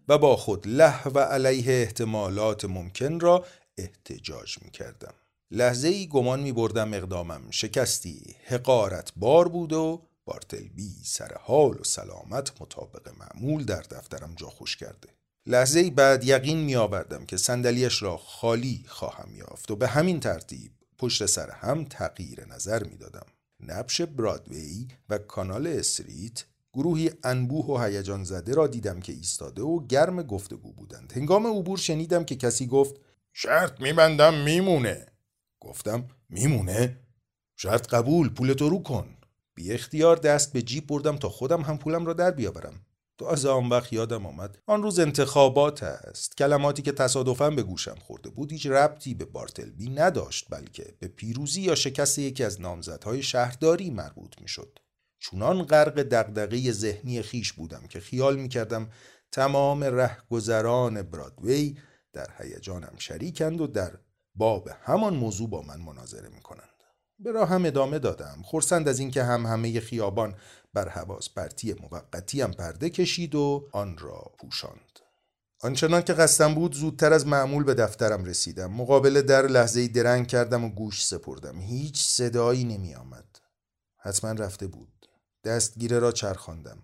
و 0.09 0.19
با 0.19 0.37
خود 0.37 0.67
له 0.67 1.09
و 1.09 1.19
علیه 1.19 1.73
احتمالات 1.83 2.65
ممکن 2.65 3.21
را 3.21 3.45
احتجاج 3.79 4.59
می 4.63 4.71
کردم 4.71 5.15
لحظه 5.51 5.89
ای 5.89 6.07
گمان 6.07 6.41
می 6.41 6.53
بردم 6.53 6.95
اقدامم 6.95 7.51
شکستی 7.51 8.37
حقارت 8.47 9.13
بار 9.17 9.49
بود 9.49 9.73
و 9.73 10.03
بارتلبی 10.25 10.95
سر 11.05 11.37
حال 11.41 11.81
و 11.81 11.85
سلامت 11.85 12.63
مطابق 12.63 13.13
معمول 13.19 13.65
در 13.65 13.83
دفترم 13.83 14.35
جا 14.35 14.47
خوش 14.47 14.77
کرده 14.77 15.09
لحظه 15.47 15.91
بعد 15.91 16.25
یقین 16.25 16.59
می 16.59 16.77
آوردم 16.77 17.27
که 17.27 17.37
صندلیاش 17.37 18.03
را 18.03 18.17
خالی 18.17 18.85
خواهم 18.87 19.35
یافت 19.35 19.71
و 19.71 19.77
به 19.77 19.89
همین 19.89 20.21
ترتیب 20.21 20.73
پشت 20.99 21.27
سر 21.27 21.51
هم 21.51 21.85
تغییر 21.85 22.45
نظر 22.47 22.85
می 22.85 22.97
دادم. 22.97 23.27
نبش 23.67 24.01
برادوی 24.01 24.89
و 25.09 25.19
کانال 25.19 25.67
استریت 25.67 26.45
گروهی 26.73 27.11
انبوه 27.25 27.67
و 27.67 27.85
هیجان 27.85 28.25
زده 28.25 28.55
را 28.55 28.67
دیدم 28.67 29.01
که 29.01 29.13
ایستاده 29.13 29.63
و 29.63 29.87
گرم 29.87 30.23
گفتگو 30.23 30.73
بودند 30.73 31.13
هنگام 31.17 31.47
عبور 31.47 31.79
شنیدم 31.79 32.25
که 32.25 32.37
کسی 32.37 32.67
گفت 32.67 32.95
شرط 33.33 33.81
میبندم 33.81 34.35
میمونه 34.35 35.07
گفتم 35.61 36.05
میمونه؟ 36.29 37.01
شرط 37.57 37.89
قبول 37.89 38.29
پولتو 38.29 38.69
رو 38.69 38.83
کن 38.83 39.14
بی 39.55 39.73
اختیار 39.73 40.17
دست 40.17 40.53
به 40.53 40.63
جیب 40.63 40.87
بردم 40.87 41.17
تا 41.17 41.29
خودم 41.29 41.61
هم 41.61 41.79
پولم 41.79 42.07
را 42.07 42.13
در 42.13 42.31
بیاورم. 42.31 42.87
تازه 43.19 43.49
آن 43.49 43.69
وقت 43.69 43.93
یادم 43.93 44.27
آمد. 44.27 44.59
آن 44.67 44.83
روز 44.83 44.99
انتخابات 44.99 45.83
است. 45.83 46.37
کلماتی 46.37 46.83
که 46.83 46.93
تصادفا 46.93 47.51
به 47.51 47.63
گوشم 47.63 47.95
خورده 48.01 48.31
بود 48.31 48.53
هیچ 48.53 48.67
ربطی 48.67 49.15
به 49.15 49.25
بارتلبی 49.25 49.91
نداشت 49.91 50.47
بلکه 50.51 50.95
به 50.99 51.09
پیروزی 51.09 51.61
یا 51.61 51.75
شکست 51.75 52.19
یکی 52.19 52.45
از 52.45 52.61
نامزدهای 52.61 53.23
شهرداری 53.23 53.91
مربوط 53.91 54.41
می‌شد. 54.41 54.79
چونان 55.19 55.63
غرق 55.63 56.03
دغدغه 56.03 56.73
ذهنی 56.73 57.23
خیش 57.23 57.53
بودم 57.53 57.87
که 57.87 58.01
خیال 58.01 58.37
می‌کردم 58.37 58.91
تمام 59.33 59.85
رهگذران 59.85 61.03
برادوی 61.03 61.79
در 62.13 62.31
هیجانم 62.39 62.95
شریکند 62.99 63.61
و 63.61 63.67
در 63.67 63.99
باب 64.35 64.71
همان 64.83 65.15
موضوع 65.15 65.51
با 65.51 65.63
من 65.63 65.81
مناظره 65.81 66.29
می‌کنند. 66.29 66.74
به 67.25 67.33
راهم 67.33 67.65
ادامه 67.65 67.99
دادم. 67.99 68.43
خورسند 68.45 68.89
از 68.89 68.99
اینکه 68.99 69.25
هم 69.25 69.47
همه 69.47 69.81
خیابان 69.81 70.35
بر 70.75 70.89
حواس 70.89 71.29
پرتی 71.31 71.75
موقتی 71.75 72.41
هم 72.41 72.53
پرده 72.53 72.91
کشید 72.91 73.35
و 73.35 73.69
آن 73.73 73.99
را 73.99 74.33
پوشاند. 74.39 75.01
آنچنان 75.61 76.03
که 76.03 76.13
قصدم 76.13 76.55
بود 76.55 76.75
زودتر 76.75 77.13
از 77.13 77.27
معمول 77.27 77.65
به 77.65 77.75
دفترم 77.75 78.25
رسیدم. 78.25 78.73
مقابل 78.73 79.23
در 79.23 79.47
لحظه 79.47 79.89
درنگ 79.89 80.27
کردم 80.27 80.65
و 80.65 80.69
گوش 80.69 81.07
سپردم. 81.07 81.61
هیچ 81.61 82.03
صدایی 82.03 82.65
نمی 82.65 82.95
آمد. 82.95 83.39
حتما 83.97 84.33
رفته 84.33 84.67
بود. 84.67 85.09
دستگیره 85.45 85.99
را 85.99 86.13
چرخاندم. 86.13 86.83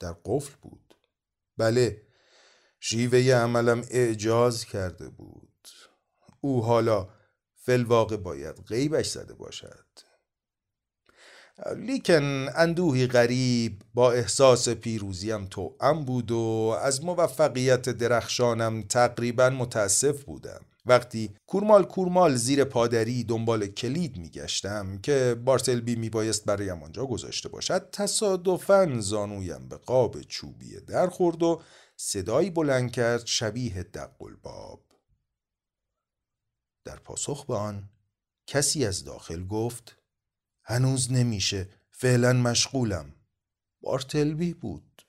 در 0.00 0.16
قفل 0.24 0.54
بود. 0.62 0.94
بله 1.56 2.02
شیوه 2.80 3.18
عملم 3.18 3.84
اعجاز 3.90 4.64
کرده 4.64 5.08
بود. 5.08 5.68
او 6.40 6.64
حالا 6.64 7.08
فلواقع 7.70 8.16
باید 8.16 8.56
غیبش 8.68 9.10
زده 9.10 9.34
باشد. 9.34 9.86
لیکن 11.76 12.48
اندوهی 12.56 13.06
غریب 13.06 13.82
با 13.94 14.12
احساس 14.12 14.68
پیروزیم 14.68 15.48
ام 15.80 16.04
بود 16.04 16.30
و 16.30 16.76
از 16.82 17.04
موفقیت 17.04 17.88
درخشانم 17.88 18.82
تقریبا 18.82 19.50
متاسف 19.50 20.24
بودم. 20.24 20.60
وقتی 20.86 21.34
کورمال 21.46 21.84
کورمال 21.84 22.34
زیر 22.34 22.64
پادری 22.64 23.24
دنبال 23.24 23.66
کلید 23.66 24.16
میگشتم 24.16 24.98
که 24.98 25.36
بارتلبی 25.44 25.96
میبایست 25.96 26.44
برایم 26.44 26.82
آنجا 26.82 27.06
گذاشته 27.06 27.48
باشد 27.48 27.90
تصادفا 27.90 28.96
زانویم 29.00 29.68
به 29.68 29.76
قاب 29.76 30.20
چوبی 30.22 30.80
در 30.88 31.06
خورد 31.06 31.42
و 31.42 31.62
صدایی 31.96 32.50
بلند 32.50 32.92
کرد 32.92 33.26
شبیه 33.26 33.82
دقلباب 33.82 34.89
در 36.84 36.96
پاسخ 36.96 37.46
به 37.46 37.54
آن 37.54 37.90
کسی 38.46 38.84
از 38.84 39.04
داخل 39.04 39.46
گفت 39.46 39.96
هنوز 40.64 41.12
نمیشه 41.12 41.68
فعلا 41.90 42.32
مشغولم. 42.32 43.14
بارتلبی 43.80 44.54
بود. 44.54 45.02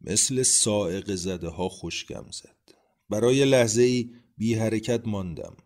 مثل 0.00 0.42
سائق 0.42 1.14
زده 1.14 1.48
ها 1.48 1.68
خوشگم 1.68 2.26
زد. 2.30 2.56
برای 3.08 3.44
لحظه 3.44 3.82
ای 3.82 4.14
بی 4.36 4.54
حرکت 4.54 5.06
ماندم. 5.06 5.56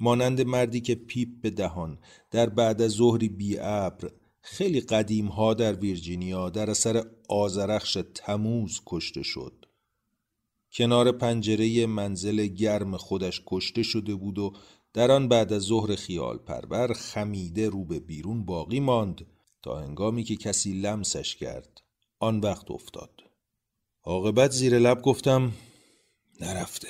مانند 0.00 0.40
مردی 0.40 0.80
که 0.80 0.94
پیپ 0.94 1.28
به 1.42 1.50
دهان 1.50 1.98
در 2.30 2.48
بعد 2.48 2.82
از 2.82 2.90
ظهری 2.90 3.28
بی 3.28 3.58
ابر 3.58 4.10
خیلی 4.42 4.80
قدیم 4.80 5.26
ها 5.26 5.54
در 5.54 5.72
ویرجینیا 5.72 6.50
در 6.50 6.70
اثر 6.70 7.10
آزرخش 7.28 7.98
تموز 8.14 8.80
کشته 8.86 9.22
شد. 9.22 9.59
کنار 10.72 11.12
پنجره 11.12 11.86
منزل 11.86 12.46
گرم 12.46 12.96
خودش 12.96 13.42
کشته 13.46 13.82
شده 13.82 14.14
بود 14.14 14.38
و 14.38 14.52
در 14.92 15.10
آن 15.10 15.28
بعد 15.28 15.52
از 15.52 15.62
ظهر 15.62 15.96
خیال 15.96 16.38
پرور 16.38 16.92
خمیده 16.92 17.68
رو 17.68 17.84
به 17.84 18.00
بیرون 18.00 18.44
باقی 18.44 18.80
ماند 18.80 19.26
تا 19.62 19.78
هنگامی 19.78 20.24
که 20.24 20.36
کسی 20.36 20.72
لمسش 20.72 21.36
کرد. 21.36 21.80
آن 22.18 22.40
وقت 22.40 22.70
افتاد. 22.70 23.10
عاقبت 24.04 24.50
زیر 24.50 24.78
لب 24.78 25.02
گفتم. 25.02 25.52
نرفته. 26.40 26.88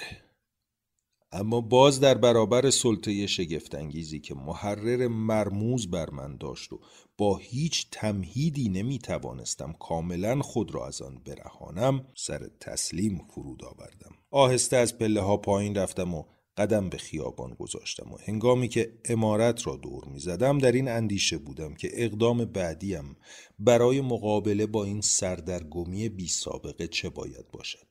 اما 1.32 1.61
باز 1.61 2.01
در 2.01 2.15
برابر 2.15 2.70
سلطه 2.70 3.27
شگفتانگیزی 3.27 4.20
که 4.20 4.35
محرر 4.35 5.09
مرموز 5.09 5.90
بر 5.90 6.11
من 6.11 6.36
داشت 6.36 6.73
و 6.73 6.81
با 7.19 7.36
هیچ 7.36 7.86
تمهیدی 7.90 8.69
نمی 8.69 8.98
توانستم 8.98 9.73
کاملا 9.73 10.43
خود 10.43 10.74
را 10.74 10.86
از 10.86 11.02
آن 11.02 11.23
برهانم 11.27 12.07
سر 12.15 12.51
تسلیم 12.61 13.23
فرود 13.35 13.65
آوردم. 13.65 14.15
آهسته 14.31 14.77
از 14.77 14.98
پله 14.98 15.20
ها 15.20 15.36
پایین 15.36 15.74
رفتم 15.74 16.15
و 16.15 16.24
قدم 16.57 16.89
به 16.89 16.98
خیابان 16.98 17.55
گذاشتم 17.55 18.12
و 18.12 18.16
هنگامی 18.27 18.69
که 18.69 18.98
امارت 19.05 19.66
را 19.66 19.77
دور 19.77 20.05
می 20.05 20.19
زدم 20.19 20.59
در 20.59 20.73
این 20.73 20.89
اندیشه 20.89 21.39
بودم 21.39 21.74
که 21.74 21.90
اقدام 21.93 22.44
بعدیم 22.44 23.16
برای 23.59 24.01
مقابله 24.01 24.66
با 24.66 24.85
این 24.85 25.01
سردرگمی 25.01 26.09
بی 26.09 26.28
سابقه 26.28 26.89
چه 26.89 27.09
باید 27.09 27.51
باشد. 27.52 27.86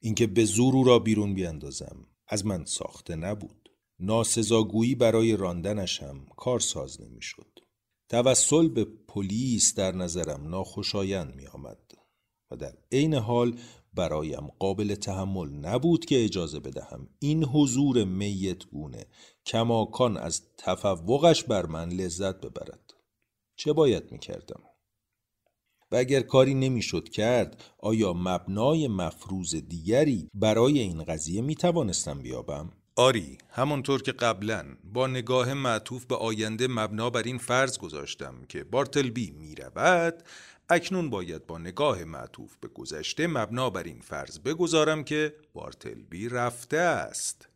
اینکه 0.00 0.26
به 0.26 0.44
زور 0.44 0.74
او 0.74 0.84
را 0.84 0.98
بیرون 0.98 1.34
بیاندازم 1.34 2.06
از 2.28 2.46
من 2.46 2.64
ساخته 2.64 3.16
نبود. 3.16 3.70
ناسزاگویی 3.98 4.94
برای 4.94 5.36
راندنش 5.36 6.02
هم 6.02 6.26
کارساز 6.36 7.00
نمی‌شد. 7.00 7.58
توسل 8.08 8.68
به 8.68 8.84
پلیس 8.84 9.74
در 9.74 9.92
نظرم 9.92 10.48
ناخوشایند 10.48 11.34
می 11.34 11.46
آمد 11.46 11.92
و 12.50 12.56
در 12.56 12.74
عین 12.92 13.14
حال 13.14 13.58
برایم 13.94 14.46
قابل 14.58 14.94
تحمل 14.94 15.48
نبود 15.48 16.04
که 16.04 16.24
اجازه 16.24 16.60
بدهم 16.60 17.08
این 17.18 17.44
حضور 17.44 18.04
میت 18.04 18.64
گونه 18.66 19.06
کماکان 19.46 20.16
از 20.16 20.42
تفوقش 20.58 21.44
بر 21.44 21.66
من 21.66 21.88
لذت 21.88 22.40
ببرد. 22.40 22.94
چه 23.56 23.72
باید 23.72 24.12
می 24.12 24.18
کردم؟ 24.18 24.62
و 25.94 25.96
اگر 25.96 26.20
کاری 26.20 26.54
نمی‌شد 26.54 27.08
کرد 27.08 27.64
آیا 27.78 28.12
مبنای 28.12 28.88
مفروض 28.88 29.54
دیگری 29.54 30.28
برای 30.34 30.78
این 30.78 31.04
قضیه 31.04 31.42
می 31.42 31.54
توانستم 31.54 32.22
بیابم؟ 32.22 32.70
آری 32.96 33.38
همانطور 33.50 34.02
که 34.02 34.12
قبلا 34.12 34.64
با 34.84 35.06
نگاه 35.06 35.54
معطوف 35.54 36.04
به 36.04 36.16
آینده 36.16 36.68
مبنا 36.68 37.10
بر 37.10 37.22
این 37.22 37.38
فرض 37.38 37.78
گذاشتم 37.78 38.34
که 38.48 38.64
بارتلبی 38.64 39.30
می 39.30 39.54
رود 39.54 40.22
اکنون 40.68 41.10
باید 41.10 41.46
با 41.46 41.58
نگاه 41.58 42.04
معطوف 42.04 42.56
به 42.60 42.68
گذشته 42.68 43.26
مبنا 43.26 43.70
بر 43.70 43.82
این 43.82 44.00
فرض 44.00 44.38
بگذارم 44.38 45.04
که 45.04 45.34
بارتلبی 45.52 46.28
رفته 46.28 46.76
است 46.76 47.48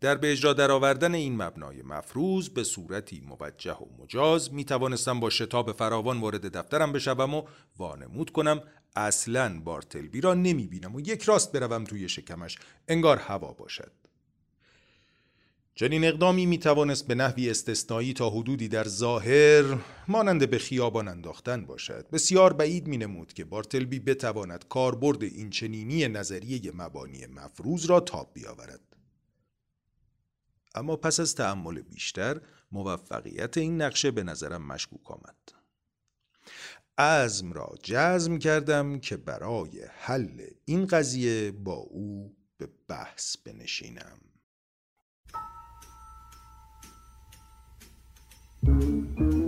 در 0.00 0.14
به 0.14 0.32
اجرا 0.32 0.52
درآوردن 0.52 1.14
این 1.14 1.42
مبنای 1.42 1.82
مفروض 1.82 2.48
به 2.48 2.64
صورتی 2.64 3.20
موجه 3.20 3.72
و 3.72 4.02
مجاز 4.02 4.52
می 4.52 4.64
توانستم 4.64 5.20
با 5.20 5.30
شتاب 5.30 5.72
فراوان 5.72 6.20
وارد 6.20 6.56
دفترم 6.56 6.92
بشوم 6.92 7.34
و 7.34 7.42
وانمود 7.78 8.30
کنم. 8.30 8.62
اصلا 8.96 9.60
بارتلبی 9.60 10.20
را 10.20 10.34
نمی 10.34 10.66
بینم 10.66 10.94
و 10.94 11.00
یک 11.00 11.22
راست 11.22 11.52
بروم 11.52 11.84
توی 11.84 12.08
شکمش. 12.08 12.58
انگار 12.88 13.16
هوا 13.16 13.52
باشد. 13.52 13.92
چنین 15.74 16.04
اقدامی 16.04 16.46
می 16.46 16.58
توانست 16.58 17.06
به 17.06 17.14
نحوی 17.14 17.50
استثنایی 17.50 18.12
تا 18.12 18.30
حدودی 18.30 18.68
در 18.68 18.84
ظاهر 18.84 19.64
مانند 20.08 20.50
به 20.50 20.58
خیابان 20.58 21.08
انداختن 21.08 21.66
باشد. 21.66 22.06
بسیار 22.12 22.52
بعید 22.52 22.86
می 22.86 22.96
نمود 22.96 23.32
که 23.32 23.44
بارتلبی 23.44 23.98
بتواند 23.98 24.64
کاربرد 24.68 25.22
این 25.22 25.50
چنینی 25.50 26.08
نظریه 26.08 26.72
مبانی 26.74 27.26
مفروض 27.26 27.86
را 27.86 28.00
تاب 28.00 28.30
بیاورد. 28.34 28.85
اما 30.76 30.96
پس 30.96 31.20
از 31.20 31.34
تعمل 31.34 31.80
بیشتر 31.80 32.40
موفقیت 32.72 33.58
این 33.58 33.82
نقشه 33.82 34.10
به 34.10 34.22
نظرم 34.22 34.66
مشکوک 34.66 35.10
آمد 35.10 35.36
عزم 36.98 37.52
را 37.52 37.74
جزم 37.82 38.38
کردم 38.38 38.98
که 38.98 39.16
برای 39.16 39.84
حل 39.98 40.46
این 40.64 40.86
قضیه 40.86 41.50
با 41.52 41.74
او 41.74 42.36
به 42.58 42.68
بحث 42.88 43.36
بنشینم 43.36 44.18
Thank 48.66 49.20
you. 49.20 49.45